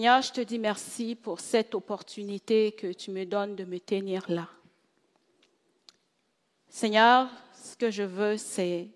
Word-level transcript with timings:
Seigneur, 0.00 0.22
je 0.22 0.32
te 0.32 0.40
dis 0.40 0.58
merci 0.58 1.14
pour 1.14 1.40
cette 1.40 1.74
opportunité 1.74 2.72
que 2.72 2.90
tu 2.90 3.10
me 3.10 3.26
donnes 3.26 3.54
de 3.54 3.66
me 3.66 3.78
tenir 3.78 4.24
là. 4.30 4.48
Seigneur, 6.70 7.28
ce 7.52 7.76
que 7.76 7.90
je 7.90 8.04
veux, 8.04 8.38
c'est 8.38 8.88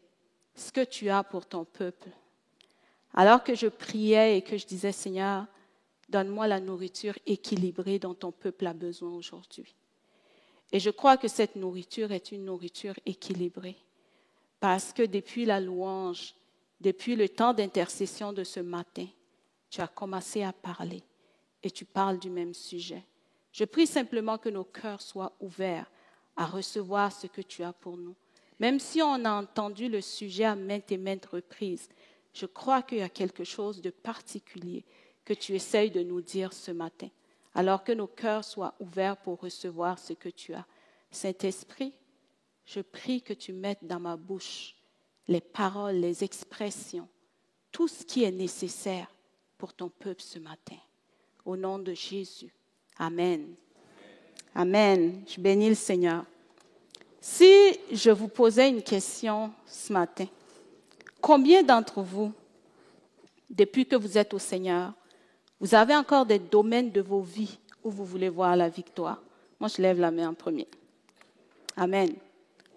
ce 0.54 0.72
que 0.72 0.82
tu 0.82 1.10
as 1.10 1.22
pour 1.22 1.44
ton 1.44 1.66
peuple. 1.66 2.08
Alors 3.12 3.44
que 3.44 3.54
je 3.54 3.66
priais 3.66 4.38
et 4.38 4.40
que 4.40 4.56
je 4.56 4.64
disais, 4.64 4.92
Seigneur, 4.92 5.44
donne-moi 6.08 6.48
la 6.48 6.58
nourriture 6.58 7.18
équilibrée 7.26 7.98
dont 7.98 8.14
ton 8.14 8.32
peuple 8.32 8.66
a 8.66 8.72
besoin 8.72 9.10
aujourd'hui. 9.10 9.74
Et 10.72 10.80
je 10.80 10.88
crois 10.88 11.18
que 11.18 11.28
cette 11.28 11.54
nourriture 11.56 12.12
est 12.12 12.32
une 12.32 12.46
nourriture 12.46 12.98
équilibrée. 13.04 13.76
Parce 14.58 14.94
que 14.94 15.02
depuis 15.02 15.44
la 15.44 15.60
louange, 15.60 16.34
depuis 16.80 17.14
le 17.14 17.28
temps 17.28 17.52
d'intercession 17.52 18.32
de 18.32 18.42
ce 18.42 18.60
matin, 18.60 19.06
tu 19.74 19.80
as 19.80 19.88
commencé 19.88 20.44
à 20.44 20.52
parler 20.52 21.02
et 21.60 21.68
tu 21.68 21.84
parles 21.84 22.20
du 22.20 22.30
même 22.30 22.54
sujet. 22.54 23.04
Je 23.50 23.64
prie 23.64 23.88
simplement 23.88 24.38
que 24.38 24.48
nos 24.48 24.62
cœurs 24.62 25.02
soient 25.02 25.32
ouverts 25.40 25.90
à 26.36 26.46
recevoir 26.46 27.10
ce 27.10 27.26
que 27.26 27.40
tu 27.40 27.64
as 27.64 27.72
pour 27.72 27.96
nous. 27.96 28.14
Même 28.60 28.78
si 28.78 29.02
on 29.02 29.24
a 29.24 29.32
entendu 29.32 29.88
le 29.88 30.00
sujet 30.00 30.44
à 30.44 30.54
maintes 30.54 30.92
et 30.92 30.96
maintes 30.96 31.26
reprises, 31.26 31.88
je 32.32 32.46
crois 32.46 32.82
qu'il 32.82 32.98
y 32.98 33.02
a 33.02 33.08
quelque 33.08 33.42
chose 33.42 33.82
de 33.82 33.90
particulier 33.90 34.84
que 35.24 35.34
tu 35.34 35.56
essayes 35.56 35.90
de 35.90 36.04
nous 36.04 36.20
dire 36.20 36.52
ce 36.52 36.70
matin, 36.70 37.08
alors 37.52 37.82
que 37.82 37.90
nos 37.90 38.06
cœurs 38.06 38.44
soient 38.44 38.76
ouverts 38.78 39.16
pour 39.16 39.40
recevoir 39.40 39.98
ce 39.98 40.12
que 40.12 40.28
tu 40.28 40.54
as. 40.54 40.66
Saint-Esprit, 41.10 41.94
je 42.64 42.80
prie 42.80 43.22
que 43.22 43.34
tu 43.34 43.52
mettes 43.52 43.84
dans 43.84 44.00
ma 44.00 44.16
bouche 44.16 44.76
les 45.26 45.40
paroles, 45.40 45.96
les 45.96 46.22
expressions, 46.22 47.08
tout 47.72 47.88
ce 47.88 48.04
qui 48.04 48.22
est 48.22 48.30
nécessaire 48.30 49.08
pour 49.64 49.72
ton 49.72 49.88
peuple 49.88 50.20
ce 50.20 50.38
matin. 50.38 50.76
Au 51.42 51.56
nom 51.56 51.78
de 51.78 51.94
Jésus. 51.94 52.52
Amen. 52.98 53.54
Amen. 54.54 55.22
Je 55.26 55.40
bénis 55.40 55.70
le 55.70 55.74
Seigneur. 55.74 56.26
Si 57.18 57.48
je 57.90 58.10
vous 58.10 58.28
posais 58.28 58.68
une 58.68 58.82
question 58.82 59.50
ce 59.64 59.90
matin, 59.90 60.26
combien 61.18 61.62
d'entre 61.62 62.02
vous, 62.02 62.30
depuis 63.48 63.86
que 63.86 63.96
vous 63.96 64.18
êtes 64.18 64.34
au 64.34 64.38
Seigneur, 64.38 64.92
vous 65.58 65.74
avez 65.74 65.96
encore 65.96 66.26
des 66.26 66.38
domaines 66.38 66.92
de 66.92 67.00
vos 67.00 67.22
vies 67.22 67.58
où 67.82 67.90
vous 67.90 68.04
voulez 68.04 68.28
voir 68.28 68.56
la 68.56 68.68
victoire? 68.68 69.22
Moi, 69.58 69.70
je 69.74 69.80
lève 69.80 69.98
la 69.98 70.10
main 70.10 70.28
en 70.28 70.34
premier. 70.34 70.68
Amen. 71.74 72.14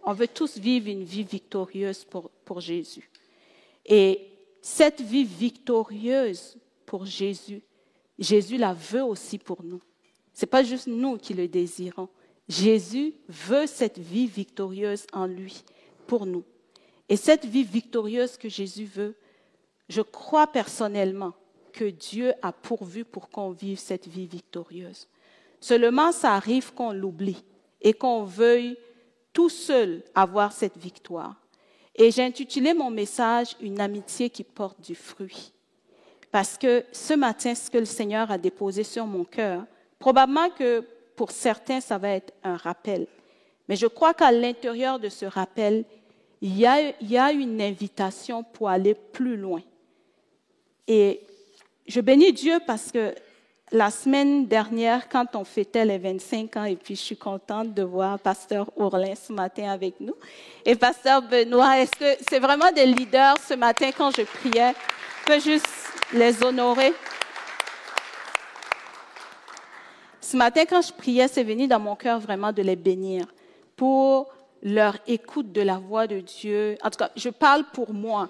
On 0.05 0.13
veut 0.13 0.29
tous 0.29 0.57
vivre 0.57 0.87
une 0.87 1.03
vie 1.03 1.25
victorieuse 1.25 2.05
pour, 2.05 2.29
pour 2.45 2.61
Jésus. 2.61 3.09
Et 3.85 4.29
cette 4.61 5.01
vie 5.01 5.25
victorieuse 5.25 6.55
pour 6.87 7.05
Jésus, 7.05 7.61
Jésus 8.17 8.57
la 8.57 8.73
veut 8.73 9.03
aussi 9.03 9.37
pour 9.37 9.61
nous. 9.61 9.81
Ce 10.33 10.45
n'est 10.45 10.49
pas 10.49 10.63
juste 10.63 10.87
nous 10.87 11.17
qui 11.17 11.35
le 11.35 11.47
désirons. 11.47 12.09
Jésus 12.47 13.13
veut 13.27 13.67
cette 13.67 13.99
vie 13.99 14.25
victorieuse 14.25 15.05
en 15.13 15.27
lui, 15.27 15.63
pour 16.07 16.25
nous. 16.25 16.43
Et 17.09 17.17
cette 17.17 17.45
vie 17.45 17.65
victorieuse 17.65 18.37
que 18.37 18.49
Jésus 18.49 18.85
veut, 18.85 19.15
je 19.89 20.01
crois 20.01 20.47
personnellement 20.47 21.33
que 21.73 21.85
Dieu 21.85 22.33
a 22.41 22.51
pourvu 22.53 23.03
pour 23.03 23.29
qu'on 23.29 23.51
vive 23.51 23.79
cette 23.79 24.07
vie 24.07 24.25
victorieuse. 24.25 25.07
Seulement, 25.59 26.11
ça 26.11 26.33
arrive 26.33 26.73
qu'on 26.73 26.93
l'oublie 26.93 27.43
et 27.81 27.93
qu'on 27.93 28.23
veuille 28.23 28.77
tout 29.33 29.49
seul 29.49 30.03
avoir 30.15 30.53
cette 30.53 30.77
victoire. 30.77 31.35
Et 31.95 32.11
j'ai 32.11 32.23
intitulé 32.23 32.73
mon 32.73 32.91
message 32.91 33.55
Une 33.59 33.81
amitié 33.81 34.29
qui 34.29 34.43
porte 34.43 34.79
du 34.81 34.95
fruit. 34.95 35.51
Parce 36.37 36.55
que 36.55 36.85
ce 36.91 37.15
matin, 37.15 37.55
ce 37.55 37.71
que 37.71 37.79
le 37.79 37.85
Seigneur 37.85 38.29
a 38.29 38.37
déposé 38.37 38.83
sur 38.83 39.07
mon 39.07 39.23
cœur, 39.23 39.63
probablement 39.97 40.51
que 40.51 40.85
pour 41.15 41.31
certains, 41.31 41.81
ça 41.81 41.97
va 41.97 42.09
être 42.09 42.31
un 42.43 42.55
rappel. 42.55 43.07
Mais 43.67 43.75
je 43.75 43.87
crois 43.87 44.13
qu'à 44.13 44.31
l'intérieur 44.31 44.99
de 44.99 45.09
ce 45.09 45.25
rappel, 45.25 45.83
il 46.41 46.55
y, 46.55 46.67
a, 46.67 47.31
une 47.31 47.59
invitation 47.59 48.43
pour 48.43 48.69
aller 48.69 48.93
plus 48.93 49.35
loin. 49.35 49.63
Et 50.87 51.21
je 51.87 52.01
bénis 52.01 52.33
Dieu 52.33 52.59
parce 52.67 52.91
que 52.91 53.15
la 53.71 53.89
semaine 53.89 54.45
dernière, 54.45 55.09
quand 55.09 55.35
on 55.35 55.43
fêtait 55.43 55.85
les 55.85 55.97
25 55.97 56.55
ans, 56.57 56.65
et 56.65 56.75
puis 56.75 56.95
je 56.95 57.01
suis 57.01 57.17
contente 57.17 57.73
de 57.73 57.81
voir 57.81 58.19
Pasteur 58.19 58.69
Ourlin 58.77 59.15
ce 59.15 59.33
matin 59.33 59.71
avec 59.71 59.99
nous, 59.99 60.13
et 60.63 60.75
Pasteur 60.75 61.23
Benoît, 61.23 61.79
est-ce 61.79 61.95
que 61.99 62.23
c'est 62.29 62.39
vraiment 62.39 62.71
des 62.71 62.85
leaders 62.85 63.39
ce 63.39 63.55
matin 63.55 63.89
quand 63.97 64.11
je 64.15 64.21
priais? 64.21 64.75
Juste 65.43 65.86
les 66.13 66.43
honorer. 66.43 66.93
Ce 70.21 70.35
matin, 70.35 70.63
quand 70.69 70.81
je 70.81 70.93
priais, 70.93 71.27
c'est 71.27 71.43
venu 71.43 71.67
dans 71.67 71.79
mon 71.79 71.95
cœur 71.95 72.19
vraiment 72.19 72.51
de 72.51 72.61
les 72.61 72.75
bénir 72.75 73.25
pour 73.75 74.27
leur 74.61 74.97
écoute 75.07 75.51
de 75.51 75.61
la 75.61 75.77
voix 75.77 76.07
de 76.07 76.19
Dieu. 76.19 76.77
En 76.83 76.89
tout 76.89 76.97
cas, 76.97 77.11
je 77.15 77.29
parle 77.29 77.63
pour 77.71 77.93
moi. 77.93 78.29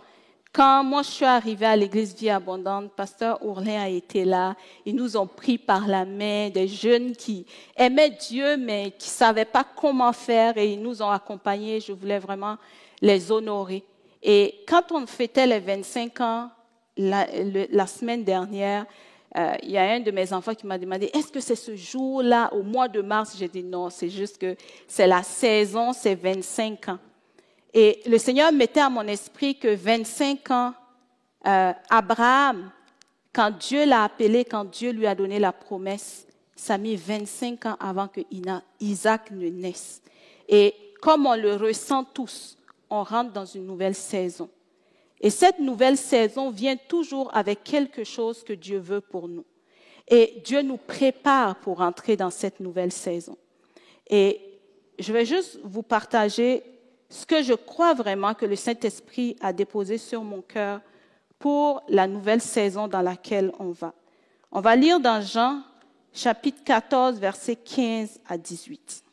Quand 0.54 0.84
moi 0.84 1.04
je 1.04 1.10
suis 1.10 1.26
arrivée 1.26 1.66
à 1.66 1.76
l'église 1.76 2.16
Vie 2.16 2.30
Abondante, 2.30 2.92
pasteur 2.94 3.44
Ourlin 3.46 3.82
a 3.82 3.90
été 3.90 4.26
là. 4.26 4.56
Ils 4.86 4.96
nous 4.96 5.16
ont 5.18 5.28
pris 5.28 5.58
par 5.58 5.88
la 5.88 6.06
main, 6.06 6.50
des 6.50 6.68
jeunes 6.68 7.16
qui 7.16 7.46
aimaient 7.76 8.10
Dieu 8.10 8.58
mais 8.58 8.94
qui 8.98 9.10
savaient 9.10 9.46
pas 9.46 9.64
comment 9.64 10.14
faire 10.14 10.58
et 10.58 10.74
ils 10.74 10.82
nous 10.82 11.02
ont 11.02 11.12
accompagnés. 11.12 11.80
Je 11.80 11.94
voulais 11.94 12.20
vraiment 12.20 12.58
les 13.02 13.32
honorer. 13.32 13.84
Et 14.24 14.64
quand 14.68 14.92
on 14.92 15.06
fêtait 15.06 15.46
les 15.46 15.60
25 15.60 16.22
ans 16.22 16.50
la, 16.98 17.88
semaine 17.88 18.24
dernière, 18.24 18.86
euh, 19.38 19.54
il 19.64 19.72
y 19.72 19.78
a 19.78 19.84
un 19.92 20.00
de 20.00 20.12
mes 20.12 20.32
enfants 20.34 20.56
qui 20.56 20.66
m'a 20.66 20.78
demandé, 20.78 21.10
est-ce 21.14 21.32
que 21.32 21.40
c'est 21.40 21.56
ce 21.56 21.76
jour-là, 21.76 22.54
au 22.54 22.64
mois 22.64 22.88
de 22.88 23.02
mars? 23.02 23.36
J'ai 23.38 23.48
dit 23.48 23.64
non, 23.64 23.90
c'est 23.90 24.10
juste 24.10 24.38
que 24.38 24.56
c'est 24.88 25.08
la 25.08 25.24
saison, 25.24 25.94
c'est 25.94 26.16
25 26.16 26.90
ans. 26.90 27.00
Et 27.74 28.02
le 28.08 28.18
Seigneur 28.18 28.52
mettait 28.52 28.80
à 28.80 28.90
mon 28.90 29.06
esprit 29.08 29.58
que 29.58 29.76
25 29.76 30.52
ans, 30.52 30.74
euh, 31.46 31.74
Abraham, 31.90 32.72
quand 33.34 33.52
Dieu 33.52 33.86
l'a 33.86 34.06
appelé, 34.06 34.46
quand 34.46 34.66
Dieu 34.66 34.92
lui 34.92 35.06
a 35.06 35.14
donné 35.14 35.38
la 35.38 35.52
promesse, 35.52 36.26
ça 36.56 36.74
a 36.74 36.78
mis 36.78 36.96
25 36.96 37.66
ans 37.68 37.78
avant 37.80 38.08
que 38.08 38.22
Isaac 38.80 39.30
ne 39.32 39.48
naisse. 39.50 40.02
Et 40.50 40.74
comme 41.02 41.28
on 41.28 41.36
le 41.36 41.56
ressent 41.56 42.04
tous, 42.04 42.58
on 42.90 43.04
rentre 43.04 43.32
dans 43.32 43.46
une 43.46 43.66
nouvelle 43.66 43.96
saison. 43.96 44.50
Et 45.22 45.30
cette 45.30 45.60
nouvelle 45.60 45.98
saison 45.98 46.52
vient 46.52 46.76
toujours 46.76 47.36
avec 47.36 47.64
quelque 47.64 48.04
chose 48.04 48.44
que 48.44 48.54
Dieu 48.54 48.78
veut 48.78 49.02
pour 49.02 49.28
nous. 49.28 49.46
Et 50.08 50.42
Dieu 50.46 50.62
nous 50.62 50.78
prépare 50.78 51.56
pour 51.58 51.82
entrer 51.82 52.16
dans 52.16 52.30
cette 52.30 52.60
nouvelle 52.60 52.92
saison. 52.92 53.38
Et 54.10 54.40
je 55.00 55.12
vais 55.12 55.26
juste 55.26 55.60
vous 55.64 55.84
partager 55.84 56.64
ce 57.10 57.26
que 57.26 57.42
je 57.42 57.54
crois 57.54 57.94
vraiment 57.94 58.34
que 58.34 58.46
le 58.46 58.56
Saint-Esprit 58.56 59.36
a 59.42 59.54
déposé 59.54 59.98
sur 59.98 60.24
mon 60.24 60.42
cœur 60.42 60.82
pour 61.40 61.82
la 61.88 62.08
nouvelle 62.08 62.42
saison 62.42 62.88
dans 62.88 63.02
laquelle 63.02 63.52
on 63.60 63.72
va. 63.72 63.94
On 64.52 64.62
va 64.62 64.76
lire 64.76 65.00
dans 65.00 65.22
Jean 65.22 65.62
chapitre 66.14 66.64
14, 66.64 67.20
versets 67.20 67.56
15 67.56 68.20
à 68.28 68.38
18. 68.38 69.04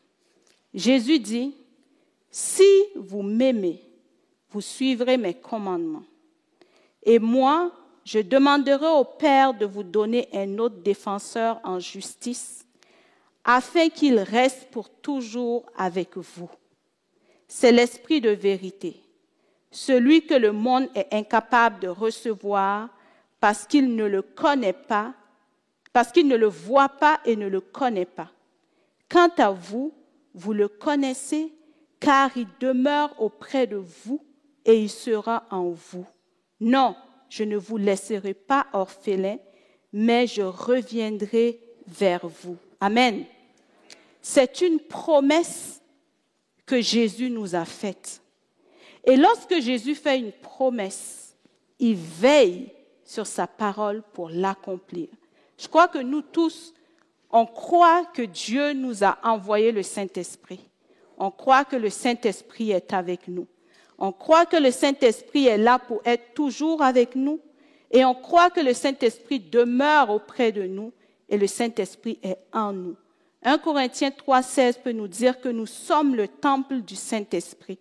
Jésus 0.72 1.18
dit, 1.18 1.54
Si 2.30 2.68
vous 2.96 3.22
m'aimez, 3.22 3.82
vous 4.54 4.60
suivrez 4.60 5.16
mes 5.16 5.34
commandements. 5.34 6.04
Et 7.02 7.18
moi, 7.18 7.72
je 8.04 8.20
demanderai 8.20 8.86
au 8.86 9.04
Père 9.04 9.52
de 9.52 9.66
vous 9.66 9.82
donner 9.82 10.28
un 10.32 10.58
autre 10.58 10.76
défenseur 10.76 11.60
en 11.64 11.80
justice, 11.80 12.64
afin 13.44 13.88
qu'il 13.88 14.20
reste 14.20 14.70
pour 14.70 14.88
toujours 14.88 15.66
avec 15.76 16.16
vous. 16.16 16.48
C'est 17.48 17.72
l'Esprit 17.72 18.20
de 18.20 18.30
vérité, 18.30 19.02
celui 19.72 20.24
que 20.24 20.34
le 20.34 20.52
monde 20.52 20.88
est 20.94 21.12
incapable 21.12 21.80
de 21.80 21.88
recevoir 21.88 22.90
parce 23.40 23.66
qu'il 23.66 23.96
ne 23.96 24.04
le 24.04 24.22
connaît 24.22 24.72
pas, 24.72 25.14
parce 25.92 26.12
qu'il 26.12 26.28
ne 26.28 26.36
le 26.36 26.46
voit 26.46 26.88
pas 26.88 27.18
et 27.24 27.34
ne 27.34 27.48
le 27.48 27.60
connaît 27.60 28.06
pas. 28.06 28.30
Quant 29.10 29.30
à 29.36 29.50
vous, 29.50 29.92
vous 30.32 30.52
le 30.52 30.68
connaissez 30.68 31.52
car 31.98 32.30
il 32.36 32.46
demeure 32.60 33.20
auprès 33.20 33.66
de 33.66 33.76
vous 33.76 34.24
et 34.64 34.80
il 34.80 34.90
sera 34.90 35.44
en 35.50 35.70
vous. 35.70 36.06
Non, 36.60 36.96
je 37.28 37.44
ne 37.44 37.56
vous 37.56 37.76
laisserai 37.76 38.34
pas 38.34 38.66
orphelin, 38.72 39.38
mais 39.92 40.26
je 40.26 40.42
reviendrai 40.42 41.60
vers 41.86 42.26
vous. 42.26 42.56
Amen. 42.80 43.24
c'est 44.20 44.60
une 44.60 44.80
promesse 44.80 45.80
que 46.66 46.80
Jésus 46.80 47.30
nous 47.30 47.54
a 47.54 47.64
faite. 47.64 48.20
Et 49.04 49.16
lorsque 49.16 49.60
Jésus 49.60 49.94
fait 49.94 50.18
une 50.18 50.32
promesse, 50.32 51.36
il 51.78 51.96
veille 51.96 52.72
sur 53.04 53.26
sa 53.26 53.46
parole 53.46 54.02
pour 54.12 54.30
l'accomplir. 54.30 55.08
Je 55.58 55.68
crois 55.68 55.88
que 55.88 55.98
nous 55.98 56.22
tous, 56.22 56.72
on 57.30 57.46
croit 57.46 58.06
que 58.06 58.22
Dieu 58.22 58.72
nous 58.72 59.04
a 59.04 59.18
envoyé 59.22 59.72
le 59.72 59.82
Saint-Esprit. 59.82 60.60
On 61.18 61.30
croit 61.30 61.64
que 61.64 61.76
le 61.76 61.90
Saint-Esprit 61.90 62.70
est 62.70 62.92
avec 62.92 63.28
nous. 63.28 63.46
On 63.98 64.12
croit 64.12 64.46
que 64.46 64.56
le 64.56 64.70
Saint-Esprit 64.70 65.46
est 65.46 65.58
là 65.58 65.78
pour 65.78 66.00
être 66.04 66.34
toujours 66.34 66.82
avec 66.82 67.14
nous. 67.14 67.40
Et 67.90 68.04
on 68.04 68.14
croit 68.14 68.50
que 68.50 68.60
le 68.60 68.74
Saint-Esprit 68.74 69.40
demeure 69.40 70.10
auprès 70.10 70.52
de 70.52 70.64
nous 70.64 70.92
et 71.28 71.38
le 71.38 71.46
Saint-Esprit 71.46 72.18
est 72.22 72.38
en 72.52 72.72
nous. 72.72 72.96
1 73.44 73.58
Corinthiens 73.58 74.10
3,16 74.10 74.80
peut 74.82 74.92
nous 74.92 75.08
dire 75.08 75.40
que 75.40 75.48
nous 75.48 75.66
sommes 75.66 76.14
le 76.14 76.28
temple 76.28 76.80
du 76.80 76.96
Saint-Esprit, 76.96 77.78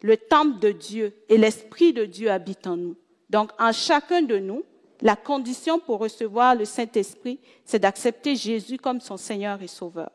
le 0.00 0.16
temple 0.16 0.58
de 0.60 0.70
Dieu 0.70 1.12
et 1.28 1.36
l'Esprit 1.36 1.92
de 1.92 2.04
Dieu 2.04 2.30
habite 2.30 2.66
en 2.66 2.76
nous. 2.76 2.96
Donc, 3.28 3.50
en 3.58 3.72
chacun 3.72 4.22
de 4.22 4.38
nous, 4.38 4.62
la 5.00 5.16
condition 5.16 5.80
pour 5.80 5.98
recevoir 5.98 6.54
le 6.54 6.64
Saint-Esprit, 6.64 7.40
c'est 7.64 7.80
d'accepter 7.80 8.36
Jésus 8.36 8.78
comme 8.78 9.00
son 9.00 9.16
Seigneur 9.16 9.60
et 9.60 9.66
Sauveur. 9.66 10.10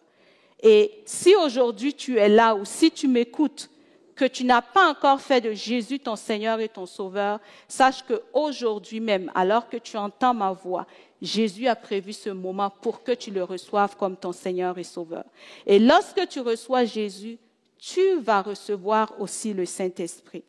Et 0.64 1.04
si 1.06 1.36
aujourd'hui 1.36 1.94
tu 1.94 2.18
es 2.18 2.30
là 2.30 2.56
ou 2.56 2.64
si 2.64 2.90
tu 2.90 3.08
m'écoutes, 3.08 3.70
que 4.18 4.26
tu 4.26 4.44
n'as 4.44 4.62
pas 4.62 4.90
encore 4.90 5.22
fait 5.22 5.40
de 5.40 5.54
Jésus 5.54 6.00
ton 6.00 6.18
Seigneur 6.18 6.60
et 6.60 6.68
ton 6.68 6.86
Sauveur, 6.86 7.40
sache 7.68 8.04
que 8.04 8.22
aujourd'hui 8.34 9.00
même, 9.00 9.32
alors 9.36 9.70
que 9.70 9.78
tu 9.78 9.96
entends 9.96 10.34
ma 10.34 10.52
voix, 10.52 10.86
Jésus 11.22 11.68
a 11.68 11.76
prévu 11.76 12.12
ce 12.12 12.32
moment 12.32 12.70
pour 12.70 13.04
que 13.04 13.14
tu 13.14 13.32
le 13.32 13.44
reçoives 13.44 13.96
comme 13.96 14.18
ton 14.18 14.34
Seigneur 14.34 14.78
et 14.78 14.84
Sauveur. 14.84 15.24
Et 15.66 15.80
lorsque 15.80 16.28
tu 16.28 16.42
reçois 16.42 16.84
Jésus, 16.84 17.38
tu 17.78 18.20
vas 18.20 18.42
recevoir 18.42 19.14
aussi 19.20 19.54
le 19.54 19.66
Saint-Esprit. 19.66 20.44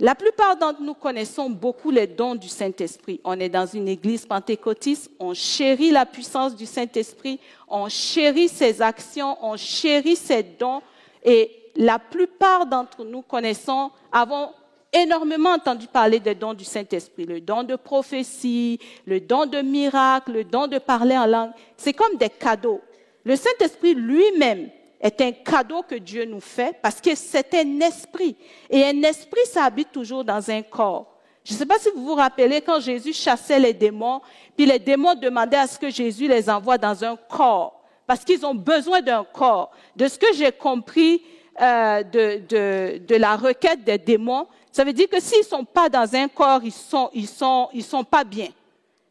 La 0.00 0.14
plupart 0.16 0.56
d'entre 0.56 0.82
nous 0.82 0.94
connaissons 0.94 1.48
beaucoup 1.48 1.92
les 1.92 2.08
dons 2.08 2.34
du 2.34 2.48
Saint-Esprit. 2.48 3.20
On 3.22 3.38
est 3.38 3.48
dans 3.48 3.66
une 3.66 3.86
église 3.86 4.26
pentecôtiste, 4.26 5.10
on 5.20 5.34
chérit 5.34 5.92
la 5.92 6.04
puissance 6.04 6.56
du 6.56 6.66
Saint-Esprit, 6.66 7.38
on 7.68 7.88
chérit 7.88 8.48
ses 8.48 8.82
actions, 8.82 9.36
on 9.40 9.56
chérit 9.56 10.16
ses 10.16 10.42
dons. 10.42 10.82
Et 11.24 11.63
la 11.76 11.98
plupart 11.98 12.66
d'entre 12.66 13.04
nous 13.04 13.22
connaissons, 13.22 13.90
avons 14.12 14.50
énormément 14.92 15.50
entendu 15.50 15.86
parler 15.86 16.20
des 16.20 16.34
dons 16.34 16.54
du 16.54 16.64
Saint-Esprit. 16.64 17.26
Le 17.26 17.40
don 17.40 17.64
de 17.64 17.76
prophétie, 17.76 18.78
le 19.06 19.20
don 19.20 19.46
de 19.46 19.60
miracle, 19.60 20.32
le 20.32 20.44
don 20.44 20.66
de 20.66 20.78
parler 20.78 21.18
en 21.18 21.26
langue. 21.26 21.50
C'est 21.76 21.92
comme 21.92 22.16
des 22.16 22.30
cadeaux. 22.30 22.80
Le 23.24 23.36
Saint-Esprit 23.36 23.94
lui-même 23.94 24.70
est 25.00 25.20
un 25.20 25.32
cadeau 25.32 25.82
que 25.82 25.96
Dieu 25.96 26.24
nous 26.24 26.40
fait 26.40 26.78
parce 26.80 27.00
que 27.00 27.14
c'est 27.14 27.54
un 27.54 27.80
esprit. 27.80 28.36
Et 28.70 28.84
un 28.84 29.02
esprit, 29.02 29.44
ça 29.46 29.64
habite 29.64 29.90
toujours 29.90 30.24
dans 30.24 30.50
un 30.50 30.62
corps. 30.62 31.10
Je 31.44 31.52
ne 31.52 31.58
sais 31.58 31.66
pas 31.66 31.78
si 31.78 31.90
vous 31.94 32.04
vous 32.04 32.14
rappelez 32.14 32.62
quand 32.62 32.80
Jésus 32.80 33.12
chassait 33.12 33.58
les 33.58 33.74
démons, 33.74 34.22
puis 34.56 34.64
les 34.64 34.78
démons 34.78 35.14
demandaient 35.14 35.58
à 35.58 35.66
ce 35.66 35.78
que 35.78 35.90
Jésus 35.90 36.26
les 36.26 36.48
envoie 36.48 36.78
dans 36.78 37.04
un 37.04 37.16
corps, 37.16 37.82
parce 38.06 38.24
qu'ils 38.24 38.46
ont 38.46 38.54
besoin 38.54 39.02
d'un 39.02 39.24
corps. 39.24 39.70
De 39.94 40.08
ce 40.08 40.18
que 40.18 40.32
j'ai 40.32 40.52
compris 40.52 41.22
euh, 41.60 42.02
de, 42.02 42.42
de, 42.48 42.98
de, 42.98 43.16
la 43.16 43.36
requête 43.36 43.84
des 43.84 43.98
démons, 43.98 44.46
ça 44.72 44.84
veut 44.84 44.92
dire 44.92 45.08
que 45.08 45.20
s'ils 45.20 45.40
ne 45.40 45.44
sont 45.44 45.64
pas 45.64 45.88
dans 45.88 46.14
un 46.14 46.28
corps, 46.28 46.60
ils 46.64 46.72
sont, 46.72 47.10
ils 47.12 47.28
sont, 47.28 47.68
ils 47.72 47.84
sont 47.84 48.04
pas 48.04 48.24
bien. 48.24 48.48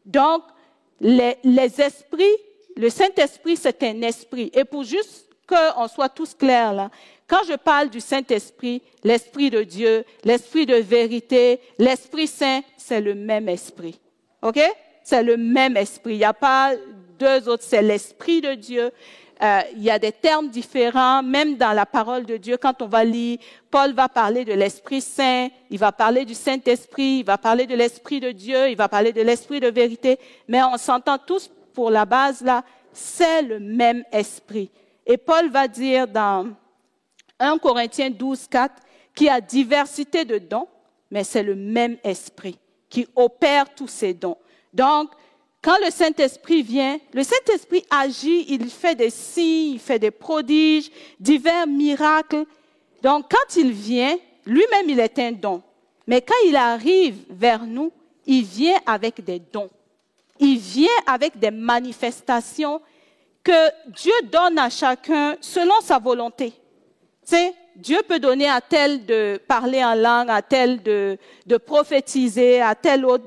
Donc, 0.04 0.42
les, 1.00 1.36
les 1.42 1.80
esprits, 1.80 2.36
le 2.76 2.90
Saint-Esprit, 2.90 3.56
c'est 3.56 3.82
un 3.82 4.02
esprit. 4.02 4.50
Et 4.52 4.64
pour 4.64 4.84
juste 4.84 5.28
qu'on 5.46 5.88
soit 5.88 6.08
tous 6.08 6.34
clairs 6.34 6.72
là. 6.72 6.90
Quand 7.26 7.40
je 7.48 7.54
parle 7.54 7.88
du 7.88 8.00
Saint-Esprit, 8.00 8.82
l'Esprit 9.02 9.50
de 9.50 9.62
Dieu, 9.62 10.04
l'Esprit 10.24 10.66
de 10.66 10.76
vérité, 10.76 11.58
l'Esprit 11.78 12.26
Saint, 12.26 12.60
c'est 12.76 13.00
le 13.00 13.14
même 13.14 13.48
Esprit. 13.48 13.98
OK? 14.42 14.60
C'est 15.02 15.22
le 15.22 15.36
même 15.36 15.76
Esprit. 15.76 16.14
Il 16.14 16.18
n'y 16.18 16.24
a 16.24 16.34
pas 16.34 16.72
deux 17.18 17.48
autres, 17.48 17.62
c'est 17.66 17.82
l'Esprit 17.82 18.40
de 18.40 18.54
Dieu. 18.54 18.90
Euh, 19.44 19.60
il 19.76 19.82
y 19.82 19.90
a 19.90 19.98
des 19.98 20.12
termes 20.12 20.48
différents, 20.48 21.22
même 21.22 21.56
dans 21.56 21.72
la 21.72 21.84
parole 21.84 22.24
de 22.24 22.38
Dieu, 22.38 22.56
quand 22.56 22.80
on 22.80 22.86
va 22.86 23.04
lire, 23.04 23.38
Paul 23.70 23.92
va 23.92 24.08
parler 24.08 24.42
de 24.42 24.54
l'Esprit 24.54 25.02
Saint, 25.02 25.48
il 25.68 25.78
va 25.78 25.92
parler 25.92 26.24
du 26.24 26.32
Saint-Esprit, 26.32 27.18
il 27.18 27.24
va 27.24 27.36
parler 27.36 27.66
de 27.66 27.74
l'Esprit 27.74 28.20
de 28.20 28.30
Dieu, 28.30 28.70
il 28.70 28.76
va 28.76 28.88
parler 28.88 29.12
de 29.12 29.20
l'Esprit 29.20 29.60
de 29.60 29.68
vérité, 29.68 30.18
mais 30.48 30.62
on 30.62 30.78
s'entend 30.78 31.18
tous 31.18 31.50
pour 31.74 31.90
la 31.90 32.06
base 32.06 32.40
là, 32.40 32.64
c'est 32.90 33.42
le 33.42 33.60
même 33.60 34.02
Esprit. 34.12 34.70
Et 35.04 35.18
Paul 35.18 35.50
va 35.50 35.68
dire 35.68 36.08
dans 36.08 36.48
1 37.38 37.58
Corinthiens 37.58 38.10
12, 38.10 38.46
4 38.48 38.74
qu'il 39.14 39.26
y 39.26 39.30
a 39.30 39.42
diversité 39.42 40.24
de 40.24 40.38
dons, 40.38 40.68
mais 41.10 41.22
c'est 41.22 41.42
le 41.42 41.54
même 41.54 41.98
esprit 42.02 42.58
qui 42.88 43.06
opère 43.14 43.74
tous 43.74 43.88
ces 43.88 44.14
dons. 44.14 44.38
Donc, 44.72 45.10
quand 45.64 45.78
le 45.82 45.90
Saint-Esprit 45.90 46.62
vient, 46.62 46.98
le 47.14 47.22
Saint-Esprit 47.22 47.86
agit, 47.90 48.44
il 48.50 48.68
fait 48.68 48.94
des 48.94 49.08
signes, 49.08 49.72
il 49.72 49.78
fait 49.78 49.98
des 49.98 50.10
prodiges, 50.10 50.90
divers 51.18 51.66
miracles. 51.66 52.44
Donc, 53.02 53.30
quand 53.30 53.56
il 53.56 53.72
vient, 53.72 54.14
lui-même, 54.44 54.90
il 54.90 55.00
est 55.00 55.18
un 55.18 55.32
don. 55.32 55.62
Mais 56.06 56.20
quand 56.20 56.34
il 56.46 56.54
arrive 56.54 57.16
vers 57.30 57.64
nous, 57.64 57.90
il 58.26 58.44
vient 58.44 58.78
avec 58.84 59.24
des 59.24 59.38
dons. 59.38 59.70
Il 60.38 60.58
vient 60.58 60.88
avec 61.06 61.38
des 61.38 61.50
manifestations 61.50 62.82
que 63.42 63.88
Dieu 63.88 64.12
donne 64.30 64.58
à 64.58 64.68
chacun 64.68 65.36
selon 65.40 65.80
sa 65.80 65.98
volonté. 65.98 66.50
Tu 66.50 67.36
sais, 67.36 67.54
Dieu 67.74 68.02
peut 68.06 68.18
donner 68.18 68.50
à 68.50 68.60
tel 68.60 69.06
de 69.06 69.40
parler 69.48 69.82
en 69.82 69.94
langue, 69.94 70.28
à 70.28 70.42
tel 70.42 70.82
de, 70.82 71.16
de 71.46 71.56
prophétiser, 71.56 72.60
à 72.60 72.74
tel 72.74 73.06
autre 73.06 73.24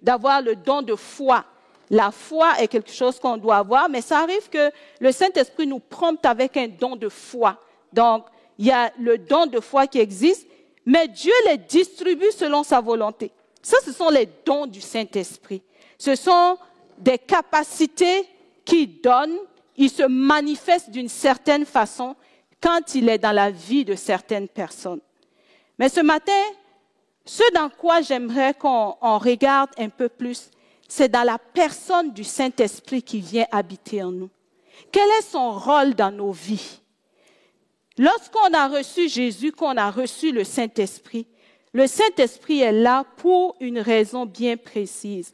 d'avoir 0.00 0.42
le 0.42 0.54
don 0.54 0.82
de 0.82 0.94
foi. 0.94 1.44
La 1.92 2.10
foi 2.10 2.60
est 2.60 2.66
quelque 2.66 2.90
chose 2.90 3.20
qu'on 3.20 3.36
doit 3.36 3.58
avoir, 3.58 3.88
mais 3.88 4.00
ça 4.00 4.18
arrive 4.18 4.48
que 4.48 4.72
le 4.98 5.12
Saint-Esprit 5.12 5.68
nous 5.68 5.78
prompte 5.78 6.26
avec 6.26 6.56
un 6.56 6.66
don 6.66 6.96
de 6.96 7.08
foi. 7.08 7.62
Donc, 7.92 8.24
il 8.58 8.66
y 8.66 8.72
a 8.72 8.90
le 8.98 9.18
don 9.18 9.46
de 9.46 9.60
foi 9.60 9.86
qui 9.86 10.00
existe, 10.00 10.48
mais 10.84 11.06
Dieu 11.06 11.32
les 11.46 11.58
distribue 11.58 12.32
selon 12.32 12.64
sa 12.64 12.80
volonté. 12.80 13.30
Ça, 13.62 13.76
ce 13.84 13.92
sont 13.92 14.08
les 14.08 14.28
dons 14.44 14.66
du 14.66 14.80
Saint-Esprit. 14.80 15.62
Ce 15.96 16.16
sont 16.16 16.58
des 16.98 17.18
capacités 17.18 18.26
qui 18.64 18.88
donnent 18.88 19.38
il 19.76 19.90
se 19.90 20.02
manifeste 20.02 20.90
d'une 20.90 21.08
certaine 21.08 21.64
façon 21.64 22.14
quand 22.60 22.94
il 22.94 23.08
est 23.08 23.18
dans 23.18 23.32
la 23.32 23.50
vie 23.50 23.84
de 23.84 23.94
certaines 23.94 24.48
personnes. 24.48 25.00
Mais 25.78 25.88
ce 25.88 26.00
matin, 26.00 26.42
ce 27.24 27.42
dans 27.54 27.70
quoi 27.70 28.00
j'aimerais 28.02 28.54
qu'on 28.54 28.94
regarde 29.18 29.70
un 29.78 29.88
peu 29.88 30.08
plus, 30.08 30.50
c'est 30.94 31.08
dans 31.08 31.22
la 31.22 31.38
personne 31.38 32.12
du 32.12 32.22
Saint-Esprit 32.22 33.02
qui 33.02 33.20
vient 33.20 33.46
habiter 33.50 34.02
en 34.02 34.12
nous. 34.12 34.28
Quel 34.92 35.08
est 35.18 35.22
son 35.22 35.58
rôle 35.58 35.94
dans 35.94 36.10
nos 36.10 36.32
vies? 36.32 36.80
Lorsqu'on 37.96 38.52
a 38.52 38.68
reçu 38.68 39.08
Jésus, 39.08 39.52
qu'on 39.52 39.78
a 39.78 39.90
reçu 39.90 40.32
le 40.32 40.44
Saint-Esprit, 40.44 41.26
le 41.72 41.86
Saint-Esprit 41.86 42.60
est 42.60 42.72
là 42.72 43.06
pour 43.16 43.56
une 43.60 43.78
raison 43.78 44.26
bien 44.26 44.58
précise. 44.58 45.30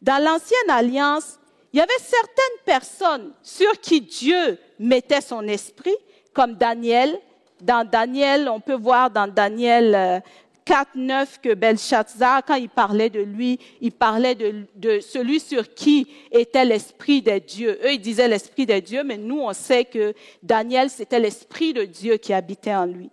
Dans 0.00 0.16
l'ancienne 0.16 0.70
alliance, 0.70 1.38
il 1.74 1.80
y 1.80 1.82
avait 1.82 1.92
certaines 1.98 2.64
personnes 2.64 3.34
sur 3.42 3.70
qui 3.82 4.00
Dieu 4.00 4.58
mettait 4.78 5.20
son 5.20 5.46
esprit, 5.46 5.96
comme 6.32 6.54
Daniel. 6.54 7.20
Dans 7.60 7.86
Daniel, 7.86 8.48
on 8.48 8.60
peut 8.60 8.78
voir 8.78 9.10
dans 9.10 9.28
Daniel 9.28 10.22
4, 10.64 10.88
euh, 10.96 11.00
9 11.00 11.40
que 11.42 11.54
Belshazzar, 11.54 12.44
quand 12.44 12.54
il 12.54 12.68
parlait 12.68 13.10
de 13.10 13.20
lui, 13.20 13.58
il 13.80 13.92
parlait 13.92 14.34
de, 14.34 14.66
de 14.76 15.00
celui 15.00 15.40
sur 15.40 15.74
qui 15.74 16.08
était 16.30 16.64
l'esprit 16.64 17.22
des 17.22 17.40
dieux. 17.40 17.78
Eux, 17.84 17.92
ils 17.92 18.00
disaient 18.00 18.28
l'esprit 18.28 18.66
des 18.66 18.80
dieux, 18.80 19.04
mais 19.04 19.16
nous, 19.16 19.40
on 19.40 19.52
sait 19.52 19.84
que 19.84 20.14
Daniel, 20.42 20.90
c'était 20.90 21.20
l'esprit 21.20 21.72
de 21.72 21.84
Dieu 21.84 22.16
qui 22.16 22.32
habitait 22.32 22.74
en 22.74 22.86
lui. 22.86 23.10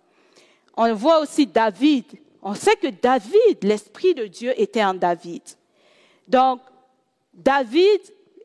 On 0.76 0.92
voit 0.94 1.20
aussi 1.20 1.46
David. 1.46 2.04
On 2.42 2.54
sait 2.54 2.76
que 2.76 2.88
David, 2.88 3.62
l'esprit 3.62 4.14
de 4.14 4.26
Dieu 4.26 4.52
était 4.56 4.84
en 4.84 4.94
David. 4.94 5.42
Donc, 6.26 6.60
David 7.34 8.00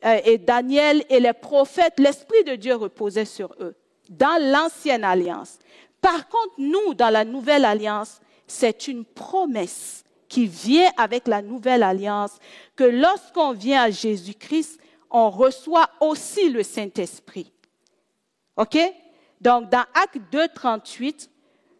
euh, 0.05 0.19
et 0.25 0.37
Daniel 0.37 1.03
et 1.09 1.19
les 1.19 1.33
prophètes, 1.33 1.99
l'Esprit 1.99 2.43
de 2.43 2.55
Dieu 2.55 2.75
reposait 2.75 3.25
sur 3.25 3.55
eux 3.59 3.75
dans 4.09 4.41
l'ancienne 4.41 5.03
alliance. 5.03 5.59
Par 6.01 6.27
contre, 6.29 6.53
nous, 6.57 6.93
dans 6.93 7.09
la 7.09 7.25
nouvelle 7.25 7.65
alliance, 7.65 8.21
c'est 8.47 8.87
une 8.87 9.05
promesse 9.05 10.03
qui 10.27 10.47
vient 10.47 10.89
avec 10.97 11.27
la 11.27 11.41
nouvelle 11.41 11.83
alliance, 11.83 12.37
que 12.75 12.83
lorsqu'on 12.83 13.53
vient 13.53 13.83
à 13.83 13.91
Jésus-Christ, 13.91 14.79
on 15.09 15.29
reçoit 15.29 15.89
aussi 16.01 16.49
le 16.49 16.63
Saint-Esprit. 16.63 17.51
OK? 18.57 18.77
Donc, 19.39 19.69
dans 19.69 19.85
Acte 19.93 20.19
2, 20.31 20.47
38, 20.53 21.29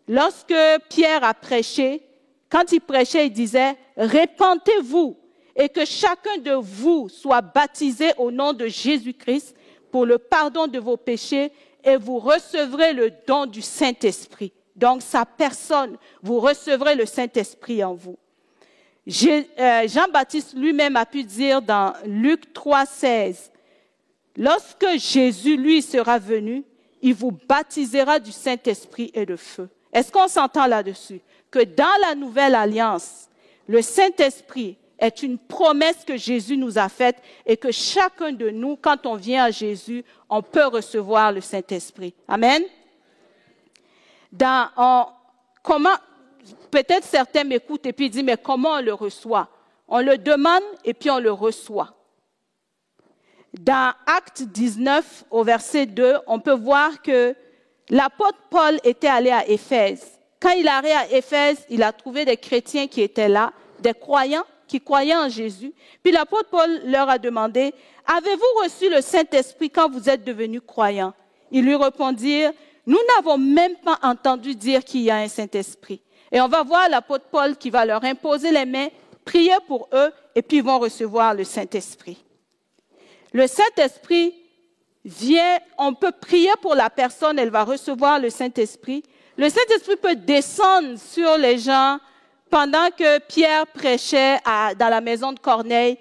lorsque 0.08 0.54
Pierre 0.90 1.24
a 1.24 1.34
prêché, 1.34 2.02
quand 2.50 2.72
il 2.72 2.82
prêchait, 2.82 3.28
il 3.28 3.34
disait, 3.34 3.76
répentez-vous 3.98 5.18
et 5.56 5.70
que 5.70 5.86
chacun 5.86 6.38
de 6.38 6.52
vous 6.52 7.10
soit 7.10 7.42
baptisé 7.42 8.12
au 8.18 8.30
nom 8.30 8.54
de 8.54 8.68
Jésus-Christ 8.68 9.56
pour 9.92 10.06
le 10.06 10.18
pardon 10.18 10.68
de 10.68 10.80
vos 10.80 10.98
péchés 10.98 11.52
et 11.84 11.96
vous 11.96 12.20
recevrez 12.20 12.94
le 12.94 13.12
don 13.28 13.46
du 13.46 13.62
Saint-Esprit. 13.62 14.52
Donc 14.76 15.02
sa 15.02 15.26
personne, 15.26 15.98
vous 16.22 16.40
recevrez 16.40 16.96
le 16.96 17.06
Saint-Esprit 17.06 17.84
en 17.84 17.94
vous. 17.94 18.18
Euh, 19.08 19.88
Jean-Baptiste 19.88 20.56
lui-même 20.56 20.96
a 20.96 21.06
pu 21.06 21.24
dire 21.24 21.62
dans 21.62 21.94
Luc 22.06 22.54
3, 22.54 22.86
16, 22.86 23.52
lorsque 24.36 24.98
Jésus, 24.98 25.58
lui, 25.58 25.82
sera 25.82 26.18
venu, 26.18 26.64
il 27.02 27.14
vous 27.14 27.32
baptisera 27.32 28.20
du 28.20 28.32
Saint-Esprit 28.32 29.12
et 29.14 29.26
de 29.26 29.36
feu. 29.36 29.70
Est-ce 29.94 30.12
qu'on 30.12 30.28
s'entend 30.28 30.66
là-dessus? 30.66 31.22
Que 31.52 31.64
dans 31.64 31.86
la 32.02 32.16
nouvelle 32.16 32.56
alliance, 32.56 33.30
le 33.68 33.82
Saint-Esprit 33.82 34.78
est 34.98 35.24
une 35.24 35.38
promesse 35.38 36.04
que 36.06 36.18
Jésus 36.18 36.58
nous 36.58 36.78
a 36.78 36.90
faite 36.90 37.18
et 37.46 37.58
que 37.58 37.72
chacun 37.72 38.32
de 38.32 38.50
nous, 38.50 38.76
quand 38.76 39.06
on 39.06 39.16
vient 39.16 39.46
à 39.46 39.52
Jésus, 39.52 40.04
on 40.30 40.42
peut 40.42 40.66
recevoir 40.66 41.32
le 41.32 41.42
Saint-Esprit. 41.42 42.14
Amen? 42.28 42.64
Comment, 45.64 45.96
peut-être 46.72 47.06
certains 47.06 47.44
m'écoutent 47.44 47.86
et 47.86 47.94
puis 47.94 48.10
disent, 48.10 48.24
mais 48.24 48.38
comment 48.38 48.74
on 48.74 48.82
le 48.82 48.94
reçoit? 48.94 49.50
On 49.88 50.00
le 50.00 50.18
demande 50.18 50.64
et 50.84 50.94
puis 50.94 51.10
on 51.10 51.20
le 51.20 51.32
reçoit. 51.32 51.94
Dans 53.60 53.94
Acte 54.06 54.44
19, 54.44 55.26
au 55.32 55.44
verset 55.44 55.86
2, 55.86 56.18
on 56.28 56.40
peut 56.40 56.56
voir 56.56 57.02
que 57.02 57.36
l'apôtre 57.90 58.38
Paul 58.50 58.80
était 58.84 59.08
allé 59.08 59.32
à 59.32 59.48
Éphèse. 59.48 60.20
Quand 60.40 60.52
il 60.52 60.66
est 60.66 60.70
à 60.70 61.12
Éphèse, 61.12 61.66
il 61.70 61.82
a 61.82 61.94
trouvé 61.94 62.26
des 62.26 62.38
chrétiens 62.38 62.88
qui 62.88 63.02
étaient 63.02 63.30
là, 63.30 63.54
des 63.80 63.94
croyants 63.94 64.44
qui 64.68 64.82
croyaient 64.82 65.16
en 65.16 65.30
Jésus. 65.30 65.74
Puis 66.04 66.12
l'apôtre 66.12 66.50
Paul 66.50 66.82
leur 66.86 67.10
a 67.10 67.18
demandé, 67.18 67.74
avez-vous 68.06 68.64
reçu 68.64 68.90
le 68.90 69.02
Saint-Esprit 69.02 69.70
quand 69.70 69.90
vous 69.90 70.10
êtes 70.10 70.24
devenus 70.24 70.62
croyants 70.66 71.14
Ils 71.52 71.64
lui 71.64 71.76
répondirent, 71.76 72.52
nous 72.86 73.00
n'avons 73.16 73.38
même 73.38 73.76
pas 73.78 74.00
entendu 74.04 74.56
dire 74.56 74.84
qu'il 74.84 75.02
y 75.02 75.12
a 75.12 75.18
un 75.18 75.28
Saint-Esprit. 75.28 76.02
Et 76.32 76.42
on 76.42 76.48
va 76.48 76.64
voir 76.64 76.90
l'apôtre 76.90 77.26
Paul 77.32 77.56
qui 77.58 77.70
va 77.70 77.86
leur 77.86 78.04
imposer 78.04 78.52
les 78.52 78.66
mains, 78.66 78.90
prier 79.24 79.56
pour 79.68 79.88
eux, 79.94 80.12
et 80.36 80.42
puis 80.42 80.58
ils 80.58 80.64
vont 80.64 80.80
recevoir 80.80 81.34
le 81.34 81.44
Saint-Esprit. 81.44 82.24
Le 83.34 83.48
Saint-Esprit 83.48 84.34
vient, 85.04 85.60
on 85.78 85.94
peut 85.94 86.12
prier 86.12 86.52
pour 86.62 86.76
la 86.76 86.90
personne, 86.90 87.40
elle 87.40 87.50
va 87.50 87.64
recevoir 87.64 88.20
le 88.20 88.30
Saint-Esprit. 88.30 89.04
Le 89.38 89.50
Saint-Esprit 89.50 89.98
peut 89.98 90.16
descendre 90.16 90.98
sur 90.98 91.38
les 91.38 91.58
gens 91.58 92.00
pendant 92.50 92.90
que 92.98 93.20
Pierre 93.20 93.68
prêchait 93.68 94.40
dans 94.46 94.90
la 94.90 95.02
maison 95.02 95.34
de 95.34 95.40
Corneille. 95.40 95.98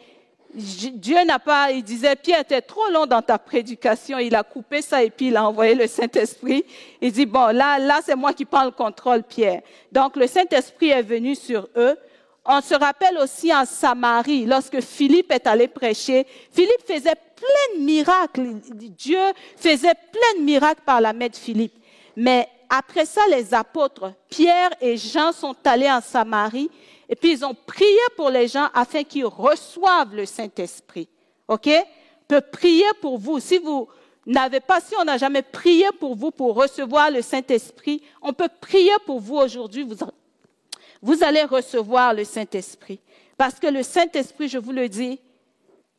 Dieu 0.55 1.25
n'a 1.25 1.39
pas, 1.39 1.73
il 1.73 1.83
disait, 1.83 2.15
Pierre, 2.15 2.45
tu 2.47 2.55
es 2.55 2.61
trop 2.61 2.89
long 2.91 3.07
dans 3.07 3.23
ta 3.23 3.39
prédication. 3.39 4.19
Il 4.19 4.35
a 4.35 4.43
coupé 4.43 4.83
ça 4.83 5.03
et 5.03 5.11
puis 5.11 5.29
il 5.29 5.37
a 5.37 5.49
envoyé 5.49 5.75
le 5.75 5.87
Saint-Esprit. 5.87 6.65
Il 7.01 7.13
dit, 7.13 7.27
bon, 7.27 7.55
là, 7.55 7.79
là, 7.79 8.01
c'est 8.05 8.15
moi 8.15 8.33
qui 8.33 8.45
prends 8.45 8.65
le 8.65 8.71
contrôle, 8.71 9.25
Pierre. 9.25 9.63
Donc, 9.91 10.17
le 10.17 10.27
Saint-Esprit 10.27 10.91
est 10.91 11.03
venu 11.03 11.35
sur 11.35 11.69
eux. 11.77 11.97
On 12.45 12.61
se 12.61 12.75
rappelle 12.75 13.19
aussi 13.19 13.55
en 13.55 13.65
Samarie, 13.65 14.45
lorsque 14.45 14.81
Philippe 14.81 15.33
est 15.33 15.47
allé 15.47 15.67
prêcher, 15.67 16.27
Philippe 16.53 16.87
faisait 16.87 17.15
plein 17.15 17.79
de 17.79 17.85
miracles. 17.85 18.55
Dieu 18.97 19.19
faisait 19.57 19.95
plein 20.13 20.39
de 20.39 20.45
miracles 20.45 20.83
par 20.85 21.01
la 21.01 21.13
main 21.13 21.29
de 21.29 21.37
Philippe. 21.37 21.75
Mais 22.17 22.49
après 22.69 23.07
ça, 23.07 23.23
les 23.31 23.55
apôtres, 23.55 24.13
Pierre 24.29 24.71
et 24.81 24.97
Jean 24.97 25.33
sont 25.33 25.57
allés 25.65 25.91
en 25.91 26.01
Samarie 26.01 26.71
et 27.14 27.16
puis 27.16 27.30
ils 27.30 27.44
ont 27.44 27.54
prié 27.54 28.00
pour 28.16 28.28
les 28.28 28.49
gens 28.49 28.68
afin 28.75 29.04
qu'ils 29.04 29.25
reçoivent 29.25 30.16
le 30.16 30.26
Saint-Esprit. 30.26 31.09
OK? 31.47 31.71
Peut 32.26 32.40
prier 32.40 32.88
pour 33.00 33.18
vous. 33.18 33.38
Si 33.38 33.59
vous 33.59 33.87
n'avez 34.26 34.59
pas, 34.59 34.80
si 34.80 34.97
on 35.00 35.04
n'a 35.04 35.16
jamais 35.16 35.42
prié 35.42 35.87
pour 36.00 36.16
vous 36.16 36.33
pour 36.33 36.56
recevoir 36.56 37.12
le 37.12 37.23
Saint-Esprit, 37.23 38.02
on 38.21 38.33
peut 38.33 38.49
prier 38.61 38.90
pour 39.06 39.21
vous 39.21 39.37
aujourd'hui. 39.37 39.85
Vous, 39.85 39.94
vous 41.02 41.23
allez 41.23 41.44
recevoir 41.44 42.14
le 42.14 42.25
Saint-Esprit. 42.25 42.99
Parce 43.37 43.61
que 43.61 43.68
le 43.68 43.85
Saint-Esprit, 43.85 44.49
je 44.49 44.59
vous 44.59 44.73
le 44.73 44.88
dis, 44.88 45.21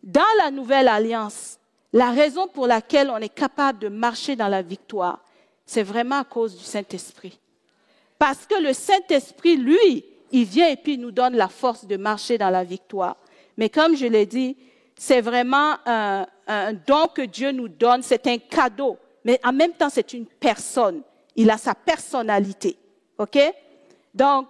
dans 0.03 0.21
la 0.43 0.51
nouvelle 0.51 0.89
alliance, 0.89 1.59
la 1.93 2.11
raison 2.11 2.49
pour 2.49 2.67
laquelle 2.67 3.09
on 3.09 3.19
est 3.19 3.33
capable 3.33 3.79
de 3.79 3.87
marcher 3.87 4.35
dans 4.35 4.49
la 4.49 4.61
victoire, 4.61 5.23
c'est 5.65 5.83
vraiment 5.83 6.19
à 6.19 6.25
cause 6.25 6.57
du 6.57 6.63
Saint-Esprit. 6.65 7.39
Parce 8.19 8.45
que 8.45 8.61
le 8.61 8.73
Saint-Esprit, 8.73 9.55
lui, 9.55 10.03
il 10.31 10.45
vient 10.45 10.69
et 10.69 10.75
puis 10.75 10.93
il 10.93 11.01
nous 11.01 11.11
donne 11.11 11.35
la 11.35 11.47
force 11.47 11.85
de 11.85 11.97
marcher 11.97 12.37
dans 12.37 12.49
la 12.49 12.63
victoire. 12.63 13.17
Mais 13.57 13.69
comme 13.69 13.95
je 13.95 14.05
l'ai 14.05 14.25
dit, 14.25 14.57
c'est 14.97 15.21
vraiment 15.21 15.75
un, 15.85 16.25
don 16.87 17.07
que 17.13 17.23
Dieu 17.23 17.51
nous 17.51 17.67
donne, 17.67 18.01
c'est 18.01 18.27
un 18.27 18.37
cadeau. 18.37 18.97
Mais 19.23 19.39
en 19.43 19.53
même 19.53 19.73
temps, 19.73 19.89
c'est 19.89 20.13
une 20.13 20.25
personne. 20.25 21.01
Il 21.35 21.49
a 21.49 21.57
sa 21.57 21.73
personnalité. 21.73 22.77
OK? 23.17 23.37
Donc, 24.13 24.47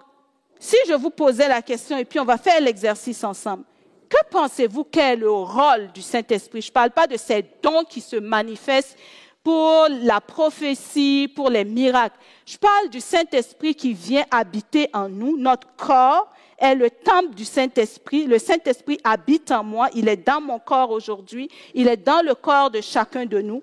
si 0.59 0.75
je 0.87 0.93
vous 0.93 1.09
posais 1.09 1.47
la 1.47 1.61
question 1.61 1.97
et 1.97 2.05
puis 2.05 2.19
on 2.19 2.25
va 2.25 2.37
faire 2.37 2.61
l'exercice 2.61 3.23
ensemble, 3.23 3.63
que 4.09 4.17
pensez-vous 4.29 4.83
qu'est 4.83 5.15
le 5.15 5.31
rôle 5.31 5.91
du 5.93 6.01
Saint-Esprit? 6.01 6.61
Je 6.61 6.69
ne 6.69 6.73
parle 6.73 6.91
pas 6.91 7.07
de 7.07 7.17
ces 7.17 7.45
dons 7.61 7.83
qui 7.83 8.01
se 8.01 8.17
manifestent 8.17 8.97
pour 9.45 9.87
la 10.01 10.19
prophétie, 10.21 11.31
pour 11.33 11.51
les 11.51 11.63
miracles. 11.63 12.17
Je 12.47 12.57
parle 12.57 12.89
du 12.89 12.99
Saint-Esprit 12.99 13.75
qui 13.75 13.93
vient 13.93 14.25
habiter 14.31 14.89
en 14.91 15.07
nous. 15.07 15.37
Notre 15.37 15.67
corps 15.75 16.33
est 16.57 16.73
le 16.73 16.89
temple 16.89 17.35
du 17.35 17.45
Saint-Esprit. 17.45 18.25
Le 18.25 18.39
Saint-Esprit 18.39 18.99
habite 19.03 19.51
en 19.51 19.63
moi. 19.63 19.87
Il 19.93 20.09
est 20.09 20.17
dans 20.17 20.41
mon 20.41 20.57
corps 20.57 20.89
aujourd'hui. 20.89 21.47
Il 21.75 21.87
est 21.87 21.97
dans 21.97 22.25
le 22.25 22.33
corps 22.33 22.71
de 22.71 22.81
chacun 22.81 23.27
de 23.27 23.39
nous. 23.39 23.61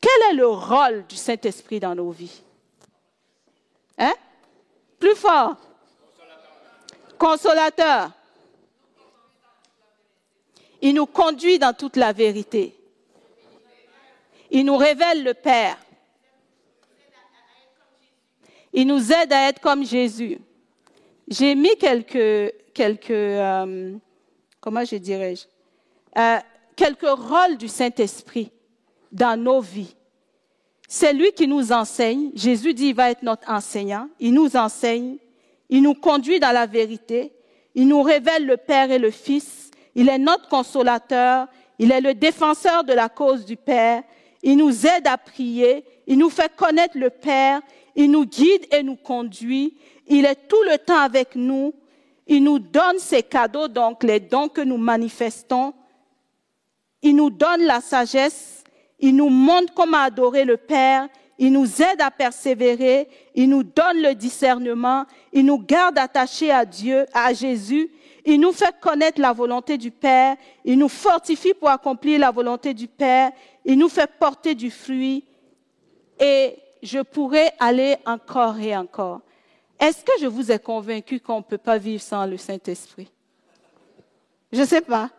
Quel 0.00 0.30
est 0.30 0.34
le 0.36 0.46
rôle 0.46 1.04
du 1.08 1.16
Saint-Esprit 1.16 1.80
dans 1.80 1.96
nos 1.96 2.12
vies? 2.12 2.40
Hein? 3.98 4.14
Plus 5.00 5.16
fort. 5.16 5.56
Consolateur. 7.18 8.12
Il 10.82 10.94
nous 10.94 11.06
conduit 11.06 11.58
dans 11.58 11.72
toute 11.72 11.96
la 11.96 12.12
vérité. 12.12 12.76
Il 14.50 14.64
nous 14.64 14.76
révèle 14.76 15.24
le 15.24 15.34
Père. 15.34 15.78
Il 18.72 18.86
nous 18.86 19.12
aide 19.12 19.32
à 19.32 19.48
être 19.48 19.60
comme 19.60 19.84
Jésus. 19.84 20.38
J'ai 21.28 21.54
mis 21.54 21.76
quelques, 21.78 22.52
quelques 22.74 23.10
euh, 23.10 23.96
comment 24.60 24.84
je 24.84 24.96
dirais-je, 24.96 25.44
euh, 26.18 26.38
quelques 26.76 27.08
rôles 27.08 27.56
du 27.56 27.68
Saint-Esprit 27.68 28.50
dans 29.10 29.40
nos 29.40 29.60
vies. 29.60 29.96
C'est 30.88 31.12
lui 31.12 31.32
qui 31.32 31.48
nous 31.48 31.72
enseigne. 31.72 32.30
Jésus 32.34 32.74
dit, 32.74 32.88
il 32.88 32.94
va 32.94 33.10
être 33.10 33.22
notre 33.22 33.50
enseignant. 33.50 34.08
Il 34.20 34.34
nous 34.34 34.56
enseigne. 34.56 35.16
Il 35.68 35.82
nous 35.82 35.94
conduit 35.94 36.38
dans 36.38 36.52
la 36.52 36.66
vérité. 36.66 37.32
Il 37.74 37.88
nous 37.88 38.02
révèle 38.02 38.46
le 38.46 38.56
Père 38.56 38.90
et 38.90 38.98
le 38.98 39.10
Fils. 39.10 39.70
Il 39.94 40.08
est 40.08 40.18
notre 40.18 40.48
consolateur. 40.48 41.48
Il 41.78 41.90
est 41.90 42.00
le 42.00 42.14
défenseur 42.14 42.84
de 42.84 42.92
la 42.92 43.08
cause 43.08 43.44
du 43.44 43.56
Père 43.56 44.02
il 44.46 44.56
nous 44.56 44.86
aide 44.86 45.08
à 45.08 45.18
prier, 45.18 45.84
il 46.06 46.18
nous 46.18 46.30
fait 46.30 46.54
connaître 46.54 46.96
le 46.96 47.10
Père, 47.10 47.60
il 47.96 48.12
nous 48.12 48.24
guide 48.24 48.64
et 48.70 48.84
nous 48.84 48.94
conduit, 48.94 49.76
il 50.06 50.24
est 50.24 50.46
tout 50.46 50.62
le 50.70 50.78
temps 50.78 51.00
avec 51.00 51.34
nous, 51.34 51.74
il 52.28 52.44
nous 52.44 52.60
donne 52.60 53.00
ses 53.00 53.24
cadeaux, 53.24 53.66
donc 53.66 54.04
les 54.04 54.20
dons 54.20 54.48
que 54.48 54.60
nous 54.60 54.76
manifestons, 54.76 55.74
il 57.02 57.16
nous 57.16 57.28
donne 57.28 57.62
la 57.62 57.80
sagesse, 57.80 58.62
il 59.00 59.16
nous 59.16 59.30
montre 59.30 59.74
comment 59.74 59.98
adorer 59.98 60.44
le 60.44 60.56
Père, 60.56 61.08
il 61.38 61.52
nous 61.52 61.82
aide 61.82 62.00
à 62.00 62.12
persévérer, 62.12 63.08
il 63.34 63.48
nous 63.48 63.64
donne 63.64 64.00
le 64.00 64.14
discernement, 64.14 65.06
il 65.32 65.44
nous 65.44 65.58
garde 65.58 65.98
attachés 65.98 66.52
à 66.52 66.64
Dieu, 66.64 67.04
à 67.12 67.34
Jésus, 67.34 67.90
il 68.26 68.40
nous 68.40 68.52
fait 68.52 68.74
connaître 68.80 69.20
la 69.20 69.32
volonté 69.32 69.78
du 69.78 69.92
Père, 69.92 70.36
il 70.64 70.78
nous 70.78 70.88
fortifie 70.88 71.54
pour 71.54 71.68
accomplir 71.68 72.18
la 72.18 72.32
volonté 72.32 72.74
du 72.74 72.88
Père, 72.88 73.30
il 73.64 73.78
nous 73.78 73.88
fait 73.88 74.10
porter 74.18 74.54
du 74.56 74.70
fruit 74.70 75.24
et 76.18 76.56
je 76.82 76.98
pourrais 76.98 77.52
aller 77.60 77.96
encore 78.04 78.58
et 78.58 78.76
encore. 78.76 79.20
Est-ce 79.78 80.04
que 80.04 80.12
je 80.20 80.26
vous 80.26 80.50
ai 80.50 80.58
convaincu 80.58 81.20
qu'on 81.20 81.38
ne 81.38 81.44
peut 81.44 81.58
pas 81.58 81.78
vivre 81.78 82.02
sans 82.02 82.26
le 82.26 82.36
Saint-Esprit? 82.36 83.10
Je 84.52 84.60
ne 84.60 84.66
sais 84.66 84.80
pas. 84.80 85.10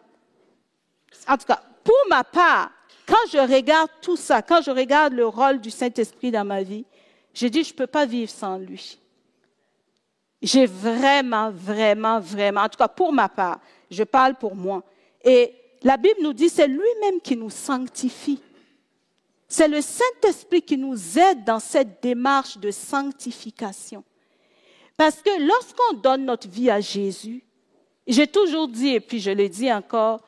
En 1.27 1.37
tout 1.37 1.45
cas, 1.45 1.61
pour 1.83 1.95
ma 2.09 2.23
part, 2.25 2.71
quand 3.05 3.15
je 3.31 3.37
regarde 3.37 3.89
tout 4.01 4.17
ça, 4.17 4.41
quand 4.41 4.61
je 4.61 4.71
regarde 4.71 5.13
le 5.13 5.27
rôle 5.27 5.61
du 5.61 5.71
Saint-Esprit 5.71 6.31
dans 6.31 6.45
ma 6.45 6.61
vie, 6.61 6.85
je 7.33 7.47
dis, 7.47 7.63
je 7.63 7.71
ne 7.71 7.77
peux 7.77 7.87
pas 7.87 8.05
vivre 8.05 8.29
sans 8.31 8.57
lui. 8.57 8.99
J'ai 10.41 10.65
vraiment, 10.65 11.51
vraiment, 11.51 12.19
vraiment, 12.19 12.61
en 12.61 12.69
tout 12.69 12.77
cas 12.77 12.87
pour 12.87 13.11
ma 13.11 13.27
part, 13.29 13.59
je 13.89 14.03
parle 14.03 14.35
pour 14.35 14.55
moi. 14.55 14.83
Et 15.23 15.53
la 15.83 15.97
Bible 15.97 16.19
nous 16.21 16.33
dit, 16.33 16.49
c'est 16.49 16.67
lui-même 16.67 17.21
qui 17.23 17.35
nous 17.35 17.49
sanctifie. 17.49 18.41
C'est 19.47 19.67
le 19.67 19.81
Saint-Esprit 19.81 20.61
qui 20.61 20.77
nous 20.77 21.17
aide 21.17 21.43
dans 21.45 21.59
cette 21.59 22.01
démarche 22.03 22.57
de 22.57 22.69
sanctification. 22.69 24.03
Parce 24.97 25.21
que 25.21 25.47
lorsqu'on 25.47 25.97
donne 25.97 26.25
notre 26.25 26.49
vie 26.49 26.69
à 26.69 26.81
Jésus, 26.81 27.43
j'ai 28.05 28.27
toujours 28.27 28.67
dit, 28.67 28.89
et 28.89 28.99
puis 28.99 29.19
je 29.19 29.31
le 29.31 29.47
dis 29.47 29.71
encore, 29.71 30.21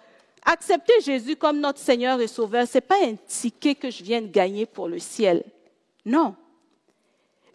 accepter 0.45 0.93
Jésus 1.01 1.35
comme 1.35 1.59
notre 1.59 1.79
Seigneur 1.79 2.19
et 2.21 2.27
Sauveur, 2.27 2.67
ce 2.67 2.77
n'est 2.77 2.81
pas 2.81 3.03
un 3.03 3.15
ticket 3.15 3.75
que 3.75 3.89
je 3.89 4.03
viens 4.03 4.21
de 4.21 4.27
gagner 4.27 4.65
pour 4.65 4.87
le 4.87 4.99
ciel. 4.99 5.43
Non. 6.05 6.35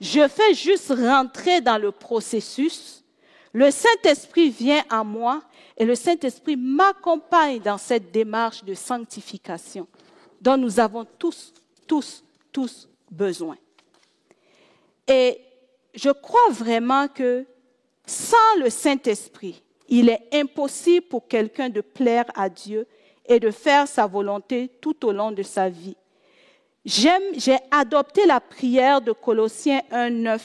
Je 0.01 0.27
fais 0.29 0.55
juste 0.55 0.91
rentrer 0.91 1.61
dans 1.61 1.79
le 1.79 1.93
processus. 1.93 3.05
Le 3.53 3.71
Saint-Esprit 3.71 4.51
vient 4.51 4.83
à 4.91 5.05
moi 5.05 5.43
et 5.77 5.85
le 5.85 5.95
Saint-Esprit 5.95 6.57
m'accompagne 6.57 7.61
dans 7.61 7.79
cette 7.79 8.11
démarche 8.11 8.65
de 8.65 8.75
sanctification 8.75 9.87
dont 10.41 10.57
nous 10.57 10.79
avons 10.79 11.07
tous, 11.19 11.55
tous, 11.87 12.23
tous 12.53 12.89
besoin. 13.11 13.57
Et 15.09 15.41
je 15.95 16.11
crois 16.11 16.51
vraiment 16.51 17.09
que 17.09 17.47
sans 18.07 18.59
le 18.59 18.69
Saint-Esprit, 18.69 19.63
il 19.89 20.09
est 20.09 20.29
impossible 20.33 21.07
pour 21.07 21.29
quelqu'un 21.29 21.69
de 21.69 21.81
plaire 21.81 22.27
à 22.35 22.49
Dieu 22.49 22.87
et 23.27 23.41
de 23.41 23.51
faire 23.51 23.89
sa 23.89 24.07
volonté 24.07 24.71
tout 24.81 25.07
au 25.07 25.13
long 25.13 25.33
de 25.33 25.43
sa 25.43 25.69
vie. 25.69 25.97
J'ai 26.85 27.57
adopté 27.71 28.27
la 28.27 28.41
prière 28.41 29.01
de 29.01 29.13
Colossiens 29.13 29.81
1.9 29.91 30.41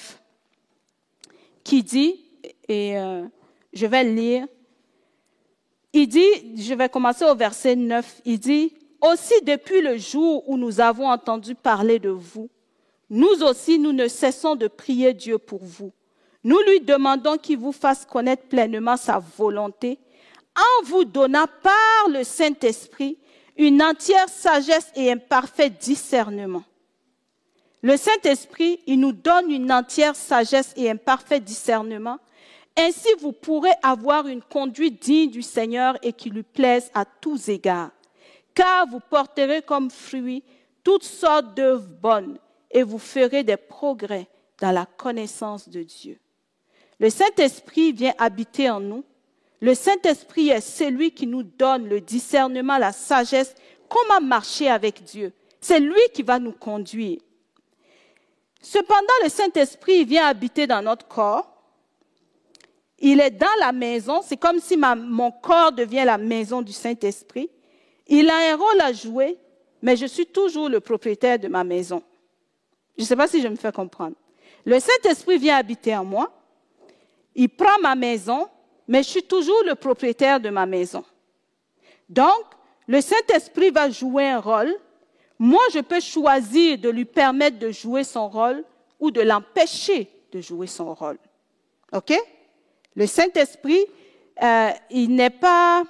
qui 1.63 1.83
dit, 1.83 2.25
et 2.67 2.97
euh, 2.97 3.23
je 3.73 3.85
vais 3.85 4.03
lire, 4.03 4.47
il 5.91 6.07
dit, 6.07 6.55
je 6.55 6.73
vais 6.73 6.87
commencer 6.87 7.25
au 7.25 7.35
verset 7.35 7.75
9, 7.75 8.21
il 8.25 8.39
dit, 8.39 8.73
aussi 9.01 9.33
depuis 9.43 9.81
le 9.81 9.97
jour 9.97 10.47
où 10.47 10.57
nous 10.57 10.79
avons 10.79 11.09
entendu 11.09 11.55
parler 11.55 11.99
de 11.99 12.09
vous, 12.09 12.49
nous 13.09 13.43
aussi, 13.43 13.79
nous 13.79 13.91
ne 13.91 14.07
cessons 14.07 14.55
de 14.55 14.67
prier 14.67 15.13
Dieu 15.13 15.39
pour 15.39 15.63
vous. 15.63 15.91
Nous 16.43 16.59
lui 16.67 16.79
demandons 16.79 17.37
qu'il 17.37 17.57
vous 17.57 17.71
fasse 17.71 18.05
connaître 18.05 18.43
pleinement 18.43 18.97
sa 18.97 19.19
volonté 19.37 19.97
en 20.55 20.85
vous 20.85 21.05
donnant 21.05 21.47
par 21.61 22.09
le 22.09 22.23
Saint-Esprit 22.23 23.17
une 23.59 23.83
entière 23.83 24.29
sagesse 24.29 24.89
et 24.95 25.11
un 25.11 25.17
parfait 25.17 25.69
discernement. 25.69 26.63
Le 27.81 27.97
Saint-Esprit, 27.97 28.79
il 28.87 29.01
nous 29.01 29.11
donne 29.11 29.51
une 29.51 29.69
entière 29.69 30.15
sagesse 30.15 30.73
et 30.77 30.89
un 30.89 30.95
parfait 30.95 31.41
discernement. 31.41 32.19
Ainsi, 32.77 33.09
vous 33.19 33.33
pourrez 33.33 33.73
avoir 33.83 34.27
une 34.27 34.41
conduite 34.41 35.01
digne 35.01 35.29
du 35.29 35.41
Seigneur 35.41 35.97
et 36.01 36.13
qui 36.13 36.29
lui 36.29 36.43
plaise 36.43 36.89
à 36.93 37.03
tous 37.03 37.49
égards. 37.49 37.91
Car 38.55 38.87
vous 38.87 39.01
porterez 39.01 39.61
comme 39.61 39.91
fruit 39.91 40.41
toutes 40.81 41.03
sortes 41.03 41.53
d'œuvres 41.53 41.87
bonnes 42.01 42.39
et 42.71 42.83
vous 42.83 42.97
ferez 42.97 43.43
des 43.43 43.57
progrès 43.57 44.29
dans 44.61 44.71
la 44.71 44.85
connaissance 44.85 45.67
de 45.67 45.83
Dieu. 45.83 46.17
Le 46.97 47.09
Saint-Esprit 47.09 47.91
vient 47.91 48.13
habiter 48.17 48.69
en 48.69 48.79
nous. 48.79 49.03
Le 49.61 49.73
Saint-Esprit 49.73 50.49
est 50.49 50.61
celui 50.61 51.11
qui 51.11 51.27
nous 51.27 51.43
donne 51.43 51.87
le 51.87 51.99
discernement, 51.99 52.77
la 52.77 52.91
sagesse, 52.91 53.53
comment 53.89 54.21
marcher 54.21 54.69
avec 54.69 55.03
Dieu. 55.03 55.33
C'est 55.59 55.79
lui 55.79 55.99
qui 56.13 56.23
va 56.23 56.39
nous 56.39 56.53
conduire. 56.53 57.19
Cependant, 58.61 59.13
le 59.23 59.29
Saint-Esprit 59.29 60.05
vient 60.05 60.27
habiter 60.27 60.67
dans 60.67 60.81
notre 60.81 61.07
corps. 61.07 61.55
Il 62.99 63.19
est 63.19 63.31
dans 63.31 63.47
la 63.59 63.71
maison. 63.71 64.21
C'est 64.21 64.37
comme 64.37 64.59
si 64.59 64.77
mon 64.77 65.31
corps 65.31 65.71
devient 65.71 66.03
la 66.05 66.17
maison 66.17 66.61
du 66.61 66.73
Saint-Esprit. 66.73 67.49
Il 68.07 68.29
a 68.29 68.53
un 68.53 68.55
rôle 68.55 68.81
à 68.81 68.91
jouer, 68.91 69.37
mais 69.81 69.95
je 69.95 70.05
suis 70.05 70.25
toujours 70.25 70.69
le 70.69 70.79
propriétaire 70.79 71.39
de 71.39 71.47
ma 71.47 71.63
maison. 71.63 72.03
Je 72.97 73.03
ne 73.03 73.07
sais 73.07 73.15
pas 73.15 73.27
si 73.27 73.41
je 73.41 73.47
me 73.47 73.55
fais 73.55 73.71
comprendre. 73.71 74.15
Le 74.65 74.79
Saint-Esprit 74.79 75.37
vient 75.37 75.57
habiter 75.57 75.95
en 75.95 76.03
moi. 76.03 76.31
Il 77.35 77.47
prend 77.49 77.79
ma 77.81 77.95
maison, 77.95 78.47
mais 78.89 79.03
je 79.03 79.09
suis 79.09 79.23
toujours 79.23 79.63
le 79.65 79.75
propriétaire 79.75 80.39
de 80.39 80.49
ma 80.49 80.65
maison. 80.65 81.05
Donc, 82.09 82.43
le 82.87 82.99
Saint-Esprit 83.01 83.69
va 83.69 83.91
jouer 83.91 84.27
un 84.27 84.39
rôle. 84.39 84.75
Moi, 85.37 85.61
je 85.71 85.79
peux 85.79 85.99
choisir 85.99 86.79
de 86.79 86.89
lui 86.89 87.05
permettre 87.05 87.59
de 87.59 87.69
jouer 87.69 88.03
son 88.03 88.27
rôle 88.27 88.63
ou 88.99 89.11
de 89.11 89.21
l'empêcher 89.21 90.09
de 90.31 90.41
jouer 90.41 90.65
son 90.65 90.95
rôle. 90.95 91.19
OK? 91.93 92.13
Le 92.95 93.05
Saint-Esprit, 93.05 93.85
euh, 94.41 94.71
il 94.89 95.13
n'est 95.15 95.29
pas... 95.29 95.83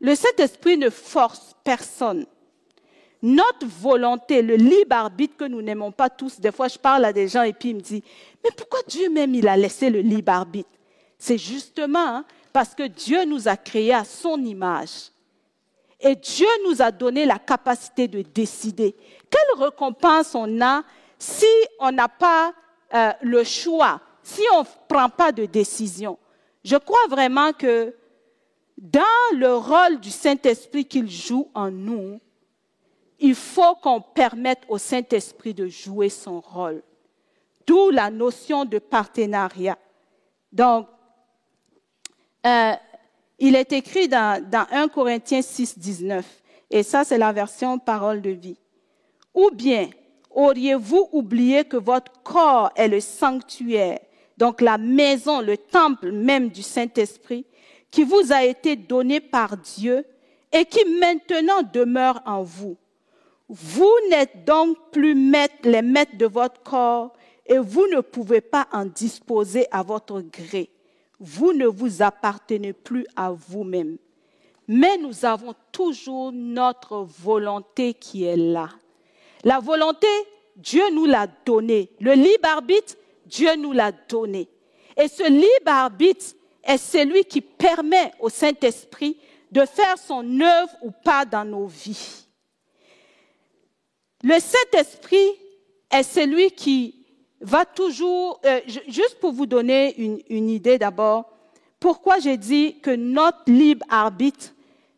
Le 0.00 0.14
Saint-Esprit 0.14 0.78
ne 0.78 0.88
force 0.88 1.54
personne 1.62 2.26
notre 3.22 3.66
volonté, 3.66 4.42
le 4.42 4.56
libre 4.56 4.96
arbitre 4.96 5.36
que 5.36 5.44
nous 5.44 5.62
n'aimons 5.62 5.92
pas 5.92 6.10
tous. 6.10 6.40
Des 6.40 6.50
fois, 6.50 6.66
je 6.66 6.76
parle 6.78 7.04
à 7.04 7.12
des 7.12 7.28
gens 7.28 7.42
et 7.44 7.52
puis 7.52 7.68
ils 7.68 7.76
me 7.76 7.80
disent, 7.80 8.02
mais 8.42 8.50
pourquoi 8.56 8.80
Dieu 8.88 9.08
même, 9.10 9.32
il 9.34 9.46
a 9.46 9.56
laissé 9.56 9.90
le 9.90 10.00
libre 10.00 10.32
arbitre? 10.32 10.68
C'est 11.22 11.38
justement 11.38 12.00
hein, 12.00 12.24
parce 12.52 12.74
que 12.74 12.82
Dieu 12.82 13.24
nous 13.24 13.46
a 13.46 13.56
créés 13.56 13.94
à 13.94 14.02
son 14.02 14.42
image. 14.42 15.12
Et 16.00 16.16
Dieu 16.16 16.48
nous 16.64 16.82
a 16.82 16.90
donné 16.90 17.26
la 17.26 17.38
capacité 17.38 18.08
de 18.08 18.22
décider. 18.22 18.96
Quelle 19.30 19.64
récompense 19.64 20.34
on 20.34 20.60
a 20.60 20.82
si 21.20 21.46
on 21.78 21.92
n'a 21.92 22.08
pas 22.08 22.52
euh, 22.92 23.12
le 23.22 23.44
choix, 23.44 24.00
si 24.24 24.42
on 24.52 24.62
ne 24.62 24.66
prend 24.88 25.08
pas 25.08 25.30
de 25.30 25.46
décision? 25.46 26.18
Je 26.64 26.74
crois 26.74 27.06
vraiment 27.08 27.52
que 27.52 27.94
dans 28.76 29.36
le 29.36 29.54
rôle 29.54 30.00
du 30.00 30.10
Saint-Esprit 30.10 30.86
qu'il 30.86 31.08
joue 31.08 31.48
en 31.54 31.70
nous, 31.70 32.18
il 33.20 33.36
faut 33.36 33.76
qu'on 33.76 34.00
permette 34.00 34.64
au 34.68 34.76
Saint-Esprit 34.76 35.54
de 35.54 35.68
jouer 35.68 36.08
son 36.08 36.40
rôle. 36.40 36.82
D'où 37.64 37.90
la 37.90 38.10
notion 38.10 38.64
de 38.64 38.80
partenariat. 38.80 39.78
Donc, 40.50 40.88
euh, 42.46 42.72
il 43.38 43.56
est 43.56 43.72
écrit 43.72 44.08
dans, 44.08 44.42
dans 44.48 44.66
1 44.70 44.88
Corinthiens 44.88 45.42
6, 45.42 45.78
19, 45.78 46.24
et 46.70 46.82
ça 46.82 47.04
c'est 47.04 47.18
la 47.18 47.32
version 47.32 47.78
parole 47.78 48.20
de 48.22 48.30
vie. 48.30 48.56
Ou 49.34 49.50
bien, 49.52 49.88
auriez-vous 50.30 51.08
oublié 51.12 51.64
que 51.64 51.76
votre 51.76 52.12
corps 52.22 52.70
est 52.76 52.88
le 52.88 53.00
sanctuaire, 53.00 53.98
donc 54.36 54.60
la 54.60 54.78
maison, 54.78 55.40
le 55.40 55.56
temple 55.56 56.12
même 56.12 56.48
du 56.48 56.62
Saint-Esprit, 56.62 57.46
qui 57.90 58.04
vous 58.04 58.32
a 58.32 58.44
été 58.44 58.76
donné 58.76 59.20
par 59.20 59.56
Dieu 59.56 60.04
et 60.50 60.64
qui 60.64 60.84
maintenant 60.98 61.62
demeure 61.72 62.22
en 62.26 62.42
vous? 62.42 62.76
Vous 63.48 63.92
n'êtes 64.08 64.44
donc 64.44 64.78
plus 64.90 65.14
les 65.64 65.82
maîtres 65.82 66.16
de 66.16 66.26
votre 66.26 66.62
corps 66.62 67.12
et 67.46 67.58
vous 67.58 67.86
ne 67.88 68.00
pouvez 68.00 68.40
pas 68.40 68.66
en 68.72 68.86
disposer 68.86 69.66
à 69.70 69.82
votre 69.82 70.20
gré. 70.22 70.70
Vous 71.24 71.52
ne 71.52 71.66
vous 71.66 72.02
appartenez 72.02 72.72
plus 72.72 73.06
à 73.14 73.30
vous-même. 73.30 73.96
Mais 74.66 74.98
nous 74.98 75.24
avons 75.24 75.54
toujours 75.70 76.32
notre 76.32 76.98
volonté 76.98 77.94
qui 77.94 78.24
est 78.24 78.36
là. 78.36 78.68
La 79.44 79.60
volonté, 79.60 80.08
Dieu 80.56 80.82
nous 80.92 81.06
l'a 81.06 81.28
donnée. 81.46 81.90
Le 82.00 82.14
libre 82.14 82.48
arbitre, 82.48 82.96
Dieu 83.24 83.54
nous 83.54 83.70
l'a 83.70 83.92
donné. 83.92 84.48
Et 84.96 85.06
ce 85.06 85.22
libre 85.22 85.68
arbitre 85.68 86.26
est 86.64 86.78
celui 86.78 87.24
qui 87.24 87.40
permet 87.40 88.12
au 88.18 88.28
Saint-Esprit 88.28 89.16
de 89.52 89.64
faire 89.64 89.98
son 89.98 90.40
œuvre 90.40 90.72
ou 90.82 90.90
pas 90.90 91.24
dans 91.24 91.44
nos 91.44 91.66
vies. 91.66 92.26
Le 94.24 94.40
Saint-Esprit 94.40 95.38
est 95.88 96.02
celui 96.02 96.50
qui 96.50 97.01
va 97.42 97.64
toujours, 97.64 98.40
euh, 98.44 98.60
juste 98.88 99.18
pour 99.20 99.32
vous 99.32 99.46
donner 99.46 99.94
une, 99.98 100.48
idée 100.48 100.78
d'abord, 100.78 101.30
pourquoi 101.78 102.18
j'ai 102.18 102.36
dit 102.36 102.78
que 102.80 102.90
notre 102.90 103.42
libre 103.46 103.84
arbitre 103.88 104.52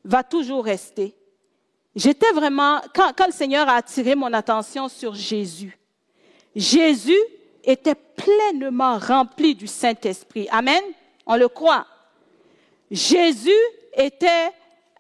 va 0.05 0.23
toujours 0.23 0.65
rester. 0.65 1.15
J'étais 1.97 2.31
vraiment, 2.33 2.81
quand, 2.95 3.27
le 3.27 3.33
Seigneur 3.33 3.69
a 3.69 3.77
attiré 3.77 4.15
mon 4.15 4.33
attention 4.33 4.89
sur 4.89 5.15
Jésus, 5.15 5.79
Jésus 6.55 7.19
était 7.65 7.95
pleinement 7.95 8.99
rempli 8.99 9.55
du 9.55 9.67
Saint-Esprit. 9.67 10.47
Amen? 10.51 10.83
On 11.27 11.37
le 11.37 11.49
croit. 11.49 11.87
Jésus 12.91 13.51
était, 13.97 14.51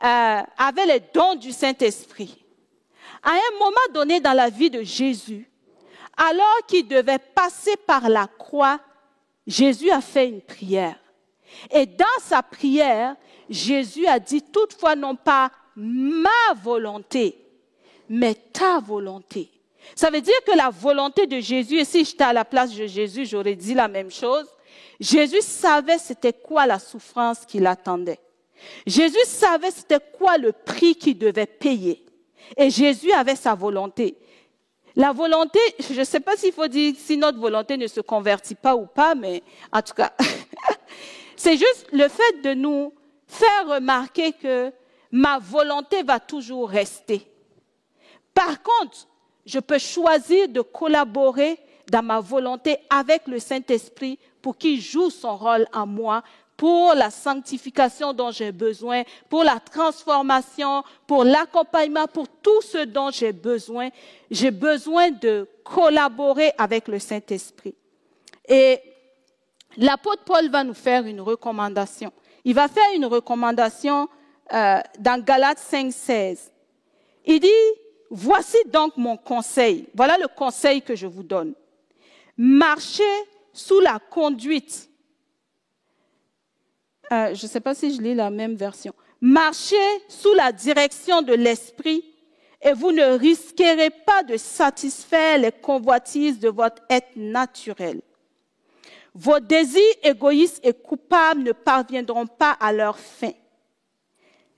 euh, 0.02 0.40
avait 0.56 0.86
les 0.86 1.02
dons 1.12 1.34
du 1.34 1.52
Saint-Esprit 1.52 2.44
à 3.24 3.30
un 3.30 3.58
moment 3.58 3.92
donné 3.92 4.20
dans 4.20 4.34
la 4.34 4.50
vie 4.50 4.70
de 4.70 4.82
Jésus, 4.82 5.48
alors 6.16 6.66
qu'il 6.66 6.86
devait 6.86 7.18
passer 7.18 7.76
par 7.86 8.08
la 8.08 8.26
croix, 8.26 8.80
Jésus 9.46 9.90
a 9.90 10.00
fait 10.00 10.28
une 10.28 10.40
prière. 10.40 10.96
Et 11.70 11.86
dans 11.86 12.04
sa 12.20 12.42
prière, 12.42 13.16
Jésus 13.48 14.06
a 14.06 14.18
dit 14.18 14.42
toutefois 14.42 14.96
non 14.96 15.16
pas 15.16 15.50
ma 15.76 16.30
volonté, 16.62 17.38
mais 18.08 18.34
ta 18.34 18.80
volonté. 18.80 19.50
Ça 19.94 20.10
veut 20.10 20.20
dire 20.20 20.34
que 20.46 20.56
la 20.56 20.70
volonté 20.70 21.26
de 21.26 21.40
Jésus, 21.40 21.78
et 21.78 21.84
si 21.84 22.04
j'étais 22.04 22.24
à 22.24 22.32
la 22.32 22.44
place 22.44 22.74
de 22.74 22.86
Jésus, 22.86 23.26
j'aurais 23.26 23.54
dit 23.54 23.74
la 23.74 23.88
même 23.88 24.10
chose. 24.10 24.46
Jésus 24.98 25.42
savait 25.42 25.98
c'était 25.98 26.32
quoi 26.32 26.66
la 26.66 26.78
souffrance 26.78 27.44
qu'il 27.46 27.66
attendait. 27.66 28.20
Jésus 28.86 29.24
savait 29.26 29.70
c'était 29.70 30.00
quoi 30.16 30.38
le 30.38 30.52
prix 30.52 30.94
qu'il 30.94 31.18
devait 31.18 31.46
payer. 31.46 32.04
Et 32.56 32.70
Jésus 32.70 33.12
avait 33.12 33.36
sa 33.36 33.54
volonté. 33.54 34.16
La 34.96 35.12
volonté, 35.12 35.58
je 35.80 35.98
ne 35.98 36.04
sais 36.04 36.20
pas 36.20 36.36
s'il 36.36 36.52
faut 36.52 36.68
dire 36.68 36.94
si 36.96 37.16
notre 37.16 37.38
volonté 37.38 37.76
ne 37.76 37.86
se 37.86 38.00
convertit 38.00 38.54
pas 38.54 38.76
ou 38.76 38.86
pas, 38.86 39.14
mais 39.14 39.42
en 39.72 39.82
tout 39.82 39.94
cas, 39.94 40.12
c'est 41.36 41.56
juste 41.56 41.88
le 41.92 42.08
fait 42.08 42.42
de 42.42 42.54
nous 42.54 42.92
faire 43.26 43.66
remarquer 43.66 44.32
que 44.32 44.72
ma 45.10 45.38
volonté 45.38 46.02
va 46.04 46.20
toujours 46.20 46.68
rester. 46.68 47.26
Par 48.32 48.62
contre, 48.62 49.08
je 49.44 49.58
peux 49.58 49.78
choisir 49.78 50.48
de 50.48 50.60
collaborer 50.60 51.58
dans 51.90 52.02
ma 52.02 52.20
volonté 52.20 52.78
avec 52.88 53.26
le 53.26 53.38
Saint-Esprit 53.38 54.18
pour 54.40 54.56
qu'il 54.56 54.80
joue 54.80 55.10
son 55.10 55.36
rôle 55.36 55.66
en 55.72 55.86
moi, 55.86 56.22
pour 56.56 56.94
la 56.94 57.10
sanctification 57.10 58.12
dont 58.12 58.30
j'ai 58.30 58.52
besoin, 58.52 59.02
pour 59.28 59.44
la 59.44 59.58
transformation, 59.60 60.82
pour 61.06 61.24
l'accompagnement, 61.24 62.06
pour 62.06 62.28
tout 62.28 62.62
ce 62.62 62.84
dont 62.84 63.10
j'ai 63.10 63.32
besoin. 63.32 63.88
J'ai 64.30 64.50
besoin 64.50 65.10
de 65.10 65.48
collaborer 65.64 66.52
avec 66.58 66.88
le 66.88 66.98
Saint-Esprit. 66.98 67.74
Et 68.48 68.80
l'apôtre 69.76 70.22
Paul 70.24 70.48
va 70.50 70.62
nous 70.62 70.74
faire 70.74 71.06
une 71.06 71.20
recommandation. 71.20 72.12
Il 72.44 72.54
va 72.54 72.68
faire 72.68 72.94
une 72.94 73.06
recommandation 73.06 74.08
euh, 74.52 74.78
dans 74.98 75.22
Galates 75.24 75.58
5, 75.58 75.92
16. 75.92 76.52
Il 77.24 77.40
dit, 77.40 77.48
voici 78.10 78.58
donc 78.66 78.96
mon 78.96 79.16
conseil. 79.16 79.88
Voilà 79.94 80.18
le 80.18 80.28
conseil 80.28 80.82
que 80.82 80.94
je 80.94 81.06
vous 81.06 81.22
donne. 81.22 81.54
Marchez 82.36 83.02
sous 83.52 83.80
la 83.80 83.98
conduite. 83.98 84.90
Euh, 87.14 87.34
je 87.34 87.46
ne 87.46 87.50
sais 87.50 87.60
pas 87.60 87.74
si 87.74 87.94
je 87.94 88.02
lis 88.02 88.14
la 88.14 88.30
même 88.30 88.56
version. 88.56 88.92
Marchez 89.20 89.76
sous 90.08 90.34
la 90.34 90.50
direction 90.50 91.22
de 91.22 91.32
l'Esprit 91.32 92.04
et 92.60 92.72
vous 92.72 92.90
ne 92.90 93.16
risquerez 93.16 93.90
pas 93.90 94.22
de 94.24 94.36
satisfaire 94.36 95.38
les 95.38 95.52
convoitises 95.52 96.40
de 96.40 96.48
votre 96.48 96.82
être 96.90 97.14
naturel. 97.14 98.00
Vos 99.14 99.38
désirs 99.38 99.80
égoïstes 100.02 100.60
et 100.66 100.72
coupables 100.72 101.42
ne 101.42 101.52
parviendront 101.52 102.26
pas 102.26 102.56
à 102.58 102.72
leur 102.72 102.98
fin. 102.98 103.32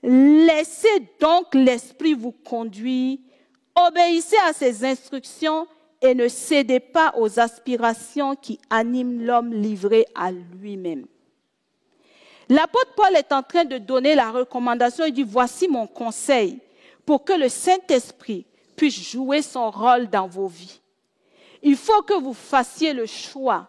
Laissez 0.01 1.11
donc 1.19 1.53
l'Esprit 1.53 2.15
vous 2.15 2.31
conduire, 2.31 3.19
obéissez 3.75 4.37
à 4.47 4.53
ses 4.53 4.83
instructions 4.83 5.67
et 6.01 6.15
ne 6.15 6.27
cédez 6.27 6.79
pas 6.79 7.13
aux 7.17 7.39
aspirations 7.39 8.35
qui 8.35 8.59
animent 8.69 9.21
l'homme 9.23 9.53
livré 9.53 10.05
à 10.15 10.31
lui-même. 10.31 11.05
L'apôtre 12.49 12.93
Paul 12.95 13.15
est 13.15 13.31
en 13.31 13.43
train 13.43 13.65
de 13.65 13.77
donner 13.77 14.15
la 14.15 14.31
recommandation. 14.31 15.05
Il 15.05 15.13
dit, 15.13 15.23
voici 15.23 15.67
mon 15.67 15.87
conseil 15.87 16.59
pour 17.05 17.23
que 17.23 17.33
le 17.33 17.49
Saint-Esprit 17.49 18.45
puisse 18.75 19.11
jouer 19.11 19.41
son 19.41 19.69
rôle 19.71 20.07
dans 20.09 20.27
vos 20.27 20.47
vies. 20.47 20.79
Il 21.63 21.75
faut 21.75 22.01
que 22.03 22.13
vous 22.13 22.33
fassiez 22.33 22.93
le 22.93 23.05
choix 23.05 23.67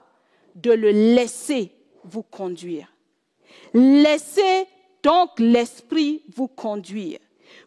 de 0.55 0.71
le 0.73 0.91
laisser 0.91 1.73
vous 2.05 2.23
conduire. 2.23 2.93
Laissez 3.75 4.67
donc 5.03 5.31
l'Esprit 5.39 6.23
vous 6.35 6.49
conduire 6.49 7.19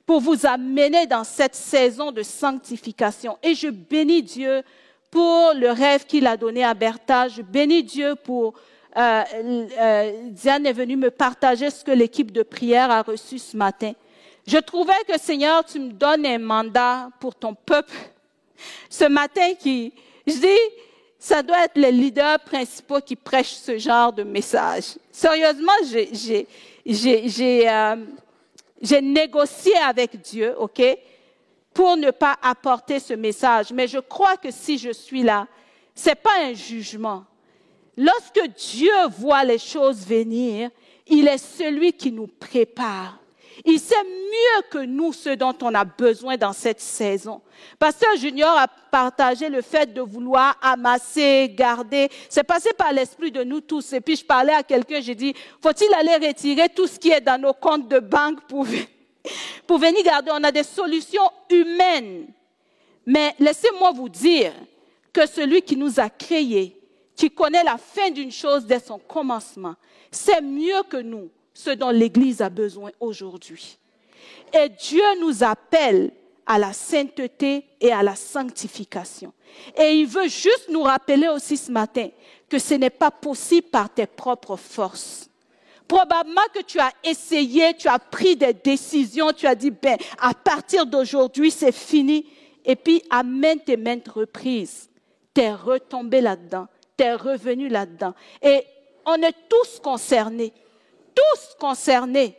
pour 0.05 0.21
vous 0.21 0.45
amener 0.45 1.07
dans 1.07 1.23
cette 1.23 1.55
saison 1.55 2.11
de 2.11 2.21
sanctification. 2.21 3.37
Et 3.43 3.55
je 3.55 3.67
bénis 3.67 4.23
Dieu 4.23 4.63
pour 5.09 5.53
le 5.55 5.71
rêve 5.71 6.05
qu'il 6.05 6.27
a 6.27 6.37
donné 6.37 6.63
à 6.63 6.73
Bertha. 6.73 7.27
Je 7.27 7.41
bénis 7.41 7.83
Dieu 7.83 8.15
pour... 8.15 8.53
Euh, 8.97 9.23
euh, 9.79 10.11
Diane 10.31 10.65
est 10.65 10.73
venue 10.73 10.97
me 10.97 11.11
partager 11.11 11.69
ce 11.69 11.83
que 11.83 11.91
l'équipe 11.91 12.31
de 12.31 12.43
prière 12.43 12.91
a 12.91 13.01
reçu 13.01 13.39
ce 13.39 13.55
matin. 13.55 13.93
Je 14.45 14.57
trouvais 14.57 14.93
que 15.07 15.17
Seigneur, 15.19 15.63
tu 15.63 15.79
me 15.79 15.91
donnes 15.91 16.25
un 16.25 16.39
mandat 16.39 17.09
pour 17.19 17.35
ton 17.35 17.53
peuple. 17.53 17.93
Ce 18.89 19.05
matin 19.05 19.53
qui, 19.57 19.93
je 20.27 20.33
dis, 20.33 20.85
ça 21.17 21.41
doit 21.41 21.65
être 21.65 21.77
les 21.77 21.91
leaders 21.91 22.39
principaux 22.39 22.99
qui 22.99 23.15
prêchent 23.15 23.53
ce 23.53 23.77
genre 23.77 24.11
de 24.11 24.23
message. 24.23 24.97
Sérieusement, 25.11 25.71
j'ai, 25.83 26.47
euh, 27.69 27.95
négocié 29.01 29.77
avec 29.77 30.19
Dieu, 30.19 30.55
OK, 30.57 30.81
pour 31.73 31.95
ne 31.95 32.11
pas 32.11 32.37
apporter 32.41 32.99
ce 32.99 33.13
message. 33.13 33.71
Mais 33.71 33.87
je 33.87 33.99
crois 33.99 34.35
que 34.35 34.51
si 34.51 34.77
je 34.77 34.91
suis 34.91 35.23
là, 35.23 35.47
c'est 35.93 36.15
pas 36.15 36.41
un 36.43 36.53
jugement. 36.53 37.23
Lorsque 37.97 38.41
Dieu 38.57 38.91
voit 39.17 39.43
les 39.43 39.57
choses 39.57 40.05
venir, 40.05 40.69
il 41.07 41.27
est 41.27 41.37
celui 41.37 41.93
qui 41.93 42.11
nous 42.11 42.27
prépare. 42.27 43.17
Il 43.65 43.79
sait 43.79 44.03
mieux 44.03 44.63
que 44.71 44.79
nous 44.79 45.13
ce 45.13 45.29
dont 45.31 45.55
on 45.61 45.75
a 45.75 45.83
besoin 45.83 46.37
dans 46.37 46.53
cette 46.53 46.79
saison. 46.79 47.41
Pasteur 47.77 48.15
Junior 48.15 48.57
a 48.57 48.67
partagé 48.67 49.49
le 49.49 49.61
fait 49.61 49.93
de 49.93 50.01
vouloir 50.01 50.57
amasser, 50.61 51.49
garder. 51.53 52.09
C'est 52.29 52.43
passé 52.43 52.71
par 52.73 52.91
l'esprit 52.91 53.31
de 53.31 53.43
nous 53.43 53.61
tous. 53.61 53.93
Et 53.93 54.01
puis 54.01 54.15
je 54.15 54.25
parlais 54.25 54.53
à 54.53 54.63
quelqu'un, 54.63 55.01
j'ai 55.01 55.15
dit, 55.15 55.33
faut-il 55.61 55.93
aller 55.93 56.27
retirer 56.27 56.69
tout 56.69 56.87
ce 56.87 56.97
qui 56.97 57.11
est 57.11 57.21
dans 57.21 57.39
nos 57.39 57.53
comptes 57.53 57.87
de 57.87 57.99
banque 57.99 58.41
pour, 58.47 58.65
pour 59.67 59.77
venir 59.77 60.03
garder? 60.03 60.31
On 60.33 60.43
a 60.43 60.51
des 60.51 60.63
solutions 60.63 61.29
humaines. 61.49 62.27
Mais 63.05 63.35
laissez-moi 63.37 63.91
vous 63.91 64.09
dire 64.09 64.53
que 65.13 65.27
celui 65.27 65.61
qui 65.61 65.75
nous 65.75 65.99
a 65.99 66.09
créés, 66.09 66.80
qui 67.21 67.29
connaît 67.29 67.63
la 67.63 67.77
fin 67.77 68.09
d'une 68.09 68.31
chose 68.31 68.65
dès 68.65 68.79
son 68.79 68.97
commencement, 68.97 69.75
c'est 70.09 70.41
mieux 70.41 70.81
que 70.89 70.97
nous 70.97 71.29
ce 71.53 71.69
dont 71.69 71.91
l'Église 71.91 72.41
a 72.41 72.49
besoin 72.49 72.89
aujourd'hui. 72.99 73.77
Et 74.51 74.69
Dieu 74.69 75.03
nous 75.19 75.43
appelle 75.43 76.13
à 76.47 76.57
la 76.57 76.73
sainteté 76.73 77.63
et 77.79 77.91
à 77.91 78.01
la 78.01 78.15
sanctification. 78.15 79.33
Et 79.77 79.99
il 79.99 80.07
veut 80.07 80.29
juste 80.29 80.67
nous 80.69 80.81
rappeler 80.81 81.27
aussi 81.27 81.57
ce 81.57 81.71
matin 81.71 82.09
que 82.49 82.57
ce 82.57 82.73
n'est 82.73 82.89
pas 82.89 83.11
possible 83.11 83.67
par 83.67 83.93
tes 83.93 84.07
propres 84.07 84.55
forces. 84.55 85.29
Probablement 85.87 86.41
que 86.55 86.63
tu 86.63 86.79
as 86.79 86.91
essayé, 87.03 87.75
tu 87.77 87.87
as 87.87 87.99
pris 87.99 88.35
des 88.35 88.53
décisions, 88.53 89.31
tu 89.31 89.45
as 89.45 89.53
dit, 89.53 89.69
ben, 89.69 89.97
à 90.17 90.33
partir 90.33 90.87
d'aujourd'hui, 90.87 91.51
c'est 91.51 91.71
fini. 91.71 92.25
Et 92.65 92.75
puis, 92.75 93.03
à 93.11 93.21
maintes 93.21 93.69
et 93.69 93.77
maintes 93.77 94.07
reprises, 94.07 94.89
tu 95.35 95.41
es 95.41 95.53
retombé 95.53 96.19
là-dedans, 96.19 96.65
tu 96.97 97.03
es 97.03 97.13
revenu 97.13 97.67
là-dedans. 97.67 98.13
Et 98.41 98.65
on 99.05 99.15
est 99.15 99.35
tous 99.49 99.79
concernés 99.79 100.53
tous 101.13 101.55
concernés. 101.59 102.35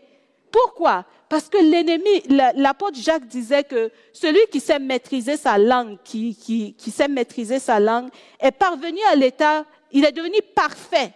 Pourquoi? 0.50 1.04
Parce 1.28 1.48
que 1.48 1.56
l'ennemi, 1.56 2.22
l'apôtre 2.56 2.98
Jacques 2.98 3.26
disait 3.26 3.64
que 3.64 3.90
celui 4.12 4.40
qui 4.50 4.60
sait 4.60 4.78
maîtriser 4.78 5.36
sa 5.36 5.56
langue, 5.56 5.96
qui, 6.04 6.36
qui, 6.36 6.90
sait 6.90 7.08
maîtriser 7.08 7.58
sa 7.58 7.80
langue, 7.80 8.10
est 8.38 8.52
parvenu 8.52 8.98
à 9.10 9.16
l'état, 9.16 9.64
il 9.92 10.04
est 10.04 10.12
devenu 10.12 10.38
parfait. 10.54 11.12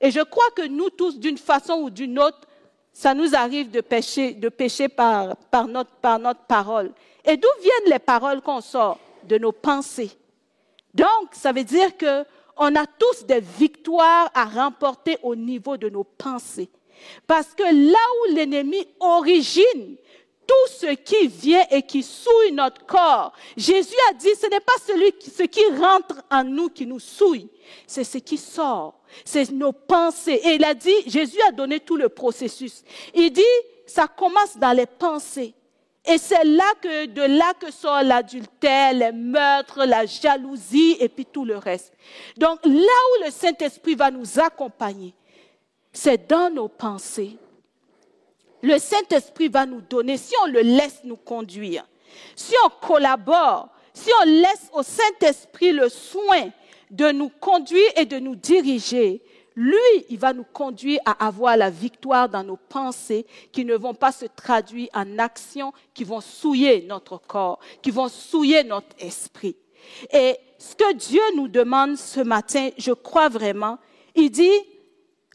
Et 0.00 0.10
je 0.10 0.20
crois 0.20 0.48
que 0.56 0.66
nous 0.66 0.88
tous, 0.90 1.18
d'une 1.18 1.36
façon 1.36 1.74
ou 1.74 1.90
d'une 1.90 2.18
autre, 2.18 2.40
ça 2.92 3.12
nous 3.12 3.34
arrive 3.34 3.70
de 3.70 3.82
pécher, 3.82 4.32
de 4.32 4.48
pécher 4.48 4.88
par, 4.88 5.36
par, 5.36 5.68
notre, 5.68 5.90
par 5.96 6.18
notre 6.18 6.44
parole. 6.44 6.90
Et 7.24 7.36
d'où 7.36 7.48
viennent 7.60 7.92
les 7.92 7.98
paroles 7.98 8.40
qu'on 8.40 8.62
sort? 8.62 8.98
De 9.24 9.36
nos 9.36 9.52
pensées. 9.52 10.10
Donc, 10.94 11.28
ça 11.32 11.52
veut 11.52 11.64
dire 11.64 11.94
que 11.98 12.24
on 12.58 12.74
a 12.74 12.86
tous 12.86 13.24
des 13.26 13.40
victoires 13.40 14.30
à 14.34 14.44
remporter 14.44 15.18
au 15.22 15.34
niveau 15.34 15.76
de 15.76 15.88
nos 15.88 16.04
pensées. 16.04 16.68
Parce 17.26 17.54
que 17.54 17.62
là 17.62 17.98
où 17.98 18.34
l'ennemi 18.34 18.86
origine 19.00 19.96
tout 20.48 20.72
ce 20.72 20.94
qui 20.94 21.28
vient 21.28 21.64
et 21.70 21.82
qui 21.82 22.02
souille 22.02 22.52
notre 22.52 22.84
corps, 22.86 23.32
Jésus 23.56 23.94
a 24.10 24.14
dit, 24.14 24.34
ce 24.40 24.48
n'est 24.48 24.60
pas 24.60 24.72
celui 24.84 25.12
ce 25.20 25.42
qui 25.42 25.64
rentre 25.78 26.22
en 26.30 26.42
nous 26.42 26.70
qui 26.70 26.86
nous 26.86 26.98
souille, 26.98 27.48
c'est 27.86 28.02
ce 28.02 28.16
qui 28.18 28.38
sort, 28.38 28.98
c'est 29.24 29.50
nos 29.52 29.72
pensées. 29.72 30.40
Et 30.42 30.54
il 30.54 30.64
a 30.64 30.72
dit, 30.72 30.94
Jésus 31.06 31.40
a 31.46 31.52
donné 31.52 31.80
tout 31.80 31.96
le 31.96 32.08
processus. 32.08 32.82
Il 33.14 33.30
dit, 33.30 33.42
ça 33.86 34.08
commence 34.08 34.56
dans 34.56 34.72
les 34.72 34.86
pensées. 34.86 35.54
Et 36.10 36.16
c'est 36.16 36.44
là 36.44 36.72
que, 36.80 37.04
de 37.04 37.20
là 37.20 37.52
que 37.60 37.70
sort 37.70 38.02
l'adultère, 38.02 38.94
les 38.94 39.12
meurtres, 39.12 39.84
la 39.84 40.06
jalousie 40.06 40.96
et 40.98 41.08
puis 41.10 41.26
tout 41.26 41.44
le 41.44 41.58
reste. 41.58 41.92
Donc 42.38 42.64
là 42.64 42.72
où 42.72 43.24
le 43.24 43.30
Saint-Esprit 43.30 43.94
va 43.94 44.10
nous 44.10 44.40
accompagner, 44.40 45.14
c'est 45.92 46.26
dans 46.26 46.48
nos 46.48 46.68
pensées. 46.68 47.36
Le 48.62 48.78
Saint-Esprit 48.78 49.48
va 49.48 49.66
nous 49.66 49.82
donner, 49.82 50.16
si 50.16 50.34
on 50.42 50.46
le 50.46 50.60
laisse 50.60 51.00
nous 51.04 51.16
conduire, 51.16 51.86
si 52.34 52.54
on 52.64 52.86
collabore, 52.86 53.68
si 53.92 54.10
on 54.22 54.24
laisse 54.24 54.70
au 54.72 54.82
Saint-Esprit 54.82 55.72
le 55.72 55.90
soin 55.90 56.48
de 56.90 57.10
nous 57.10 57.28
conduire 57.28 57.90
et 57.96 58.06
de 58.06 58.18
nous 58.18 58.34
diriger, 58.34 59.22
lui, 59.58 60.04
il 60.08 60.20
va 60.20 60.32
nous 60.32 60.44
conduire 60.44 61.00
à 61.04 61.26
avoir 61.26 61.56
la 61.56 61.68
victoire 61.68 62.28
dans 62.28 62.44
nos 62.44 62.56
pensées 62.56 63.26
qui 63.50 63.64
ne 63.64 63.74
vont 63.74 63.92
pas 63.92 64.12
se 64.12 64.26
traduire 64.26 64.88
en 64.94 65.18
actions 65.18 65.72
qui 65.92 66.04
vont 66.04 66.20
souiller 66.20 66.82
notre 66.82 67.18
corps, 67.18 67.58
qui 67.82 67.90
vont 67.90 68.06
souiller 68.06 68.62
notre 68.62 68.94
esprit. 69.00 69.56
Et 70.12 70.36
ce 70.58 70.76
que 70.76 70.94
Dieu 70.94 71.22
nous 71.34 71.48
demande 71.48 71.96
ce 71.96 72.20
matin, 72.20 72.70
je 72.78 72.92
crois 72.92 73.28
vraiment, 73.28 73.78
il 74.14 74.30
dit, 74.30 74.60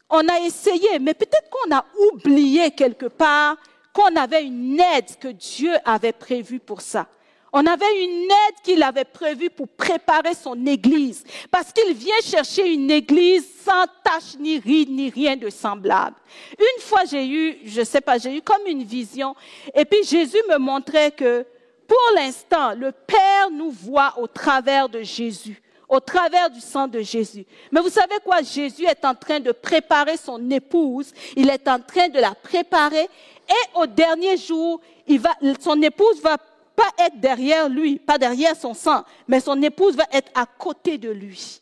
on 0.08 0.26
a 0.26 0.40
essayé, 0.40 0.98
mais 1.00 1.12
peut-être 1.12 1.50
qu'on 1.50 1.74
a 1.74 1.84
oublié 2.10 2.70
quelque 2.70 3.06
part 3.06 3.58
qu'on 3.92 4.16
avait 4.16 4.44
une 4.44 4.80
aide 4.80 5.18
que 5.20 5.28
Dieu 5.28 5.72
avait 5.84 6.12
prévue 6.12 6.60
pour 6.60 6.80
ça. 6.80 7.08
On 7.56 7.64
avait 7.66 8.04
une 8.04 8.24
aide 8.24 8.56
qu'il 8.64 8.82
avait 8.82 9.04
prévue 9.04 9.48
pour 9.48 9.68
préparer 9.68 10.34
son 10.34 10.66
église. 10.66 11.22
Parce 11.52 11.72
qu'il 11.72 11.94
vient 11.94 12.20
chercher 12.20 12.66
une 12.66 12.90
église 12.90 13.46
sans 13.64 13.84
tache, 14.02 14.36
ni 14.40 14.58
ride, 14.58 14.90
ni 14.90 15.08
rien 15.08 15.36
de 15.36 15.48
semblable. 15.48 16.16
Une 16.58 16.82
fois, 16.82 17.04
j'ai 17.08 17.24
eu, 17.24 17.58
je 17.64 17.82
sais 17.82 18.00
pas, 18.00 18.18
j'ai 18.18 18.36
eu 18.36 18.42
comme 18.42 18.66
une 18.66 18.82
vision. 18.82 19.36
Et 19.72 19.84
puis 19.84 20.02
Jésus 20.02 20.42
me 20.50 20.58
montrait 20.58 21.12
que 21.12 21.46
Pour 21.86 22.16
l'instant, 22.16 22.74
le 22.74 22.92
Père 22.92 23.50
nous 23.52 23.70
voit 23.70 24.14
au 24.18 24.26
travers 24.26 24.88
de 24.88 25.02
Jésus, 25.02 25.60
au 25.88 26.00
travers 26.00 26.48
du 26.48 26.60
sang 26.60 26.88
de 26.88 27.00
Jésus. 27.00 27.44
Mais 27.70 27.80
vous 27.80 27.90
savez 27.90 28.16
quoi? 28.24 28.40
Jésus 28.42 28.84
est 28.84 29.04
en 29.04 29.14
train 29.14 29.40
de 29.40 29.52
préparer 29.52 30.16
son 30.16 30.50
épouse, 30.50 31.12
il 31.36 31.50
est 31.50 31.68
en 31.68 31.78
train 31.78 32.08
de 32.08 32.18
la 32.18 32.34
préparer 32.34 33.02
et 33.48 33.78
au 33.78 33.86
dernier 33.86 34.38
jour, 34.38 34.80
il 35.06 35.20
va, 35.20 35.32
son 35.60 35.80
épouse 35.82 36.22
va 36.22 36.38
pas 36.76 36.90
être 36.98 37.20
derrière 37.20 37.68
lui, 37.68 37.98
pas 37.98 38.18
derrière 38.18 38.56
son 38.56 38.74
sang, 38.74 39.04
mais 39.28 39.40
son 39.40 39.60
épouse 39.62 39.96
va 39.96 40.06
être 40.12 40.30
à 40.34 40.46
côté 40.46 40.98
de 40.98 41.10
lui. 41.10 41.60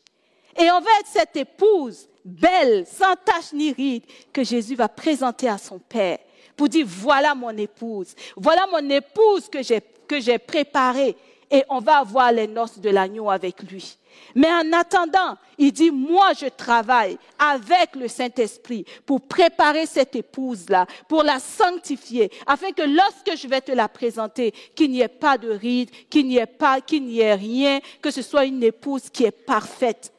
Et 0.57 0.69
on 0.71 0.79
va 0.79 0.89
être 0.99 1.07
cette 1.07 1.35
épouse 1.35 2.07
belle, 2.23 2.85
sans 2.87 3.15
tache 3.23 3.53
ni 3.53 3.71
ride, 3.71 4.03
que 4.31 4.43
Jésus 4.43 4.75
va 4.75 4.87
présenter 4.87 5.47
à 5.47 5.57
son 5.57 5.79
Père 5.79 6.19
pour 6.55 6.69
dire, 6.69 6.85
voilà 6.87 7.33
mon 7.33 7.55
épouse, 7.57 8.15
voilà 8.35 8.67
mon 8.67 8.89
épouse 8.89 9.49
que 9.49 9.63
j'ai, 9.63 9.81
que 10.07 10.19
j'ai 10.19 10.37
préparée 10.37 11.15
et 11.53 11.63
on 11.69 11.79
va 11.79 11.99
avoir 11.99 12.31
les 12.31 12.47
noces 12.47 12.79
de 12.79 12.89
l'agneau 12.89 13.29
avec 13.29 13.61
lui. 13.61 13.95
Mais 14.33 14.51
en 14.51 14.73
attendant, 14.73 15.37
il 15.59 15.71
dit, 15.71 15.91
moi 15.91 16.31
je 16.33 16.47
travaille 16.47 17.15
avec 17.37 17.95
le 17.95 18.07
Saint-Esprit 18.07 18.85
pour 19.05 19.21
préparer 19.21 19.85
cette 19.85 20.15
épouse-là, 20.15 20.87
pour 21.07 21.21
la 21.21 21.37
sanctifier, 21.37 22.31
afin 22.47 22.71
que 22.71 22.81
lorsque 22.81 23.39
je 23.39 23.47
vais 23.47 23.61
te 23.61 23.71
la 23.71 23.87
présenter, 23.87 24.51
qu'il 24.75 24.89
n'y 24.89 25.01
ait 25.01 25.07
pas 25.07 25.37
de 25.37 25.51
rides, 25.51 25.91
qu'il 26.09 26.27
n'y 26.27 26.37
ait 26.37 26.47
pas, 26.47 26.81
qu'il 26.81 27.05
n'y 27.05 27.19
ait 27.19 27.35
rien, 27.35 27.79
que 28.01 28.09
ce 28.09 28.23
soit 28.23 28.45
une 28.45 28.63
épouse 28.63 29.11
qui 29.11 29.23
est 29.23 29.45
parfaite. 29.45 30.11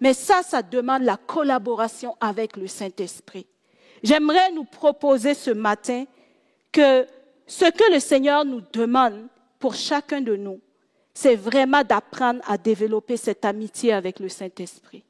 Mais 0.00 0.14
ça, 0.14 0.42
ça 0.44 0.62
demande 0.62 1.02
la 1.02 1.16
collaboration 1.16 2.16
avec 2.20 2.56
le 2.56 2.68
Saint-Esprit. 2.68 3.46
J'aimerais 4.00 4.52
nous 4.52 4.64
proposer 4.64 5.34
ce 5.34 5.50
matin 5.50 6.04
que 6.70 7.04
ce 7.48 7.64
que 7.64 7.92
le 7.92 7.98
Seigneur 7.98 8.44
nous 8.44 8.60
demande 8.72 9.26
pour 9.58 9.74
chacun 9.74 10.20
de 10.20 10.36
nous, 10.36 10.60
c'est 11.14 11.36
vraiment 11.36 11.82
d'apprendre 11.82 12.40
à 12.46 12.58
développer 12.58 13.16
cette 13.16 13.44
amitié 13.44 13.92
avec 13.92 14.20
le 14.20 14.28
Saint-Esprit. 14.28 15.02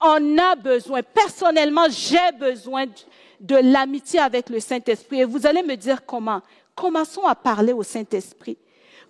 On 0.00 0.38
a 0.38 0.54
besoin, 0.56 1.02
personnellement, 1.02 1.86
j'ai 1.88 2.32
besoin 2.38 2.86
de 3.40 3.56
l'amitié 3.56 4.20
avec 4.20 4.48
le 4.48 4.60
Saint-Esprit. 4.60 5.20
Et 5.20 5.24
vous 5.24 5.46
allez 5.46 5.62
me 5.62 5.76
dire 5.76 6.04
comment. 6.04 6.40
Commençons 6.74 7.24
à 7.24 7.34
parler 7.34 7.72
au 7.72 7.82
Saint-Esprit. 7.82 8.56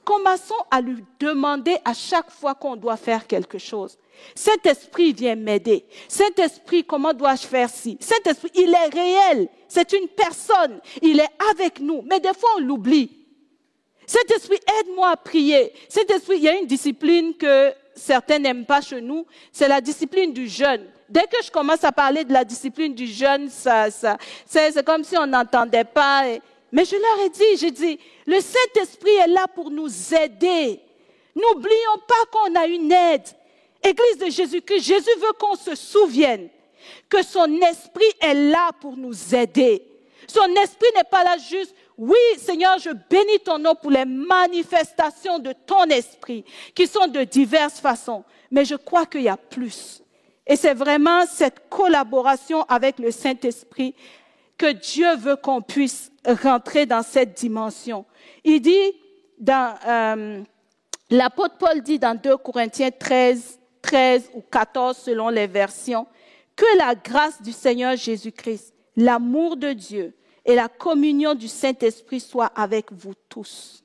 Commençons 0.05 0.55
à 0.71 0.81
lui 0.81 1.05
demander 1.21 1.77
à 1.85 1.93
chaque 1.93 2.31
fois 2.31 2.55
qu'on 2.55 2.77
doit 2.77 2.97
faire 2.97 3.27
quelque 3.27 3.59
chose. 3.59 3.99
Saint-Esprit 4.35 5.13
vient 5.13 5.37
m'aider. 5.37 5.85
Saint-Esprit, 6.09 6.85
comment 6.85 7.13
dois-je 7.13 7.47
faire 7.47 7.69
ci? 7.69 7.99
Saint-Esprit, 8.01 8.51
il 8.55 8.71
est 8.75 8.95
réel. 8.95 9.49
C'est 9.69 9.93
une 9.93 10.09
personne. 10.09 10.81
Il 11.03 11.21
est 11.21 11.29
avec 11.51 11.81
nous. 11.81 12.03
Mais 12.09 12.21
des 12.21 12.33
fois, 12.33 12.49
on 12.57 12.61
l'oublie. 12.61 13.18
Saint-Esprit, 14.09 14.59
aide-moi 14.81 15.11
à 15.11 15.17
prier. 15.17 15.71
Saint-Esprit, 15.87 16.39
il 16.39 16.43
y 16.45 16.49
a 16.49 16.57
une 16.57 16.67
discipline 16.67 17.35
que 17.35 17.75
certains 17.95 18.39
n'aiment 18.39 18.65
pas 18.65 18.81
chez 18.81 19.03
nous. 19.03 19.27
C'est 19.53 19.69
la 19.69 19.83
discipline 19.83 20.33
du 20.33 20.49
jeûne. 20.49 20.87
Dès 21.11 21.25
que 21.25 21.45
je 21.45 21.51
commence 21.51 21.85
à 21.85 21.93
parler 21.93 22.25
de 22.25 22.33
la 22.33 22.43
discipline 22.43 22.95
du 22.95 23.07
jeûne, 23.07 23.51
ça, 23.51 23.91
ça, 23.91 24.17
c'est 24.47 24.83
comme 24.83 25.05
si 25.05 25.15
on 25.19 25.27
n'entendait 25.27 25.85
pas. 25.85 26.25
Mais 26.73 26.87
je 26.87 26.97
leur 26.97 27.27
ai 27.27 27.29
dit, 27.29 27.59
j'ai 27.59 27.71
dit, 27.71 27.99
le 28.27 28.41
Saint-Esprit 28.41 29.15
est 29.25 29.29
là 29.29 29.47
pour 29.47 29.71
nous 29.71 29.91
aider. 30.15 30.81
N'oublions 31.37 31.99
pas 32.07 32.25
qu'on 32.33 32.55
a 32.55 32.67
une 32.67 32.91
aide. 32.91 33.29
Église 33.85 34.19
de 34.19 34.31
Jésus-Christ, 34.31 34.85
Jésus 34.85 35.19
veut 35.21 35.33
qu'on 35.39 35.55
se 35.55 35.75
souvienne 35.75 36.49
que 37.11 37.23
son 37.23 37.61
esprit 37.61 38.11
est 38.21 38.35
là 38.35 38.71
pour 38.81 38.97
nous 38.97 39.35
aider. 39.35 39.83
Son 40.27 40.47
esprit 40.63 40.89
n'est 40.97 41.05
pas 41.05 41.25
là 41.25 41.37
juste, 41.37 41.75
oui 41.99 42.17
Seigneur, 42.37 42.79
je 42.79 42.91
bénis 42.91 43.41
ton 43.45 43.59
nom 43.59 43.75
pour 43.75 43.91
les 43.91 44.05
manifestations 44.05 45.41
de 45.41 45.53
ton 45.53 45.85
esprit 45.87 46.45
qui 46.75 46.87
sont 46.87 47.09
de 47.09 47.25
diverses 47.25 47.81
façons. 47.81 48.25
Mais 48.53 48.65
je 48.65 48.77
crois 48.77 49.05
qu'il 49.05 49.23
y 49.23 49.29
a 49.29 49.37
plus. 49.37 50.01
Et 50.47 50.55
c'est 50.55 50.75
vraiment 50.75 51.27
cette 51.27 51.69
collaboration 51.69 52.63
avec 52.63 53.01
le 53.01 53.11
Saint-Esprit 53.11 53.95
que 54.57 54.73
Dieu 54.73 55.17
veut 55.17 55.37
qu'on 55.37 55.61
puisse 55.61 56.11
rentrer 56.43 56.87
dans 56.87 57.03
cette 57.03 57.35
dimension. 57.35 58.05
Il 58.45 58.61
dit 58.61 58.93
dans, 59.39 59.75
euh, 59.87 60.43
l'apôtre 61.11 61.59
Paul 61.59 61.83
dit 61.83 61.99
dans 61.99 62.15
2 62.15 62.37
Corinthiens 62.39 62.91
13, 62.91 63.59
13 63.83 64.31
ou 64.35 64.41
14 64.41 64.97
selon 64.97 65.29
les 65.29 65.47
versions, 65.49 66.07
que 66.55 66.79
la 66.79 66.95
grâce 66.95 67.43
du 67.43 67.53
Seigneur 67.53 67.97
Jésus-Christ, 67.97 68.73
l'amour 68.97 69.57
de 69.57 69.73
Dieu 69.73 70.15
et 70.45 70.55
la 70.55 70.69
communion 70.69 71.35
du 71.35 71.49
Saint-Esprit 71.49 72.21
soient 72.21 72.53
avec 72.55 72.93
vous 72.93 73.15
tous. 73.29 73.85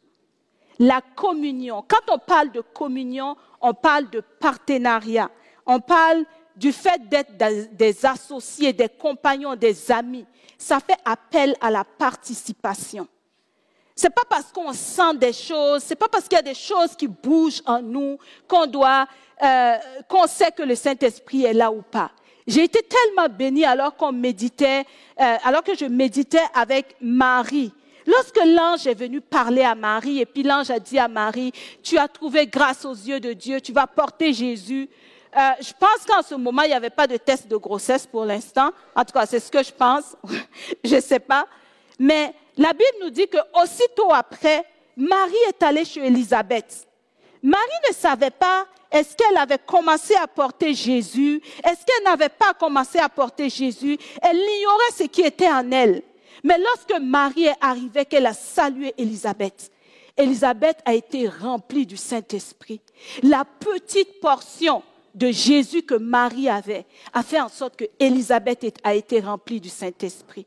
La 0.80 1.02
communion, 1.16 1.84
quand 1.88 2.14
on 2.14 2.18
parle 2.18 2.52
de 2.52 2.62
communion, 2.62 3.36
on 3.62 3.74
parle 3.74 4.10
de 4.10 4.22
partenariat, 4.40 5.30
on 5.66 5.80
parle 5.80 6.26
du 6.56 6.72
fait 6.72 7.08
d'être 7.10 7.36
des 7.76 8.06
associés, 8.06 8.74
des 8.74 8.90
compagnons, 8.90 9.56
des 9.56 9.92
amis. 9.92 10.26
Ça 10.58 10.80
fait 10.80 10.98
appel 11.04 11.56
à 11.62 11.72
la 11.72 11.84
participation. 11.84 13.08
C'est 13.96 14.10
pas 14.10 14.24
parce 14.28 14.52
qu'on 14.52 14.74
sent 14.74 15.16
des 15.16 15.34
choses, 15.34 15.84
c'est 15.84 15.96
pas 15.96 16.08
parce 16.08 16.28
qu'il 16.28 16.36
y 16.36 16.40
a 16.40 16.44
des 16.44 16.56
choses 16.56 16.96
qui 16.96 17.08
bougent 17.08 17.62
en 17.66 17.82
nous 17.82 18.18
qu'on 18.48 18.66
doit, 18.66 19.08
euh, 19.44 19.78
qu'on 20.08 20.26
sait 20.26 20.52
que 20.52 20.64
le 20.64 20.74
Saint-Esprit 20.74 21.46
est 21.46 21.54
là 21.54 21.72
ou 21.72 21.84
pas. 21.84 22.12
J'ai 22.48 22.64
été 22.64 22.82
tellement 22.82 23.34
bénie 23.34 23.66
alors 23.66 23.96
qu'on 23.96 24.12
méditait, 24.12 24.86
euh, 25.20 25.36
alors 25.44 25.64
que 25.64 25.76
je 25.76 25.86
méditais 25.86 26.44
avec 26.54 26.96
Marie. 27.02 27.72
Lorsque 28.06 28.40
l'ange 28.46 28.86
est 28.86 28.94
venu 29.00 29.22
parler 29.22 29.62
à 29.62 29.76
Marie 29.76 30.20
et 30.20 30.26
puis 30.26 30.44
l'ange 30.44 30.70
a 30.70 30.80
dit 30.80 31.00
à 31.00 31.08
Marie, 31.08 31.54
tu 31.82 31.98
as 31.98 32.08
trouvé 32.08 32.48
grâce 32.48 32.84
aux 32.84 32.94
yeux 32.94 33.20
de 33.20 33.32
Dieu, 33.32 33.62
tu 33.62 33.72
vas 33.72 33.88
porter 33.88 34.34
Jésus. 34.34 34.90
Euh, 35.36 35.40
je 35.62 35.72
pense 35.80 36.06
qu'en 36.06 36.22
ce 36.22 36.36
moment, 36.36 36.64
il 36.64 36.68
n'y 36.68 36.74
avait 36.74 36.90
pas 36.90 37.08
de 37.08 37.18
test 37.18 37.48
de 37.48 37.56
grossesse 37.56 38.06
pour 38.06 38.26
l'instant. 38.26 38.72
En 38.96 39.06
tout 39.06 39.14
cas, 39.14 39.26
c'est 39.26 39.40
ce 39.40 39.50
que 39.50 39.64
je 39.64 39.72
pense. 39.72 40.16
je 40.84 40.96
ne 40.96 41.02
sais 41.02 41.20
pas. 41.20 41.48
Mais 41.98 42.34
la 42.58 42.72
Bible 42.74 43.04
nous 43.04 43.10
dit 43.10 43.28
que 43.28 43.38
aussitôt 43.62 44.14
après, 44.14 44.64
Marie 44.96 45.34
est 45.48 45.64
allée 45.64 45.86
chez 45.86 46.06
Élisabeth. 46.06 46.86
Marie 47.44 47.90
ne 47.90 47.94
savait 47.94 48.32
pas 48.32 48.66
est-ce 48.94 49.16
qu'elle 49.16 49.38
avait 49.38 49.60
commencé 49.60 50.14
à 50.16 50.28
porter 50.28 50.74
Jésus, 50.74 51.42
est-ce 51.64 51.84
qu'elle 51.84 52.04
n'avait 52.06 52.30
pas 52.30 52.54
commencé 52.54 53.00
à 53.00 53.10
porter 53.10 53.50
Jésus? 53.50 53.98
Elle 54.22 54.38
ignorait 54.38 54.94
ce 54.96 55.04
qui 55.04 55.22
était 55.22 55.50
en 55.50 55.70
elle. 55.72 56.04
Mais 56.44 56.60
lorsque 56.60 57.02
Marie 57.02 57.46
est 57.46 57.56
arrivée, 57.60 58.06
qu'elle 58.06 58.28
a 58.28 58.34
salué 58.34 58.94
Élisabeth, 58.98 59.72
Élisabeth 60.16 60.78
a 60.86 60.94
été 60.94 61.28
remplie 61.28 61.88
du 61.88 61.98
Saint-Esprit. 61.98 62.82
La 63.24 63.46
petite 63.46 64.20
portion 64.20 64.84
de 65.16 65.32
Jésus 65.32 65.82
que 65.82 65.96
Marie 65.96 66.50
avait 66.50 66.86
a 67.14 67.24
fait 67.24 67.42
en 67.42 67.50
sorte 67.50 67.76
que 67.76 67.86
Élisabeth 68.00 68.80
a 68.84 68.94
été 68.94 69.20
remplie 69.20 69.60
du 69.60 69.70
Saint-Esprit. 69.70 70.46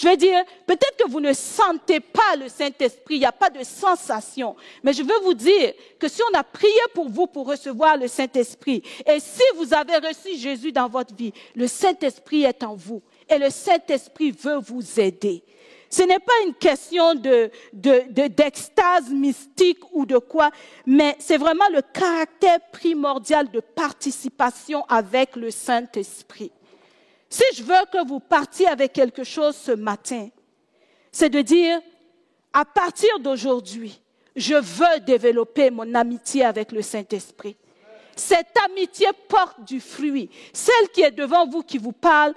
Je 0.00 0.08
veux 0.08 0.16
dire, 0.16 0.42
peut-être 0.66 0.96
que 0.96 1.10
vous 1.10 1.20
ne 1.20 1.34
sentez 1.34 2.00
pas 2.00 2.34
le 2.38 2.48
Saint-Esprit, 2.48 3.16
il 3.16 3.18
n'y 3.18 3.26
a 3.26 3.32
pas 3.32 3.50
de 3.50 3.62
sensation. 3.62 4.56
Mais 4.82 4.94
je 4.94 5.02
veux 5.02 5.18
vous 5.24 5.34
dire 5.34 5.74
que 5.98 6.08
si 6.08 6.22
on 6.22 6.38
a 6.38 6.42
prié 6.42 6.80
pour 6.94 7.10
vous 7.10 7.26
pour 7.26 7.46
recevoir 7.46 7.98
le 7.98 8.08
Saint-Esprit, 8.08 8.82
et 9.04 9.20
si 9.20 9.42
vous 9.56 9.74
avez 9.74 9.96
reçu 9.96 10.38
Jésus 10.38 10.72
dans 10.72 10.88
votre 10.88 11.14
vie, 11.14 11.34
le 11.54 11.66
Saint-Esprit 11.66 12.44
est 12.44 12.62
en 12.62 12.74
vous. 12.74 13.02
Et 13.28 13.36
le 13.36 13.50
Saint-Esprit 13.50 14.30
veut 14.30 14.56
vous 14.56 14.98
aider. 14.98 15.44
Ce 15.90 16.02
n'est 16.02 16.18
pas 16.18 16.32
une 16.46 16.54
question 16.54 17.14
de, 17.14 17.50
d'extase 17.74 19.10
mystique 19.10 19.80
ou 19.92 20.06
de 20.06 20.16
quoi, 20.16 20.50
mais 20.86 21.14
c'est 21.18 21.36
vraiment 21.36 21.68
le 21.74 21.82
caractère 21.82 22.60
primordial 22.72 23.50
de 23.50 23.60
participation 23.60 24.82
avec 24.88 25.36
le 25.36 25.50
Saint-Esprit. 25.50 26.52
Si 27.30 27.44
je 27.56 27.62
veux 27.62 27.84
que 27.92 28.04
vous 28.06 28.18
partiez 28.18 28.66
avec 28.66 28.92
quelque 28.92 29.22
chose 29.22 29.54
ce 29.54 29.70
matin, 29.70 30.28
c'est 31.12 31.30
de 31.30 31.40
dire, 31.40 31.80
à 32.52 32.64
partir 32.64 33.20
d'aujourd'hui, 33.20 34.00
je 34.34 34.54
veux 34.54 35.00
développer 35.00 35.70
mon 35.70 35.94
amitié 35.94 36.44
avec 36.44 36.72
le 36.72 36.82
Saint-Esprit. 36.82 37.56
Cette 38.16 38.54
amitié 38.66 39.06
porte 39.28 39.64
du 39.64 39.80
fruit. 39.80 40.28
Celle 40.52 40.88
qui 40.92 41.02
est 41.02 41.12
devant 41.12 41.46
vous, 41.46 41.62
qui 41.62 41.78
vous 41.78 41.92
parle, 41.92 42.34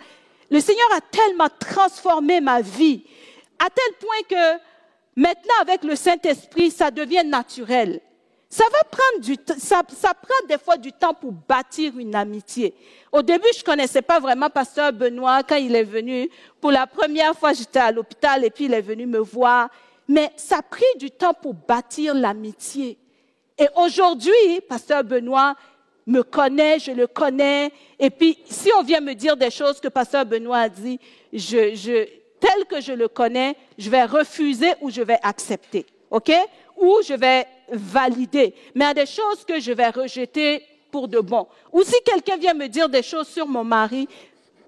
le 0.49 0.59
Seigneur 0.59 0.87
a 0.95 1.01
tellement 1.01 1.49
transformé 1.59 2.39
ma 2.39 2.61
vie, 2.61 3.03
à 3.57 3.69
tel 3.69 3.95
point 3.99 4.21
que 4.29 4.59
maintenant, 5.15 5.61
avec 5.61 5.83
le 5.83 5.95
Saint-Esprit, 5.95 6.69
ça 6.69 6.91
devient 6.91 7.23
naturel. 7.25 7.99
Ça 8.53 8.65
va 8.71 8.83
prendre 8.83 9.25
du 9.25 9.35
ça, 9.57 9.81
prend 10.13 10.47
des 10.47 10.59
fois 10.59 10.77
du 10.77 10.91
temps 10.91 11.15
pour 11.15 11.31
bâtir 11.31 11.97
une 11.97 12.13
amitié. 12.13 12.75
Au 13.11 13.23
début, 13.23 13.47
je 13.57 13.63
connaissais 13.63 14.03
pas 14.03 14.19
vraiment 14.19 14.47
Pasteur 14.47 14.93
Benoît 14.93 15.41
quand 15.41 15.55
il 15.55 15.75
est 15.75 15.83
venu. 15.83 16.29
Pour 16.61 16.69
la 16.69 16.85
première 16.85 17.35
fois, 17.35 17.53
j'étais 17.53 17.79
à 17.79 17.91
l'hôpital 17.91 18.45
et 18.45 18.51
puis 18.51 18.65
il 18.65 18.73
est 18.75 18.81
venu 18.81 19.07
me 19.07 19.17
voir. 19.17 19.69
Mais 20.07 20.31
ça 20.35 20.57
a 20.57 20.61
pris 20.61 20.85
du 20.99 21.09
temps 21.09 21.33
pour 21.33 21.55
bâtir 21.55 22.13
l'amitié. 22.13 22.99
Et 23.57 23.65
aujourd'hui, 23.75 24.61
Pasteur 24.69 25.03
Benoît 25.03 25.55
me 26.05 26.21
connaît, 26.21 26.77
je 26.77 26.91
le 26.91 27.07
connais. 27.07 27.71
Et 27.97 28.11
puis, 28.11 28.37
si 28.45 28.69
on 28.77 28.83
vient 28.83 29.01
me 29.01 29.15
dire 29.15 29.35
des 29.35 29.49
choses 29.49 29.79
que 29.79 29.87
Pasteur 29.87 30.27
Benoît 30.27 30.59
a 30.59 30.69
dit, 30.69 30.99
tel 31.31 32.65
que 32.69 32.81
je 32.81 32.93
le 32.93 33.07
connais, 33.07 33.55
je 33.79 33.89
vais 33.89 34.05
refuser 34.05 34.73
ou 34.81 34.91
je 34.91 35.01
vais 35.01 35.17
accepter. 35.23 35.87
OK? 36.11 36.31
Ou 36.77 36.99
je 37.03 37.15
vais 37.15 37.47
valider. 37.71 38.53
Mais 38.75 38.85
a 38.85 38.93
des 38.93 39.05
choses 39.05 39.43
que 39.47 39.59
je 39.59 39.71
vais 39.71 39.89
rejeter 39.89 40.63
pour 40.91 41.07
de 41.07 41.19
bon. 41.19 41.47
Ou 41.71 41.83
si 41.83 41.95
quelqu'un 42.05 42.37
vient 42.37 42.53
me 42.53 42.67
dire 42.67 42.89
des 42.89 43.03
choses 43.03 43.27
sur 43.27 43.47
mon 43.47 43.63
mari, 43.63 44.07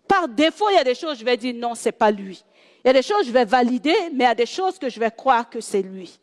par 0.07 0.27
défaut, 0.27 0.69
il 0.71 0.75
y 0.75 0.79
a 0.79 0.83
des 0.83 0.95
choses, 0.95 1.19
je 1.19 1.25
vais 1.25 1.37
dire 1.37 1.53
non, 1.55 1.75
c'est 1.75 1.91
pas 1.91 2.11
lui. 2.11 2.43
Il 2.83 2.87
y 2.87 2.89
a 2.89 2.93
des 2.93 3.01
choses, 3.01 3.25
je 3.25 3.31
vais 3.31 3.45
valider, 3.45 3.95
mais 4.13 4.25
il 4.25 4.27
y 4.27 4.31
a 4.31 4.35
des 4.35 4.45
choses 4.45 4.77
que 4.77 4.89
je 4.89 4.99
vais 4.99 5.11
croire 5.11 5.49
que 5.49 5.59
c'est 5.59 5.81
lui. 5.81 6.19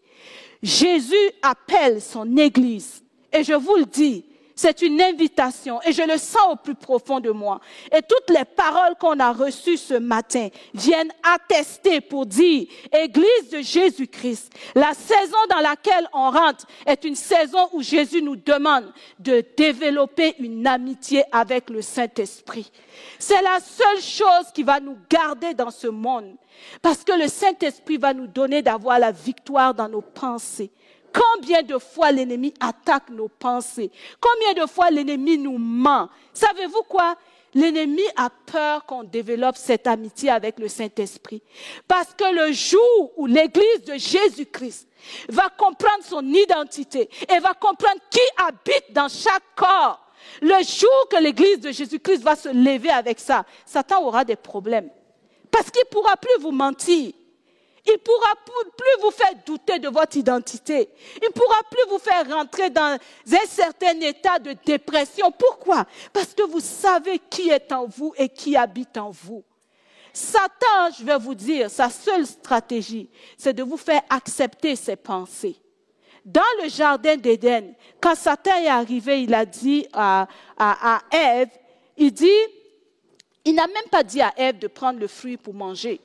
Jésus 0.62 1.14
appelle 1.42 2.00
son 2.00 2.37
Église. 2.37 3.02
Et 3.32 3.42
je 3.42 3.54
vous 3.54 3.76
le 3.76 3.87
dis, 3.87 4.24
c'est 4.54 4.82
une 4.82 5.00
invitation 5.00 5.80
et 5.82 5.92
je 5.92 6.02
le 6.02 6.18
sens 6.18 6.52
au 6.52 6.56
plus 6.56 6.74
profond 6.74 7.20
de 7.20 7.30
moi. 7.30 7.60
Et 7.94 8.00
toutes 8.02 8.36
les 8.36 8.44
paroles 8.44 8.94
qu'on 8.98 9.18
a 9.20 9.32
reçues 9.32 9.76
ce 9.76 9.94
matin 9.94 10.48
viennent 10.74 11.12
attester 11.22 12.00
pour 12.00 12.26
dire, 12.26 12.66
Église 12.92 13.50
de 13.52 13.60
Jésus-Christ, 13.60 14.52
la 14.74 14.92
saison 14.94 15.38
dans 15.50 15.60
laquelle 15.60 16.08
on 16.12 16.30
rentre 16.30 16.66
est 16.86 17.04
une 17.04 17.16
saison 17.16 17.68
où 17.72 17.82
Jésus 17.82 18.22
nous 18.22 18.36
demande 18.36 18.92
de 19.18 19.44
développer 19.56 20.34
une 20.38 20.66
amitié 20.66 21.24
avec 21.32 21.70
le 21.70 21.82
Saint-Esprit. 21.82 22.70
C'est 23.18 23.42
la 23.42 23.58
seule 23.60 24.02
chose 24.02 24.52
qui 24.54 24.62
va 24.62 24.80
nous 24.80 24.98
garder 25.08 25.54
dans 25.54 25.70
ce 25.70 25.86
monde. 25.86 26.36
Parce 26.80 27.04
que 27.04 27.12
le 27.12 27.28
Saint-Esprit 27.28 27.96
va 27.96 28.14
nous 28.14 28.26
donner 28.26 28.62
d'avoir 28.62 28.98
la 28.98 29.10
victoire 29.10 29.74
dans 29.74 29.88
nos 29.88 30.02
pensées. 30.02 30.70
Combien 31.12 31.62
de 31.62 31.79
fois 31.79 32.11
l'ennemi 32.12 32.55
attaque 32.61 33.11
nos 33.11 33.29
pensées? 33.29 33.90
Combien 34.20 34.62
de 34.62 34.68
fois 34.68 34.90
l'ennemi 34.90 35.38
nous 35.38 35.59
ment? 35.59 36.09
Savez-vous 36.33 36.83
quoi? 36.88 37.16
L'ennemi 37.55 38.03
a 38.16 38.31
peur 38.31 38.87
qu'on 38.87 39.03
développe 39.03 39.57
cette 39.57 39.87
amitié 39.87 40.31
avec 40.31 40.59
le 40.59 40.68
Saint-Esprit. 40.68 41.42
Parce 41.87 42.14
que 42.14 42.35
le 42.35 42.53
jour 42.53 43.12
où 43.16 43.27
l'Église 43.27 43.85
de 43.85 43.94
Jésus-Christ 43.94 44.88
va 45.29 45.51
comprendre 45.51 46.03
son 46.03 46.22
identité 46.22 47.11
et 47.29 47.38
va 47.40 47.53
comprendre 47.53 48.01
qui 48.11 48.20
habite 48.38 48.92
dans 48.92 49.09
chaque 49.09 49.42
corps, 49.55 50.01
le 50.40 50.62
jour 50.62 51.09
que 51.11 51.22
l'Église 51.22 51.61
de 51.61 51.72
Jésus-Christ 51.72 52.22
va 52.22 52.37
se 52.37 52.48
lever 52.48 52.90
avec 52.90 53.20
ça, 53.20 53.44
Satan 53.66 54.03
aura 54.03 54.25
des 54.25 54.37
problèmes. 54.37 54.88
Parce 55.51 55.70
qu'il 55.70 55.83
ne 55.83 55.90
pourra 55.90 56.16
plus 56.16 56.40
vous 56.40 56.53
mentir. 56.53 57.12
Il 57.84 57.92
ne 57.92 57.98
pourra 57.98 58.34
plus 58.76 59.02
vous 59.02 59.10
faire 59.10 59.34
douter 59.44 59.78
de 59.80 59.88
votre 59.88 60.16
identité. 60.16 60.88
Il 61.16 61.26
ne 61.26 61.32
pourra 61.32 61.62
plus 61.68 61.82
vous 61.88 61.98
faire 61.98 62.28
rentrer 62.30 62.70
dans 62.70 62.96
un 62.96 63.46
certain 63.46 63.98
état 64.00 64.38
de 64.38 64.54
dépression. 64.64 65.32
Pourquoi? 65.32 65.84
Parce 66.12 66.32
que 66.32 66.44
vous 66.44 66.60
savez 66.60 67.18
qui 67.18 67.50
est 67.50 67.72
en 67.72 67.86
vous 67.86 68.14
et 68.16 68.28
qui 68.28 68.56
habite 68.56 68.96
en 68.96 69.10
vous. 69.10 69.42
Satan, 70.12 70.90
je 70.96 71.04
vais 71.04 71.18
vous 71.18 71.34
dire, 71.34 71.70
sa 71.70 71.88
seule 71.88 72.26
stratégie, 72.26 73.08
c'est 73.36 73.54
de 73.54 73.62
vous 73.62 73.78
faire 73.78 74.02
accepter 74.10 74.76
ses 74.76 74.96
pensées. 74.96 75.56
Dans 76.24 76.42
le 76.62 76.68
jardin 76.68 77.16
d'Éden, 77.16 77.74
quand 78.00 78.14
Satan 78.14 78.54
est 78.62 78.68
arrivé, 78.68 79.22
il 79.22 79.34
a 79.34 79.44
dit 79.44 79.88
à, 79.92 80.28
à, 80.56 81.00
Ève, 81.10 81.48
il 81.96 82.12
dit, 82.12 82.30
il 83.44 83.54
n'a 83.54 83.66
même 83.66 83.88
pas 83.90 84.04
dit 84.04 84.20
à 84.20 84.32
Ève 84.36 84.58
de 84.58 84.68
prendre 84.68 85.00
le 85.00 85.08
fruit 85.08 85.36
pour 85.36 85.54
manger. 85.54 86.00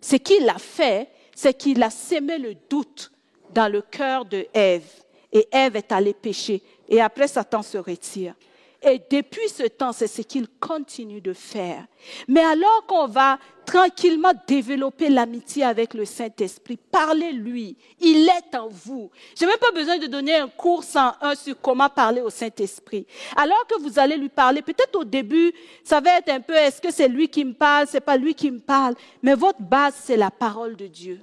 Ce 0.00 0.16
qu'il 0.16 0.48
a 0.48 0.58
fait, 0.58 1.10
c'est 1.38 1.54
qu'il 1.54 1.80
a 1.84 1.90
sémé 1.90 2.36
le 2.36 2.56
doute 2.68 3.12
dans 3.54 3.70
le 3.70 3.80
cœur 3.80 4.24
de 4.24 4.48
Ève. 4.52 4.90
Et 5.32 5.46
Ève 5.52 5.76
est 5.76 5.92
allée 5.92 6.12
pécher. 6.12 6.60
Et 6.88 7.00
après, 7.00 7.28
Satan 7.28 7.62
se 7.62 7.78
retire. 7.78 8.34
Et 8.82 9.00
depuis 9.08 9.48
ce 9.48 9.62
temps, 9.62 9.92
c'est 9.92 10.08
ce 10.08 10.22
qu'il 10.22 10.48
continue 10.58 11.20
de 11.20 11.32
faire. 11.32 11.84
Mais 12.26 12.40
alors 12.40 12.86
qu'on 12.88 13.06
va 13.06 13.38
tranquillement 13.64 14.32
développer 14.48 15.10
l'amitié 15.10 15.62
avec 15.62 15.94
le 15.94 16.04
Saint-Esprit, 16.04 16.76
parlez-lui. 16.90 17.76
Il 18.00 18.28
est 18.28 18.56
en 18.56 18.66
vous. 18.66 19.08
Je 19.36 19.44
n'ai 19.44 19.50
même 19.52 19.60
pas 19.60 19.70
besoin 19.70 19.96
de 19.96 20.08
donner 20.08 20.34
un 20.34 20.48
cours 20.48 20.82
sans 20.82 21.12
un 21.20 21.36
sur 21.36 21.60
comment 21.60 21.88
parler 21.88 22.20
au 22.20 22.30
Saint-Esprit. 22.30 23.06
Alors 23.36 23.64
que 23.68 23.80
vous 23.80 23.96
allez 24.00 24.16
lui 24.16 24.28
parler, 24.28 24.60
peut-être 24.62 24.96
au 24.96 25.04
début, 25.04 25.52
ça 25.84 26.00
va 26.00 26.18
être 26.18 26.30
un 26.30 26.40
peu, 26.40 26.54
est-ce 26.54 26.80
que 26.80 26.90
c'est 26.90 27.08
lui 27.08 27.28
qui 27.28 27.44
me 27.44 27.54
parle, 27.54 27.86
c'est 27.88 28.00
pas 28.00 28.16
lui 28.16 28.34
qui 28.34 28.50
me 28.50 28.58
parle. 28.58 28.96
Mais 29.22 29.36
votre 29.36 29.62
base, 29.62 29.94
c'est 30.02 30.16
la 30.16 30.32
parole 30.32 30.74
de 30.74 30.88
Dieu. 30.88 31.20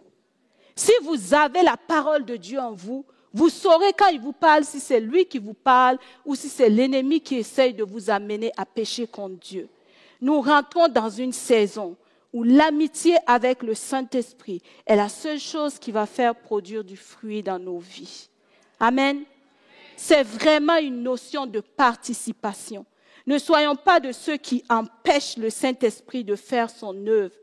Si 0.75 0.91
vous 1.03 1.33
avez 1.33 1.63
la 1.63 1.77
parole 1.77 2.25
de 2.25 2.35
Dieu 2.35 2.59
en 2.59 2.73
vous, 2.73 3.05
vous 3.33 3.49
saurez 3.49 3.93
quand 3.93 4.07
il 4.07 4.19
vous 4.19 4.33
parle 4.33 4.63
si 4.63 4.79
c'est 4.79 4.99
lui 4.99 5.25
qui 5.25 5.39
vous 5.39 5.53
parle 5.53 5.97
ou 6.25 6.35
si 6.35 6.49
c'est 6.49 6.69
l'ennemi 6.69 7.21
qui 7.21 7.35
essaye 7.35 7.73
de 7.73 7.83
vous 7.83 8.09
amener 8.09 8.51
à 8.57 8.65
pécher 8.65 9.07
contre 9.07 9.39
Dieu. 9.39 9.69
Nous 10.21 10.41
rentrons 10.41 10.87
dans 10.87 11.09
une 11.09 11.33
saison 11.33 11.97
où 12.33 12.43
l'amitié 12.43 13.15
avec 13.27 13.63
le 13.63 13.73
Saint-Esprit 13.73 14.61
est 14.85 14.95
la 14.95 15.09
seule 15.09 15.39
chose 15.39 15.79
qui 15.79 15.91
va 15.91 16.05
faire 16.05 16.35
produire 16.35 16.83
du 16.83 16.97
fruit 16.97 17.43
dans 17.43 17.59
nos 17.59 17.79
vies. 17.79 18.29
Amen. 18.79 19.23
C'est 19.95 20.23
vraiment 20.23 20.77
une 20.77 21.01
notion 21.01 21.45
de 21.45 21.61
participation. 21.61 22.85
Ne 23.27 23.37
soyons 23.37 23.75
pas 23.75 23.99
de 23.99 24.11
ceux 24.11 24.37
qui 24.37 24.63
empêchent 24.69 25.37
le 25.37 25.49
Saint-Esprit 25.49 26.23
de 26.23 26.35
faire 26.35 26.69
son 26.69 27.07
œuvre. 27.07 27.33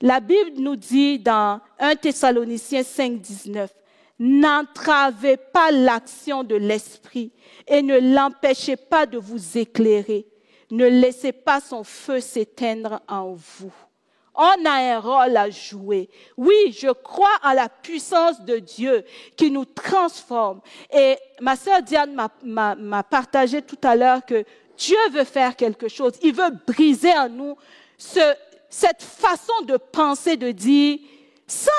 La 0.00 0.20
Bible 0.20 0.60
nous 0.60 0.76
dit 0.76 1.18
dans 1.18 1.60
1 1.78 1.96
Thessaloniciens 1.96 2.82
5, 2.82 3.20
19, 3.20 3.70
N'entravez 4.18 5.36
pas 5.36 5.70
l'action 5.70 6.42
de 6.42 6.54
l'Esprit 6.54 7.32
et 7.68 7.82
ne 7.82 7.98
l'empêchez 8.14 8.76
pas 8.76 9.04
de 9.04 9.18
vous 9.18 9.58
éclairer. 9.58 10.26
Ne 10.70 10.86
laissez 10.86 11.32
pas 11.32 11.60
son 11.60 11.84
feu 11.84 12.20
s'éteindre 12.20 13.00
en 13.08 13.34
vous. 13.34 13.72
On 14.34 14.66
a 14.66 14.96
un 14.96 15.00
rôle 15.00 15.36
à 15.36 15.50
jouer. 15.50 16.08
Oui, 16.36 16.76
je 16.78 16.90
crois 16.92 17.36
à 17.42 17.54
la 17.54 17.68
puissance 17.68 18.40
de 18.42 18.58
Dieu 18.58 19.04
qui 19.36 19.50
nous 19.50 19.64
transforme. 19.64 20.60
Et 20.92 21.16
ma 21.40 21.56
sœur 21.56 21.82
Diane 21.82 22.14
m'a 22.42 23.02
partagé 23.02 23.62
tout 23.62 23.78
à 23.82 23.96
l'heure 23.96 24.24
que 24.24 24.44
Dieu 24.76 24.96
veut 25.12 25.24
faire 25.24 25.56
quelque 25.56 25.88
chose. 25.88 26.12
Il 26.22 26.34
veut 26.34 26.50
briser 26.66 27.12
en 27.12 27.28
nous 27.28 27.56
cette 27.96 29.02
façon 29.02 29.62
de 29.66 29.76
penser, 29.76 30.36
de 30.36 30.50
dire, 30.50 30.98
sans, 31.46 31.70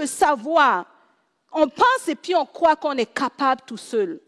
le 0.00 0.06
savoir, 0.06 0.86
on 1.52 1.68
pense 1.68 2.08
et 2.08 2.14
puis 2.14 2.34
on 2.34 2.44
croit 2.44 2.76
qu'on 2.76 2.96
est 2.96 3.12
capable 3.12 3.62
tout 3.66 3.76
seul. 3.76 4.20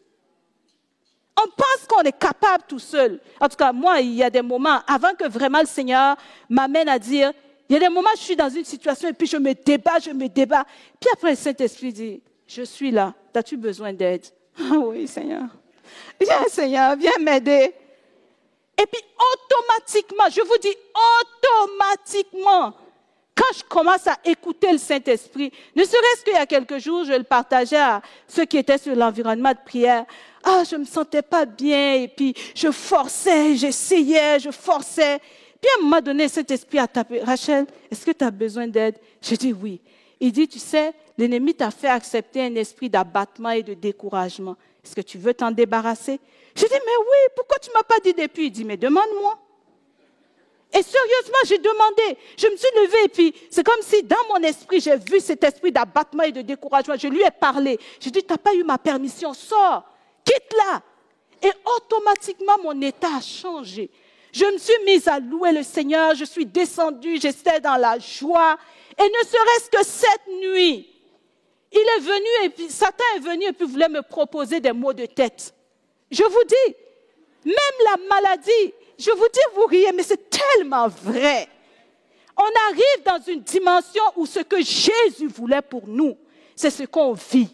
On 1.39 1.49
pense 1.49 1.87
qu'on 1.89 2.03
est 2.03 2.19
capable 2.19 2.65
tout 2.67 2.79
seul. 2.79 3.21
En 3.41 3.49
tout 3.49 3.57
cas, 3.57 3.73
moi, 3.73 4.01
il 4.01 4.15
y 4.15 4.23
a 4.23 4.31
des 4.31 4.43
moments, 4.43 4.81
avant 4.87 5.13
que 5.15 5.29
vraiment 5.29 5.61
le 5.61 5.67
Seigneur 5.67 6.17
m'amène 6.49 6.89
à 6.89 6.99
dire, 6.99 7.33
il 7.69 7.75
y 7.75 7.77
a 7.77 7.81
des 7.81 7.89
moments, 7.89 8.11
je 8.15 8.23
suis 8.23 8.37
dans 8.37 8.49
une 8.49 8.65
situation 8.65 9.09
et 9.09 9.13
puis 9.13 9.27
je 9.27 9.37
me 9.37 9.53
débat, 9.53 9.99
je 9.99 10.11
me 10.11 10.29
débat. 10.29 10.65
Puis 11.01 11.11
après, 11.13 11.31
le 11.31 11.37
Saint-Esprit 11.37 11.93
dit, 11.93 12.23
je 12.47 12.63
suis 12.63 12.93
là, 12.93 13.13
as-tu 13.35 13.57
besoin 13.57 13.93
d'aide? 13.93 14.25
Ah 14.59 14.79
oui, 14.79 15.07
Seigneur. 15.07 15.49
Viens, 16.21 16.45
Seigneur, 16.49 16.97
viens 16.97 17.19
m'aider. 17.21 17.75
Et 18.79 18.87
puis 18.87 19.03
automatiquement, 19.35 20.25
je 20.31 20.43
vous 20.43 20.59
dis 20.59 20.75
automatiquement, 21.23 22.75
quand 23.35 23.57
je 23.57 23.63
commence 23.65 24.07
à 24.07 24.17
écouter 24.25 24.73
le 24.73 24.79
Saint-Esprit, 24.79 25.53
ne 25.75 25.85
serait-ce 25.85 26.25
qu'il 26.25 26.33
y 26.33 26.37
a 26.37 26.47
quelques 26.47 26.79
jours, 26.79 27.05
je 27.05 27.13
le 27.13 27.23
partageais 27.23 27.77
à 27.77 28.01
ceux 28.27 28.47
qui 28.47 28.57
étaient 28.57 28.79
sur 28.79 28.95
l'environnement 28.95 29.53
de 29.53 29.59
prière. 29.65 30.05
Ah, 30.43 30.63
je 30.69 30.77
me 30.77 30.85
sentais 30.85 31.23
pas 31.23 31.45
bien 31.45 31.95
et 31.95 32.09
puis 32.09 32.35
je 32.55 32.71
forçais, 32.71 33.57
j'essayais, 33.57 34.39
je 34.41 34.51
forçais. 34.51 35.19
Puis 35.61 35.71
à 35.71 35.81
un 35.81 35.85
moment 35.85 36.01
donné, 36.01 36.29
cet 36.29 36.51
esprit 36.51 36.79
a 36.79 36.87
tapé. 36.87 37.21
Rachel, 37.21 37.67
est-ce 37.91 38.07
que 38.07 38.13
tu 38.13 38.25
as 38.25 38.31
besoin 38.31 38.67
d'aide? 38.69 38.97
Je 39.21 39.35
dis 39.35 39.53
oui. 39.53 39.81
Il 40.19 40.33
dit, 40.33 40.49
tu 40.49 40.59
sais, 40.59 40.95
l'ennemi 41.19 41.55
t'a 41.55 41.71
fait 41.71 41.89
accepter 41.89 42.43
un 42.43 42.55
esprit 42.55 42.89
d'abattement 42.89 43.51
et 43.51 43.63
de 43.63 43.75
découragement. 43.75 44.57
Est-ce 44.87 44.95
que 44.95 45.01
tu 45.01 45.19
veux 45.19 45.35
t'en 45.35 45.51
débarrasser? 45.51 46.21
Je 46.55 46.63
dis, 46.63 46.71
mais 46.71 46.97
oui, 47.01 47.33
pourquoi 47.35 47.59
tu 47.59 47.71
m'as 47.75 47.83
pas 47.83 47.99
dit 47.99 48.15
depuis? 48.15 48.47
Il 48.47 48.51
dit, 48.53 48.65
mais 48.65 48.77
demande-moi. 48.77 49.37
Et 50.73 50.81
sérieusement, 50.81 51.39
j'ai 51.45 51.59
demandé. 51.59 52.19
Je 52.39 52.47
me 52.47 52.57
suis 52.57 52.69
levée 52.77 53.05
et 53.05 53.09
puis 53.09 53.35
c'est 53.51 53.67
comme 53.67 53.83
si 53.83 54.05
dans 54.05 54.17
mon 54.29 54.37
esprit, 54.47 54.81
j'ai 54.81 54.97
vu 54.97 55.19
cet 55.19 55.43
esprit 55.43 55.73
d'abattement 55.73 56.23
et 56.23 56.31
de 56.31 56.43
découragement. 56.43 56.95
Je 56.97 57.09
lui 57.09 57.21
ai 57.23 57.33
parlé. 57.33 57.81
J'ai 57.99 58.13
dit, 58.13 58.23
tu 58.23 58.33
n'as 58.33 58.39
pas 58.39 58.55
eu 58.55 58.63
ma 58.63 58.79
permission, 58.79 59.35
sors, 59.35 59.83
quitte-la. 60.25 60.83
Et 61.43 61.53
automatiquement, 61.77 62.57
mon 62.63 62.81
état 62.81 63.17
a 63.17 63.21
changé. 63.21 63.91
Je 64.33 64.45
me 64.45 64.59
suis 64.59 64.85
mise 64.85 65.09
à 65.09 65.19
louer 65.19 65.51
le 65.51 65.65
Seigneur, 65.65 66.15
je 66.15 66.25
suis 66.25 66.47
descendue, 66.47 67.19
j'étais 67.21 67.59
dans 67.59 67.77
la 67.77 67.99
joie. 67.99 68.57
Et 68.99 69.03
ne 69.03 69.29
serait-ce 69.29 69.71
que 69.71 69.85
cette 69.85 70.29
nuit, 70.29 70.96
il 71.73 71.79
est 71.79 72.01
venu 72.01 72.47
et 72.47 72.49
puis 72.51 72.71
Satan 72.71 73.05
est 73.17 73.21
venu 73.21 73.47
et 73.47 73.53
puis 73.53 73.67
voulait 73.67 73.89
me 73.89 74.03
proposer 74.03 74.61
des 74.61 74.73
mots 74.73 74.93
de 74.93 75.07
tête. 75.07 75.53
Je 76.11 76.23
vous 76.23 76.45
dis, 76.47 76.75
même 77.45 77.55
la 77.85 77.97
maladie, 78.09 78.75
je 78.99 79.11
vous 79.11 79.29
dis, 79.33 79.41
vous 79.55 79.67
riez, 79.67 79.93
mais 79.93 80.03
c'est 80.03 80.31
tellement 80.31 80.89
vrai. 80.89 81.49
On 82.37 82.71
arrive 82.71 83.05
dans 83.05 83.21
une 83.27 83.41
dimension 83.41 84.03
où 84.17 84.27
ce 84.27 84.41
que 84.41 84.59
Jésus 84.59 85.29
voulait 85.29 85.63
pour 85.63 85.87
nous, 85.87 86.17
c'est 86.55 86.71
ce 86.71 86.85
qu'on 86.85 87.13
vit. 87.13 87.49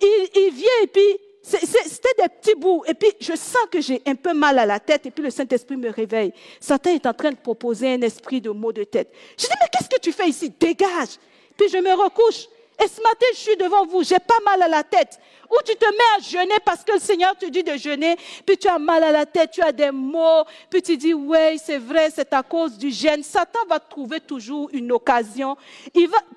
Il, 0.00 0.50
vient 0.52 0.82
et 0.82 0.86
puis, 0.88 1.18
c'était 1.42 2.14
des 2.18 2.28
petits 2.28 2.54
bouts. 2.56 2.82
Et 2.88 2.94
puis, 2.94 3.10
je 3.20 3.34
sens 3.36 3.66
que 3.70 3.80
j'ai 3.80 4.02
un 4.04 4.16
peu 4.16 4.34
mal 4.34 4.58
à 4.58 4.66
la 4.66 4.80
tête 4.80 5.06
et 5.06 5.10
puis 5.10 5.22
le 5.22 5.30
Saint-Esprit 5.30 5.76
me 5.76 5.90
réveille. 5.90 6.32
Satan 6.60 6.90
est 6.90 7.06
en 7.06 7.14
train 7.14 7.30
de 7.30 7.36
proposer 7.36 7.94
un 7.94 8.00
esprit 8.02 8.40
de 8.40 8.50
mots 8.50 8.72
de 8.72 8.84
tête. 8.84 9.12
Je 9.38 9.46
dis, 9.46 9.52
mais 9.60 9.68
qu'est-ce 9.72 9.88
que 9.88 10.00
tu 10.00 10.12
fais 10.12 10.28
ici? 10.28 10.50
Dégage. 10.50 11.18
Puis 11.56 11.68
je 11.68 11.78
me 11.78 11.92
recouche. 11.92 12.48
Et 12.80 12.88
ce 12.88 13.00
matin, 13.02 13.26
je 13.32 13.38
suis 13.38 13.56
devant 13.56 13.86
vous, 13.86 14.02
j'ai 14.02 14.18
pas 14.18 14.38
mal 14.44 14.62
à 14.62 14.68
la 14.68 14.82
tête. 14.82 15.18
Ou 15.50 15.56
tu 15.64 15.76
te 15.76 15.84
mets 15.84 16.18
à 16.18 16.22
jeûner 16.22 16.58
parce 16.64 16.82
que 16.82 16.92
le 16.92 16.98
Seigneur 16.98 17.36
te 17.36 17.46
dit 17.46 17.62
de 17.62 17.76
jeûner, 17.76 18.16
puis 18.46 18.56
tu 18.56 18.68
as 18.68 18.78
mal 18.78 19.04
à 19.04 19.12
la 19.12 19.26
tête, 19.26 19.50
tu 19.52 19.60
as 19.60 19.72
des 19.72 19.90
mots, 19.90 20.44
puis 20.70 20.82
tu 20.82 20.96
dis, 20.96 21.12
oui, 21.12 21.58
c'est 21.62 21.78
vrai, 21.78 22.08
c'est 22.14 22.32
à 22.32 22.42
cause 22.42 22.78
du 22.78 22.90
jeûne. 22.90 23.22
Satan 23.22 23.60
va 23.68 23.78
trouver 23.78 24.20
toujours 24.20 24.70
une 24.72 24.90
occasion. 24.92 25.56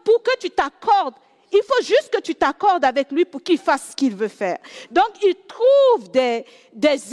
Pour 0.04 0.22
que 0.22 0.38
tu 0.40 0.50
t'accordes 0.50 1.16
il 1.52 1.62
faut 1.64 1.84
juste 1.84 2.10
que 2.12 2.22
tu 2.22 2.36
t'accordes 2.36 2.84
avec 2.84 3.12
lui 3.12 3.26
pour 3.26 3.42
qu'il 3.42 3.58
fasse 3.58 3.90
ce 3.92 3.96
qu'il 3.96 4.16
veut 4.16 4.28
faire. 4.28 4.58
Donc, 4.92 5.10
il 5.24 5.36
trouve 5.48 6.12
des, 6.12 6.46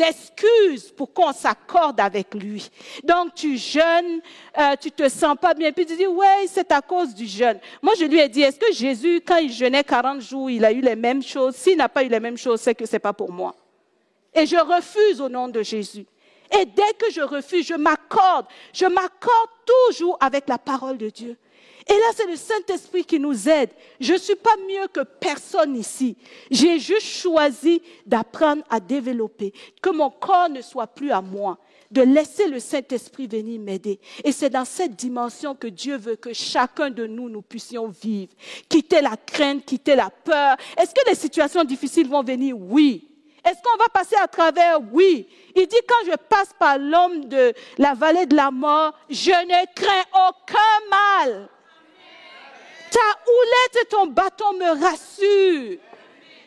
excuses 0.02 0.90
pour 0.96 1.12
qu'on 1.12 1.32
s'accorde 1.32 2.00
avec 2.00 2.34
lui. 2.34 2.70
Donc, 3.04 3.34
tu 3.34 3.56
jeûnes, 3.56 4.20
euh, 4.58 4.74
tu 4.80 4.90
te 4.90 5.08
sens 5.08 5.36
pas 5.40 5.54
bien, 5.54 5.72
puis 5.72 5.86
tu 5.86 5.96
dis, 5.96 6.06
ouais, 6.06 6.46
c'est 6.46 6.70
à 6.72 6.80
cause 6.80 7.14
du 7.14 7.26
jeûne. 7.26 7.58
Moi, 7.82 7.94
je 7.98 8.04
lui 8.04 8.18
ai 8.18 8.28
dit, 8.28 8.42
est-ce 8.42 8.58
que 8.58 8.72
Jésus, 8.72 9.22
quand 9.26 9.36
il 9.36 9.52
jeûnait 9.52 9.84
40 9.84 10.20
jours, 10.20 10.50
il 10.50 10.64
a 10.64 10.72
eu 10.72 10.80
les 10.80 10.96
mêmes 10.96 11.22
choses? 11.22 11.54
S'il 11.54 11.76
n'a 11.76 11.88
pas 11.88 12.02
eu 12.02 12.08
les 12.08 12.20
mêmes 12.20 12.38
choses, 12.38 12.60
c'est 12.60 12.74
que 12.74 12.86
c'est 12.86 12.98
pas 12.98 13.12
pour 13.12 13.30
moi. 13.30 13.54
Et 14.34 14.46
je 14.46 14.56
refuse 14.56 15.20
au 15.20 15.28
nom 15.28 15.48
de 15.48 15.62
Jésus. 15.62 16.06
Et 16.58 16.66
dès 16.66 16.92
que 16.98 17.10
je 17.10 17.22
refuse, 17.22 17.66
je 17.66 17.74
m'accorde. 17.74 18.46
Je 18.72 18.84
m'accorde 18.86 19.50
toujours 19.64 20.16
avec 20.20 20.48
la 20.48 20.58
parole 20.58 20.98
de 20.98 21.08
Dieu. 21.08 21.36
Et 21.88 21.94
là, 21.94 22.06
c'est 22.14 22.26
le 22.26 22.36
Saint-Esprit 22.36 23.04
qui 23.04 23.18
nous 23.18 23.48
aide. 23.48 23.70
Je 24.00 24.12
ne 24.12 24.18
suis 24.18 24.36
pas 24.36 24.56
mieux 24.68 24.86
que 24.88 25.00
personne 25.00 25.76
ici. 25.76 26.16
J'ai 26.50 26.78
juste 26.78 27.06
choisi 27.06 27.82
d'apprendre 28.06 28.62
à 28.70 28.80
développer, 28.80 29.52
que 29.80 29.90
mon 29.90 30.10
corps 30.10 30.48
ne 30.48 30.62
soit 30.62 30.86
plus 30.86 31.10
à 31.10 31.20
moi, 31.20 31.58
de 31.90 32.02
laisser 32.02 32.48
le 32.48 32.60
Saint-Esprit 32.60 33.26
venir 33.26 33.60
m'aider. 33.60 34.00
Et 34.24 34.32
c'est 34.32 34.50
dans 34.50 34.64
cette 34.64 34.96
dimension 34.96 35.54
que 35.54 35.66
Dieu 35.66 35.96
veut 35.96 36.16
que 36.16 36.32
chacun 36.32 36.90
de 36.90 37.06
nous, 37.06 37.28
nous 37.28 37.42
puissions 37.42 37.88
vivre. 37.88 38.32
Quitter 38.68 39.00
la 39.00 39.16
crainte, 39.16 39.64
quitter 39.64 39.96
la 39.96 40.10
peur. 40.10 40.56
Est-ce 40.78 40.94
que 40.94 41.08
les 41.08 41.16
situations 41.16 41.64
difficiles 41.64 42.08
vont 42.08 42.22
venir? 42.22 42.56
Oui. 42.58 43.08
Est-ce 43.44 43.58
qu'on 43.62 43.76
va 43.76 43.88
passer 43.88 44.16
à 44.22 44.28
travers? 44.28 44.78
Oui. 44.92 45.26
Il 45.56 45.66
dit, 45.66 45.76
quand 45.86 46.10
je 46.10 46.16
passe 46.16 46.50
par 46.58 46.78
l'homme 46.78 47.24
de 47.24 47.52
la 47.76 47.92
vallée 47.92 48.26
de 48.26 48.36
la 48.36 48.50
mort, 48.50 48.94
je 49.10 49.30
ne 49.30 49.74
crains 49.74 50.28
aucun 50.28 50.88
mal. 50.90 51.48
Ta 52.92 52.98
houlette 53.26 53.82
et 53.82 53.86
ton 53.86 54.06
bâton 54.06 54.52
me 54.52 54.80
rassurent. 54.80 55.78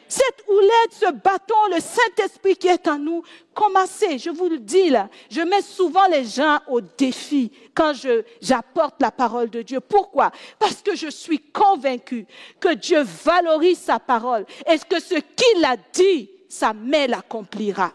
Cette 0.08 0.44
houlette, 0.48 0.92
ce 0.92 1.12
bâton, 1.12 1.56
le 1.74 1.80
Saint-Esprit 1.82 2.56
qui 2.56 2.68
est 2.68 2.88
en 2.88 3.00
nous, 3.00 3.24
commencez, 3.56 4.20
je 4.20 4.30
vous 4.30 4.48
le 4.48 4.60
dis 4.60 4.92
là, 4.92 5.10
je 5.32 5.42
mets 5.42 5.64
souvent 5.64 6.06
les 6.08 6.24
gens 6.24 6.60
au 6.68 6.80
défi 6.80 7.52
quand 7.74 7.94
j'apporte 8.40 9.02
la 9.02 9.10
parole 9.10 9.50
de 9.50 9.64
Dieu. 9.64 9.80
Pourquoi? 9.80 10.32
Parce 10.60 10.76
que 10.76 10.96
je 10.96 11.08
suis 11.08 11.40
convaincu 11.40 12.28
que 12.60 12.76
Dieu 12.76 13.02
valorise 13.02 13.80
sa 13.80 14.00
parole 14.00 14.46
et 14.68 14.78
que 14.78 15.02
ce 15.02 15.16
qu'il 15.16 15.66
a 15.66 15.76
dit, 15.92 16.30
sa 16.48 16.72
main 16.72 17.08
l'accomplira. 17.08 17.92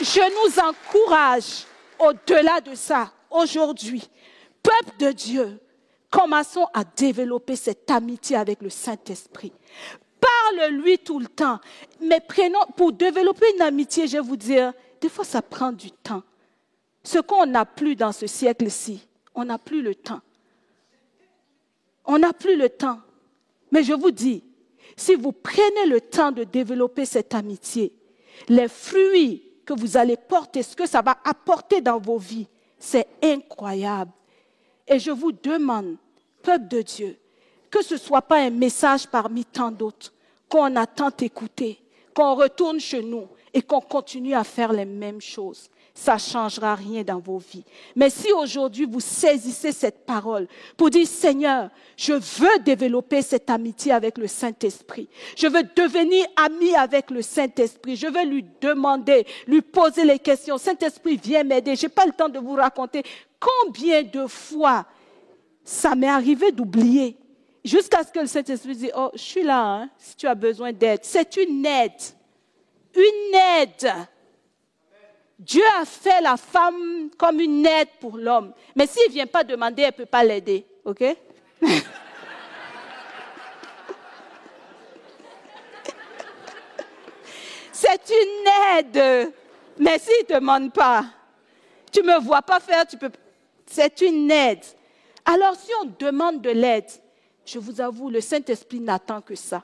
Je 0.00 0.20
nous 0.20 0.58
encourage 0.58 1.64
au-delà 1.98 2.60
de 2.60 2.74
ça 2.74 3.12
aujourd'hui, 3.30 4.08
peuple 4.62 4.98
de 4.98 5.12
Dieu, 5.12 5.60
commençons 6.10 6.66
à 6.74 6.84
développer 6.84 7.56
cette 7.56 7.90
amitié 7.90 8.36
avec 8.36 8.62
le 8.62 8.70
Saint-Esprit. 8.70 9.52
Parle-lui 10.20 10.98
tout 10.98 11.18
le 11.18 11.26
temps. 11.26 11.58
Mais 12.00 12.20
prenons, 12.20 12.64
pour 12.76 12.92
développer 12.92 13.46
une 13.54 13.62
amitié, 13.62 14.06
je 14.06 14.16
vais 14.16 14.22
vous 14.22 14.36
dire, 14.36 14.72
des 15.00 15.08
fois 15.08 15.24
ça 15.24 15.42
prend 15.42 15.72
du 15.72 15.90
temps. 15.90 16.22
Ce 17.04 17.18
qu'on 17.18 17.46
n'a 17.46 17.64
plus 17.64 17.94
dans 17.96 18.12
ce 18.12 18.26
siècle-ci, 18.26 19.06
on 19.34 19.44
n'a 19.44 19.58
plus 19.58 19.82
le 19.82 19.94
temps. 19.94 20.20
On 22.04 22.18
n'a 22.18 22.32
plus 22.32 22.56
le 22.56 22.68
temps. 22.68 22.98
Mais 23.70 23.82
je 23.82 23.92
vous 23.92 24.10
dis, 24.10 24.42
si 24.96 25.14
vous 25.14 25.32
prenez 25.32 25.86
le 25.86 26.00
temps 26.00 26.32
de 26.32 26.44
développer 26.44 27.04
cette 27.04 27.34
amitié, 27.34 27.92
les 28.48 28.68
fruits 28.68 29.44
que 29.64 29.74
vous 29.74 29.96
allez 29.96 30.16
porter, 30.16 30.62
ce 30.62 30.74
que 30.74 30.86
ça 30.86 31.02
va 31.02 31.18
apporter 31.24 31.80
dans 31.80 31.98
vos 31.98 32.18
vies, 32.18 32.48
c'est 32.78 33.06
incroyable. 33.22 34.12
Et 34.86 34.98
je 34.98 35.10
vous 35.10 35.32
demande, 35.32 35.96
peuple 36.42 36.68
de 36.68 36.82
Dieu, 36.82 37.18
que 37.70 37.82
ce 37.82 37.94
ne 37.94 37.98
soit 37.98 38.22
pas 38.22 38.40
un 38.40 38.50
message 38.50 39.06
parmi 39.06 39.44
tant 39.44 39.70
d'autres 39.70 40.12
qu'on 40.48 40.74
a 40.76 40.86
tant 40.86 41.10
écouté, 41.20 41.78
qu'on 42.14 42.34
retourne 42.34 42.80
chez 42.80 43.02
nous 43.02 43.28
et 43.52 43.62
qu'on 43.62 43.80
continue 43.80 44.34
à 44.34 44.44
faire 44.44 44.72
les 44.72 44.86
mêmes 44.86 45.20
choses 45.20 45.68
ça 45.98 46.14
ne 46.14 46.18
changera 46.20 46.76
rien 46.76 47.02
dans 47.02 47.18
vos 47.18 47.38
vies. 47.38 47.64
Mais 47.96 48.08
si 48.08 48.32
aujourd'hui 48.32 48.84
vous 48.84 49.00
saisissez 49.00 49.72
cette 49.72 50.06
parole 50.06 50.46
pour 50.76 50.90
dire, 50.90 51.08
Seigneur, 51.08 51.70
je 51.96 52.12
veux 52.12 52.62
développer 52.64 53.20
cette 53.20 53.50
amitié 53.50 53.90
avec 53.90 54.16
le 54.16 54.28
Saint-Esprit. 54.28 55.08
Je 55.36 55.48
veux 55.48 55.64
devenir 55.74 56.24
ami 56.36 56.72
avec 56.76 57.10
le 57.10 57.20
Saint-Esprit. 57.20 57.96
Je 57.96 58.06
veux 58.06 58.24
lui 58.24 58.44
demander, 58.60 59.26
lui 59.48 59.60
poser 59.60 60.04
les 60.04 60.20
questions. 60.20 60.56
Saint-Esprit, 60.56 61.18
viens 61.20 61.42
m'aider. 61.42 61.74
Je 61.74 61.86
n'ai 61.86 61.88
pas 61.88 62.06
le 62.06 62.12
temps 62.12 62.28
de 62.28 62.38
vous 62.38 62.54
raconter 62.54 63.02
combien 63.40 64.04
de 64.04 64.28
fois 64.28 64.86
ça 65.64 65.96
m'est 65.96 66.06
arrivé 66.06 66.52
d'oublier. 66.52 67.16
Jusqu'à 67.64 68.04
ce 68.04 68.12
que 68.12 68.20
le 68.20 68.28
Saint-Esprit 68.28 68.76
dise, 68.76 68.92
oh, 68.96 69.10
je 69.14 69.20
suis 69.20 69.42
là, 69.42 69.64
hein, 69.64 69.90
si 69.98 70.14
tu 70.14 70.28
as 70.28 70.36
besoin 70.36 70.72
d'aide. 70.72 71.00
C'est 71.02 71.36
une 71.38 71.66
aide. 71.66 71.90
Une 72.94 73.34
aide 73.34 73.92
Dieu 75.38 75.62
a 75.80 75.84
fait 75.84 76.20
la 76.20 76.36
femme 76.36 77.10
comme 77.16 77.38
une 77.38 77.64
aide 77.64 77.90
pour 78.00 78.16
l'homme. 78.16 78.52
Mais 78.74 78.88
s'il 78.88 79.06
ne 79.08 79.12
vient 79.12 79.26
pas 79.26 79.44
demander, 79.44 79.82
elle 79.82 79.88
ne 79.88 79.92
peut 79.92 80.06
pas 80.06 80.24
l'aider. 80.24 80.66
OK? 80.84 81.04
C'est 87.72 88.10
une 88.10 88.48
aide. 88.76 89.32
Mais 89.78 90.00
s'il 90.00 90.26
ne 90.28 90.34
demande 90.34 90.72
pas, 90.72 91.04
tu 91.92 92.02
ne 92.02 92.06
me 92.06 92.18
vois 92.18 92.42
pas 92.42 92.58
faire, 92.58 92.84
tu 92.84 92.96
peux. 92.96 93.10
C'est 93.66 94.00
une 94.00 94.28
aide. 94.32 94.64
Alors 95.24 95.54
si 95.54 95.70
on 95.82 95.92
demande 95.98 96.40
de 96.42 96.50
l'aide, 96.50 96.90
je 97.44 97.60
vous 97.60 97.80
avoue, 97.80 98.10
le 98.10 98.20
Saint-Esprit 98.20 98.80
n'attend 98.80 99.20
que 99.20 99.36
ça. 99.36 99.62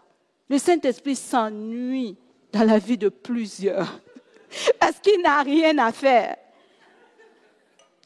Le 0.48 0.58
Saint-Esprit 0.58 1.16
s'ennuie 1.16 2.16
dans 2.52 2.62
la 2.62 2.78
vie 2.78 2.96
de 2.96 3.08
plusieurs 3.08 4.00
parce 4.78 4.98
qu'il 5.00 5.20
n'a 5.22 5.42
rien 5.42 5.76
à 5.78 5.92
faire. 5.92 6.36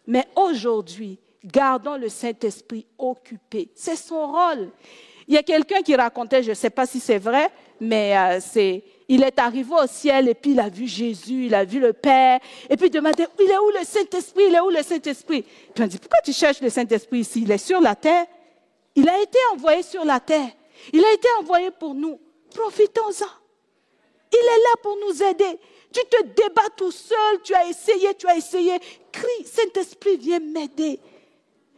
Mais 0.07 0.27
aujourd'hui, 0.37 1.19
gardons 1.45 1.97
le 1.97 2.09
Saint-Esprit 2.09 2.87
occupé. 2.99 3.71
C'est 3.75 3.97
son 3.97 4.27
rôle. 4.27 4.71
Il 5.27 5.35
y 5.35 5.37
a 5.37 5.43
quelqu'un 5.43 5.83
qui 5.83 5.95
racontait, 5.95 6.43
je 6.43 6.51
ne 6.51 6.55
sais 6.55 6.71
pas 6.71 6.87
si 6.87 7.01
c'est 7.01 7.19
vrai, 7.19 7.51
mais 7.79 8.17
euh, 8.17 8.41
c'est, 8.41 8.83
il 9.09 9.23
est 9.23 9.39
arrivé 9.39 9.71
au 9.75 9.87
ciel 9.87 10.27
et 10.29 10.35
puis 10.35 10.53
il 10.53 10.61
a 10.61 10.71
vu 10.71 10.87
Jésus, 10.87 11.47
il 11.47 11.55
a 11.55 11.65
vu 11.65 11.81
le 11.81 11.93
Père, 11.93 12.41
et 12.71 12.77
puis 12.79 12.87
il 12.87 12.91
demandait, 12.91 13.27
il 13.39 13.51
est 13.51 13.59
où 13.59 13.71
le 13.79 13.85
Saint-Esprit, 13.85 14.45
il 14.49 14.55
est 14.55 14.61
où 14.61 14.71
le 14.71 14.83
Saint-Esprit? 14.83 15.43
Puis 15.75 15.85
on 15.85 15.87
dit, 15.87 15.99
pourquoi 15.99 16.21
tu 16.25 16.33
cherches 16.33 16.63
le 16.63 16.71
Saint-Esprit 16.71 17.19
ici? 17.19 17.43
Il 17.43 17.51
est 17.51 17.59
sur 17.59 17.81
la 17.81 17.95
terre. 17.95 18.25
Il 18.95 19.07
a 19.07 19.21
été 19.21 19.39
envoyé 19.53 19.83
sur 19.83 20.05
la 20.05 20.19
terre. 20.19 20.49
Il 20.93 21.05
a 21.05 21.13
été 21.13 21.29
envoyé 21.41 21.71
pour 21.73 21.95
nous. 21.95 22.19
Profitons-en. 22.55 23.27
Il 24.33 24.39
est 24.39 24.63
là 24.63 24.77
pour 24.83 24.97
nous 25.07 25.23
aider. 25.23 25.59
Tu 25.93 26.01
te 26.11 26.23
débats 26.23 26.71
tout 26.77 26.91
seul, 26.91 27.43
tu 27.43 27.55
as 27.55 27.67
essayé, 27.67 28.15
tu 28.15 28.27
as 28.27 28.37
essayé. 28.37 28.79
Crie, 29.11 29.45
Saint-Esprit, 29.45 30.17
viens 30.17 30.41
m'aider. 30.41 31.01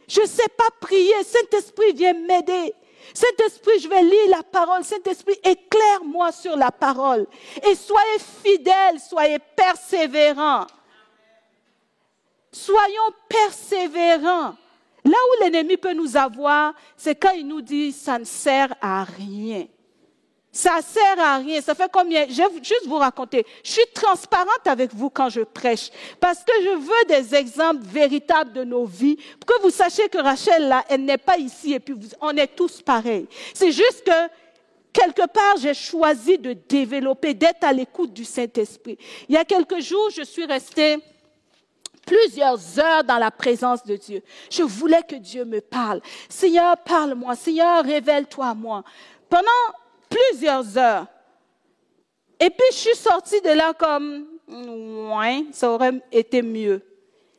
Je 0.07 0.21
ne 0.21 0.27
sais 0.27 0.49
pas 0.57 0.67
prier, 0.81 1.23
Saint-Esprit, 1.23 1.93
viens 1.93 2.13
m'aider. 2.13 2.73
Saint-Esprit, 3.13 3.79
je 3.79 3.87
vais 3.87 4.03
lire 4.03 4.29
la 4.29 4.43
parole. 4.43 4.83
Saint-Esprit, 4.83 5.39
éclaire-moi 5.43 6.31
sur 6.31 6.55
la 6.55 6.71
parole. 6.71 7.25
Et 7.67 7.75
soyez 7.75 8.19
fidèles, 8.43 8.99
soyez 8.99 9.39
persévérants. 9.55 10.67
Soyons 12.51 13.13
persévérants. 13.29 14.55
Là 15.03 15.17
où 15.29 15.43
l'ennemi 15.43 15.77
peut 15.77 15.93
nous 15.93 16.15
avoir, 16.15 16.73
c'est 16.95 17.15
quand 17.15 17.31
il 17.31 17.47
nous 17.47 17.61
dit 17.61 17.91
ça 17.91 18.19
ne 18.19 18.23
sert 18.23 18.75
à 18.81 19.03
rien. 19.03 19.65
Ça 20.51 20.79
sert 20.81 21.19
à 21.19 21.37
rien. 21.37 21.61
Ça 21.61 21.73
fait 21.73 21.89
combien? 21.91 22.27
Je 22.27 22.35
vais 22.35 22.63
juste 22.63 22.85
vous 22.85 22.97
raconter. 22.97 23.45
Je 23.63 23.71
suis 23.71 23.87
transparente 23.93 24.65
avec 24.65 24.93
vous 24.93 25.09
quand 25.09 25.29
je 25.29 25.41
prêche 25.41 25.89
parce 26.19 26.39
que 26.43 26.51
je 26.61 26.77
veux 26.77 27.21
des 27.21 27.35
exemples 27.35 27.83
véritables 27.83 28.51
de 28.51 28.63
nos 28.65 28.85
vies 28.85 29.15
pour 29.39 29.45
que 29.45 29.61
vous 29.61 29.69
sachiez 29.69 30.09
que 30.09 30.17
Rachel 30.17 30.67
là, 30.67 30.83
elle 30.89 31.05
n'est 31.05 31.17
pas 31.17 31.37
ici 31.37 31.73
et 31.73 31.79
puis 31.79 31.95
on 32.19 32.35
est 32.35 32.47
tous 32.47 32.81
pareils. 32.81 33.27
C'est 33.53 33.71
juste 33.71 34.03
que 34.05 34.29
quelque 34.91 35.25
part 35.27 35.55
j'ai 35.57 35.73
choisi 35.73 36.37
de 36.37 36.51
développer, 36.51 37.33
d'être 37.33 37.63
à 37.63 37.71
l'écoute 37.71 38.11
du 38.11 38.25
Saint-Esprit. 38.25 38.97
Il 39.29 39.35
y 39.35 39.37
a 39.37 39.45
quelques 39.45 39.79
jours, 39.79 40.09
je 40.13 40.23
suis 40.23 40.45
restée 40.45 40.97
plusieurs 42.05 42.59
heures 42.77 43.05
dans 43.05 43.19
la 43.19 43.31
présence 43.31 43.85
de 43.85 43.95
Dieu. 43.95 44.21
Je 44.49 44.63
voulais 44.63 45.03
que 45.07 45.15
Dieu 45.15 45.45
me 45.45 45.61
parle. 45.61 46.01
Seigneur, 46.27 46.75
parle-moi. 46.77 47.35
Seigneur, 47.35 47.85
révèle-toi 47.85 48.47
à 48.47 48.53
moi. 48.53 48.83
Pendant 49.29 49.47
plusieurs 50.11 50.77
heures. 50.77 51.07
Et 52.39 52.49
puis 52.49 52.65
je 52.71 52.77
suis 52.77 52.95
sortie 52.95 53.41
de 53.41 53.49
là 53.49 53.73
comme, 53.73 54.27
ouais, 54.47 55.45
ça 55.51 55.71
aurait 55.71 56.01
été 56.11 56.41
mieux. 56.41 56.81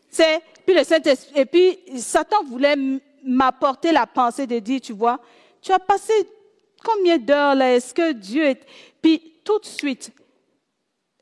C'est 0.08 0.42
Puis 0.64 0.74
le 0.74 0.84
Saint-Esprit, 0.84 1.40
et 1.40 1.46
puis 1.46 1.78
Satan 1.98 2.44
voulait 2.44 2.76
m'apporter 3.24 3.92
la 3.92 4.06
pensée 4.06 4.46
de 4.46 4.58
dire, 4.58 4.80
tu 4.80 4.92
vois, 4.92 5.20
tu 5.60 5.72
as 5.72 5.78
passé 5.78 6.12
combien 6.84 7.18
d'heures 7.18 7.54
là? 7.54 7.74
Est-ce 7.74 7.94
que 7.94 8.12
Dieu 8.12 8.44
est... 8.44 8.66
Puis 9.00 9.40
tout 9.44 9.58
de 9.58 9.66
suite, 9.66 10.12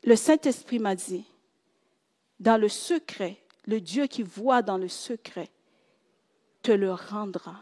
le 0.03 0.15
Saint-Esprit 0.15 0.79
m'a 0.79 0.95
dit, 0.95 1.23
dans 2.39 2.57
le 2.57 2.69
secret, 2.69 3.37
le 3.65 3.79
Dieu 3.79 4.07
qui 4.07 4.23
voit 4.23 4.61
dans 4.61 4.77
le 4.77 4.87
secret 4.87 5.49
te 6.63 6.71
le 6.71 6.93
rendra. 6.93 7.55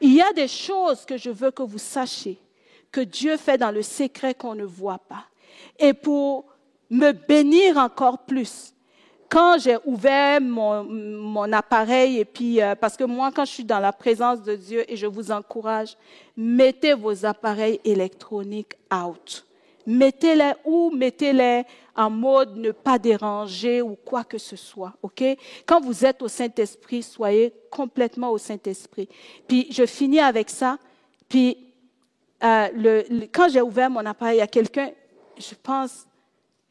Il 0.00 0.14
y 0.14 0.22
a 0.22 0.32
des 0.32 0.48
choses 0.48 1.04
que 1.04 1.16
je 1.16 1.30
veux 1.30 1.50
que 1.50 1.62
vous 1.62 1.78
sachiez 1.78 2.38
que 2.94 3.00
Dieu 3.00 3.36
fait 3.36 3.58
dans 3.58 3.72
le 3.72 3.82
secret 3.82 4.34
qu'on 4.34 4.54
ne 4.54 4.64
voit 4.64 5.00
pas. 5.00 5.24
Et 5.80 5.92
pour 5.92 6.44
me 6.90 7.10
bénir 7.10 7.76
encore 7.76 8.18
plus, 8.18 8.72
quand 9.28 9.58
j'ai 9.58 9.76
ouvert 9.84 10.40
mon, 10.40 11.52
appareil, 11.52 12.20
et 12.20 12.24
puis, 12.24 12.62
euh, 12.62 12.76
parce 12.76 12.96
que 12.96 13.02
moi, 13.02 13.32
quand 13.34 13.44
je 13.44 13.50
suis 13.50 13.64
dans 13.64 13.80
la 13.80 13.92
présence 13.92 14.42
de 14.42 14.54
Dieu, 14.54 14.84
et 14.88 14.94
je 14.94 15.08
vous 15.08 15.32
encourage, 15.32 15.96
mettez 16.36 16.94
vos 16.94 17.26
appareils 17.26 17.80
électroniques 17.84 18.76
out. 18.94 19.44
Mettez-les 19.86 20.52
où 20.64 20.92
Mettez-les 20.94 21.64
en 21.96 22.10
mode 22.10 22.56
ne 22.56 22.70
pas 22.70 23.00
déranger 23.00 23.82
ou 23.82 23.96
quoi 23.96 24.22
que 24.22 24.38
ce 24.38 24.54
soit, 24.54 24.92
ok? 25.02 25.22
Quand 25.66 25.80
vous 25.80 26.04
êtes 26.04 26.22
au 26.22 26.28
Saint-Esprit, 26.28 27.02
soyez 27.02 27.52
complètement 27.70 28.30
au 28.30 28.38
Saint-Esprit. 28.38 29.08
Puis 29.48 29.66
je 29.70 29.84
finis 29.84 30.20
avec 30.20 30.48
ça. 30.48 30.78
Puis 31.28 31.63
euh, 32.44 33.02
quand 33.32 33.48
j'ai 33.48 33.60
ouvert 33.60 33.90
mon 33.90 34.04
appareil, 34.04 34.40
a 34.40 34.46
quelqu'un, 34.46 34.90
je 35.38 35.54
pense, 35.62 36.06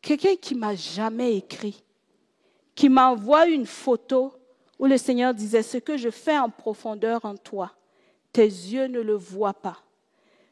quelqu'un 0.01 0.36
qui 0.36 0.55
m'a 0.55 0.76
jamais 0.76 1.38
écrit, 1.38 1.84
qui 2.76 2.89
m'envoie 2.89 3.47
une 3.47 3.65
photo 3.65 4.34
où 4.78 4.86
le 4.86 4.97
Seigneur 4.97 5.34
disait, 5.34 5.63
ce 5.63 5.78
que 5.78 5.97
je 5.97 6.09
fais 6.09 6.38
en 6.38 6.49
profondeur 6.49 7.24
en 7.26 7.36
toi, 7.36 7.71
tes 8.32 8.45
yeux 8.45 8.88
ne 8.88 8.99
le 8.99 9.13
voient 9.13 9.53
pas. 9.53 9.78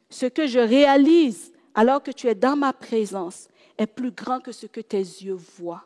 Ce 0.08 0.26
que 0.26 0.46
je 0.46 0.58
réalise 0.58 1.52
alors 1.74 2.02
que 2.02 2.10
tu 2.10 2.28
es 2.28 2.34
dans 2.34 2.56
ma 2.56 2.72
présence 2.72 3.48
est 3.78 3.86
plus 3.86 4.10
grand 4.10 4.40
que 4.40 4.52
ce 4.52 4.66
que 4.66 4.80
tes 4.80 4.98
yeux 4.98 5.38
voient. 5.56 5.84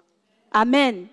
Amen. 0.52 1.06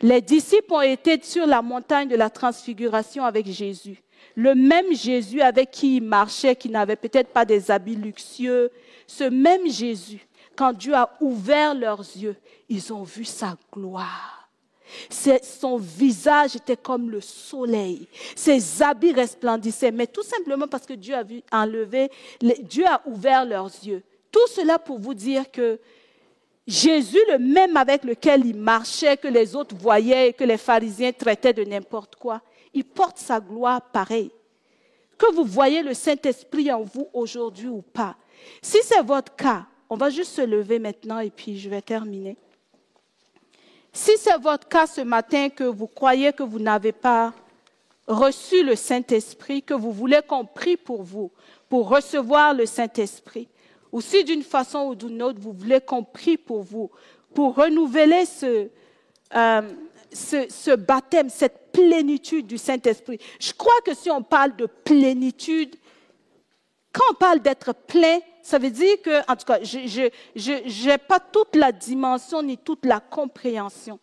Les 0.00 0.20
disciples 0.20 0.72
ont 0.72 0.80
été 0.80 1.20
sur 1.22 1.46
la 1.46 1.62
montagne 1.62 2.08
de 2.08 2.16
la 2.16 2.30
transfiguration 2.30 3.24
avec 3.24 3.46
Jésus. 3.46 4.02
Le 4.36 4.54
même 4.54 4.94
Jésus 4.94 5.40
avec 5.40 5.70
qui 5.70 5.96
ils 5.96 6.02
marchaient, 6.02 6.56
qui 6.56 6.68
n'avait 6.68 6.96
peut-être 6.96 7.30
pas 7.30 7.44
des 7.44 7.70
habits 7.70 7.96
luxueux, 7.96 8.70
ce 9.06 9.24
même 9.24 9.68
Jésus, 9.68 10.26
quand 10.56 10.72
Dieu 10.72 10.94
a 10.94 11.10
ouvert 11.20 11.74
leurs 11.74 12.00
yeux, 12.00 12.36
ils 12.68 12.92
ont 12.92 13.02
vu 13.02 13.24
sa 13.24 13.56
gloire. 13.72 14.48
Son 15.08 15.76
visage 15.76 16.56
était 16.56 16.76
comme 16.76 17.10
le 17.10 17.20
soleil. 17.20 18.08
Ses 18.34 18.82
habits 18.82 19.12
resplendissaient, 19.12 19.92
mais 19.92 20.06
tout 20.06 20.22
simplement 20.22 20.66
parce 20.66 20.86
que 20.86 20.94
Dieu 20.94 21.14
a 21.14 21.22
vu 21.22 21.42
enlever, 21.52 22.10
Dieu 22.62 22.84
a 22.86 23.00
ouvert 23.06 23.44
leurs 23.44 23.70
yeux. 23.84 24.02
Tout 24.30 24.46
cela 24.48 24.78
pour 24.78 24.98
vous 24.98 25.14
dire 25.14 25.50
que 25.50 25.78
Jésus, 26.66 27.18
le 27.30 27.38
même 27.38 27.76
avec 27.76 28.04
lequel 28.04 28.46
il 28.46 28.56
marchait, 28.56 29.16
que 29.16 29.28
les 29.28 29.56
autres 29.56 29.74
voyaient 29.74 30.28
et 30.28 30.32
que 30.32 30.44
les 30.44 30.58
pharisiens 30.58 31.12
traitaient 31.12 31.52
de 31.52 31.64
n'importe 31.64 32.16
quoi, 32.16 32.40
il 32.74 32.84
porte 32.84 33.18
sa 33.18 33.40
gloire 33.40 33.80
pareil. 33.80 34.30
Que 35.18 35.32
vous 35.34 35.44
voyez 35.44 35.82
le 35.82 35.94
Saint-Esprit 35.94 36.72
en 36.72 36.82
vous 36.82 37.08
aujourd'hui 37.12 37.68
ou 37.68 37.82
pas. 37.82 38.16
Si 38.62 38.78
c'est 38.82 39.02
votre 39.02 39.34
cas, 39.36 39.66
on 39.88 39.96
va 39.96 40.08
juste 40.08 40.32
se 40.32 40.42
lever 40.42 40.78
maintenant 40.78 41.18
et 41.18 41.30
puis 41.30 41.58
je 41.58 41.68
vais 41.68 41.82
terminer. 41.82 42.36
Si 43.92 44.12
c'est 44.18 44.38
votre 44.38 44.68
cas 44.68 44.86
ce 44.86 45.00
matin 45.00 45.48
que 45.48 45.64
vous 45.64 45.88
croyez 45.88 46.32
que 46.32 46.44
vous 46.44 46.60
n'avez 46.60 46.92
pas 46.92 47.34
reçu 48.06 48.62
le 48.62 48.76
Saint-Esprit, 48.76 49.62
que 49.62 49.74
vous 49.74 49.92
voulez 49.92 50.20
qu'on 50.26 50.44
prie 50.44 50.76
pour 50.76 51.02
vous, 51.02 51.30
pour 51.68 51.88
recevoir 51.88 52.54
le 52.54 52.66
Saint-Esprit, 52.66 53.48
ou 53.92 54.00
si 54.00 54.22
d'une 54.24 54.42
façon 54.42 54.86
ou 54.86 54.94
d'une 54.94 55.22
autre 55.22 55.40
vous 55.40 55.52
voulez 55.52 55.80
qu'on 55.80 56.04
prie 56.04 56.36
pour 56.36 56.62
vous, 56.62 56.90
pour 57.34 57.56
renouveler 57.56 58.26
ce, 58.26 58.68
euh, 59.34 59.62
ce, 60.12 60.48
ce, 60.48 60.74
baptême, 60.74 61.28
cette 61.28 61.59
plénitude 61.72 62.46
du 62.46 62.58
Saint-Esprit. 62.58 63.18
Je 63.38 63.52
crois 63.52 63.80
que 63.84 63.94
si 63.94 64.10
on 64.10 64.22
parle 64.22 64.56
de 64.56 64.66
plénitude, 64.66 65.76
quand 66.92 67.04
on 67.10 67.14
parle 67.14 67.40
d'être 67.40 67.72
plein, 67.72 68.18
ça 68.42 68.58
veut 68.58 68.70
dire 68.70 69.00
que, 69.02 69.20
en 69.30 69.36
tout 69.36 69.46
cas, 69.46 69.62
je 69.62 70.88
n'ai 70.88 70.98
pas 70.98 71.20
toute 71.20 71.54
la 71.54 71.72
dimension 71.72 72.42
ni 72.42 72.58
toute 72.58 72.84
la 72.84 73.00
compréhension. 73.00 73.98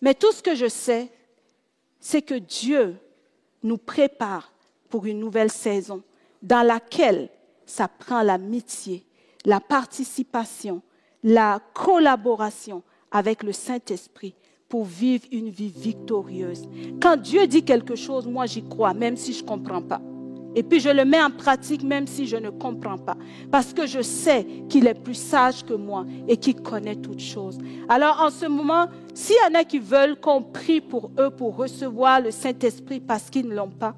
Mais 0.00 0.14
tout 0.14 0.32
ce 0.32 0.42
que 0.42 0.54
je 0.54 0.68
sais, 0.68 1.10
c'est 2.00 2.22
que 2.22 2.34
Dieu 2.34 2.96
nous 3.62 3.78
prépare 3.78 4.52
pour 4.90 5.06
une 5.06 5.18
nouvelle 5.18 5.50
saison 5.50 6.02
dans 6.42 6.62
laquelle 6.62 7.30
ça 7.64 7.88
prend 7.88 8.22
l'amitié, 8.22 9.06
la 9.46 9.60
participation, 9.60 10.82
la 11.22 11.60
collaboration 11.72 12.82
avec 13.10 13.42
le 13.42 13.52
Saint-Esprit 13.52 14.34
pour 14.68 14.84
vivre 14.84 15.24
une 15.30 15.50
vie 15.50 15.72
victorieuse. 15.74 16.62
Quand 17.00 17.16
Dieu 17.16 17.46
dit 17.46 17.64
quelque 17.64 17.94
chose, 17.94 18.26
moi 18.26 18.46
j'y 18.46 18.62
crois, 18.62 18.94
même 18.94 19.16
si 19.16 19.32
je 19.32 19.42
ne 19.42 19.48
comprends 19.48 19.82
pas. 19.82 20.00
Et 20.56 20.62
puis 20.62 20.78
je 20.78 20.88
le 20.88 21.04
mets 21.04 21.22
en 21.22 21.30
pratique 21.30 21.82
même 21.82 22.06
si 22.06 22.26
je 22.26 22.36
ne 22.36 22.50
comprends 22.50 22.98
pas. 22.98 23.16
Parce 23.50 23.72
que 23.72 23.86
je 23.86 24.02
sais 24.02 24.46
qu'il 24.68 24.86
est 24.86 24.94
plus 24.94 25.14
sage 25.14 25.64
que 25.64 25.74
moi 25.74 26.06
et 26.28 26.36
qu'il 26.36 26.54
connaît 26.54 26.96
toutes 26.96 27.20
choses. 27.20 27.58
Alors 27.88 28.20
en 28.20 28.30
ce 28.30 28.46
moment, 28.46 28.86
s'il 29.14 29.36
y 29.36 29.50
en 29.50 29.58
a 29.58 29.64
qui 29.64 29.80
veulent 29.80 30.16
qu'on 30.16 30.42
prie 30.42 30.80
pour 30.80 31.10
eux 31.18 31.30
pour 31.30 31.56
recevoir 31.56 32.20
le 32.20 32.30
Saint-Esprit 32.30 33.00
parce 33.00 33.30
qu'ils 33.30 33.48
ne 33.48 33.54
l'ont 33.54 33.70
pas, 33.70 33.94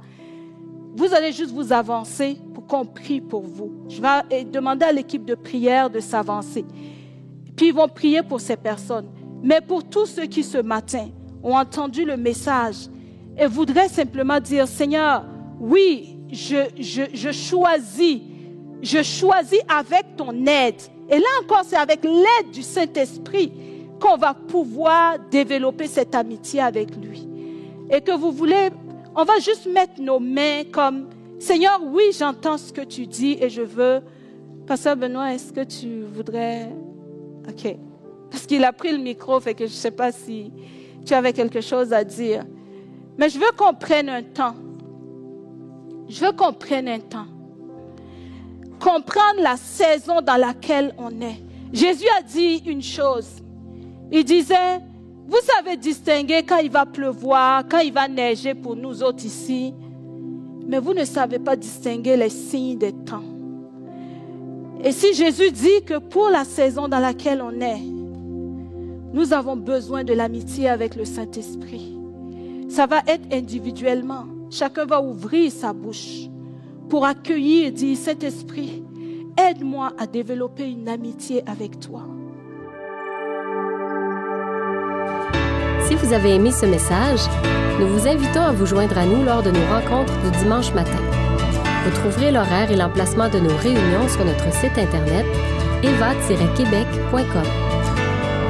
vous 0.97 1.13
allez 1.13 1.33
juste 1.33 1.51
vous 1.51 1.75
avancer 1.75 2.39
pour 2.55 2.67
qu'on 2.67 2.87
prie 2.87 3.21
pour 3.21 3.43
vous. 3.43 3.71
Je 3.89 4.01
vais 4.01 4.45
demander 4.45 4.87
à 4.87 4.93
l'équipe 4.93 5.27
de 5.27 5.35
prière 5.35 5.91
de 5.91 6.01
s'avancer. 6.01 6.65
Puis 7.55 7.69
ils 7.69 7.75
vont 7.75 7.89
prier 7.89 8.23
pour 8.23 8.41
ces 8.41 8.57
personnes. 8.57 9.09
Mais 9.47 9.61
pour 9.61 9.85
tous 9.85 10.07
ceux 10.07 10.27
qui 10.27 10.43
ce 10.43 10.59
matin 10.59 11.07
ont 11.41 11.55
entendu 11.55 12.05
le 12.05 12.17
message 12.17 12.89
et 13.39 13.47
voudraient 13.47 13.89
simplement 13.89 14.41
dire, 14.41 14.67
Seigneur, 14.67 15.25
oui, 15.61 16.19
je, 16.33 16.57
je, 16.81 17.03
je 17.15 17.31
choisis, 17.31 18.19
je 18.83 19.03
choisis 19.05 19.61
avec 19.69 20.17
ton 20.17 20.33
aide. 20.47 20.83
Et 21.09 21.19
là 21.21 21.27
encore, 21.41 21.63
c'est 21.65 21.77
avec 21.77 22.03
l'aide 22.03 22.51
du 22.53 22.65
Saint-Esprit 22.65 23.53
qu'on 24.01 24.17
va 24.17 24.35
pouvoir 24.35 25.21
développer 25.31 25.87
cette 25.87 26.17
amitié 26.17 26.61
avec 26.61 26.97
lui. 26.97 27.29
Et 27.89 28.01
que 28.01 28.11
vous 28.11 28.33
voulez 28.33 28.71
on 29.15 29.25
va 29.25 29.39
juste 29.39 29.67
mettre 29.67 30.01
nos 30.01 30.19
mains 30.19 30.65
comme, 30.71 31.07
Seigneur, 31.39 31.81
oui, 31.83 32.03
j'entends 32.19 32.59
ce 32.59 32.71
que 32.73 32.83
tu 32.83 33.07
dis 33.07 33.39
et 33.41 33.49
je 33.49 33.63
veux. 33.63 34.01
Pasteur 34.67 34.97
Benoît, 34.97 35.33
est-ce 35.33 35.53
que 35.53 35.65
tu 35.65 36.03
voudrais... 36.03 36.69
OK. 37.49 37.77
Parce 38.31 38.47
qu'il 38.47 38.65
a 38.65 38.73
pris 38.73 38.93
le 38.93 38.99
micro, 38.99 39.39
fait 39.41 39.55
que 39.55 39.67
je 39.67 39.73
ne 39.73 39.77
sais 39.77 39.91
pas 39.91 40.13
si 40.13 40.53
tu 41.05 41.15
avais 41.15 41.33
quelque 41.33 41.61
chose 41.61 41.93
à 41.93 42.05
dire. 42.05 42.45
Mais 43.19 43.29
je 43.29 43.39
veux 43.39 43.53
qu'on 43.57 43.75
prenne 43.75 44.09
un 44.09 44.23
temps. 44.23 44.55
Je 46.09 46.25
veux 46.25 46.33
qu'on 46.33 46.53
prenne 46.53 46.89
un 46.89 47.01
temps. 47.01 47.27
Comprendre 48.79 49.41
la 49.41 49.57
saison 49.57 50.21
dans 50.21 50.37
laquelle 50.37 50.95
on 50.99 51.21
est. 51.21 51.43
Jésus 51.73 52.07
a 52.19 52.23
dit 52.23 52.63
une 52.67 52.83
chose. 52.83 53.29
Il 54.13 54.25
disait, 54.25 54.81
vous 55.27 55.41
savez 55.43 55.77
distinguer 55.77 56.43
quand 56.43 56.59
il 56.59 56.71
va 56.71 56.87
pleuvoir, 56.87 57.65
quand 57.69 57.81
il 57.81 57.93
va 57.93 58.07
neiger 58.07 58.55
pour 58.55 58.77
nous 58.77 59.03
autres 59.03 59.25
ici. 59.25 59.75
Mais 60.67 60.79
vous 60.79 60.95
ne 60.95 61.05
savez 61.05 61.39
pas 61.39 61.57
distinguer 61.57 62.17
les 62.17 62.29
signes 62.29 62.79
des 62.79 62.93
temps. 62.93 63.25
Et 64.85 64.93
si 64.93 65.15
Jésus 65.15 65.51
dit 65.51 65.83
que 65.85 65.99
pour 65.99 66.29
la 66.29 66.45
saison 66.45 66.87
dans 66.87 66.99
laquelle 66.99 67.43
on 67.43 67.61
est, 67.61 67.81
nous 69.17 69.33
avons 69.33 69.57
besoin 69.57 70.05
de 70.05 70.13
l'amitié 70.13 70.69
avec 70.69 70.95
le 70.95 71.07
Saint-Esprit, 71.07 71.97
ça 72.69 72.87
va 72.87 72.99
être 73.07 73.33
individuellement. 73.33 74.27
Chacun 74.51 74.85
va 74.85 75.01
ouvrir 75.01 75.51
sa 75.51 75.73
bouche 75.73 76.29
pour 76.91 77.07
accueillir 77.07 77.69
et 77.69 77.71
dire, 77.71 77.97
Saint-Esprit, 77.97 78.85
aide-moi 79.39 79.95
à 79.99 80.07
développer 80.07 80.69
une 80.69 80.91
amitié 80.91 81.43
avec 81.47 81.81
toi. 81.81 82.03
Si 85.89 85.95
vous 85.95 86.13
avez 86.13 86.35
aimé 86.35 86.51
ce 86.51 86.67
message, 86.67 87.21
nous 87.81 87.89
vous 87.89 88.07
invitons 88.07 88.43
à 88.43 88.53
vous 88.53 88.67
joindre 88.67 88.99
à 88.99 89.07
nous 89.07 89.25
lors 89.25 89.43
de 89.43 89.51
nos 89.51 89.67
rencontres 89.67 90.13
du 90.25 90.39
dimanche 90.39 90.75
matin. 90.75 91.01
Vous 91.87 91.93
trouverez 91.93 92.33
l'horaire 92.33 92.71
et 92.71 92.77
l'emplacement 92.77 93.31
de 93.31 93.39
nos 93.39 93.57
réunions 93.57 94.09
sur 94.09 94.27
notre 94.27 94.53
site 94.53 94.77
internet 94.77 95.25
eva-québec.com. 95.83 97.86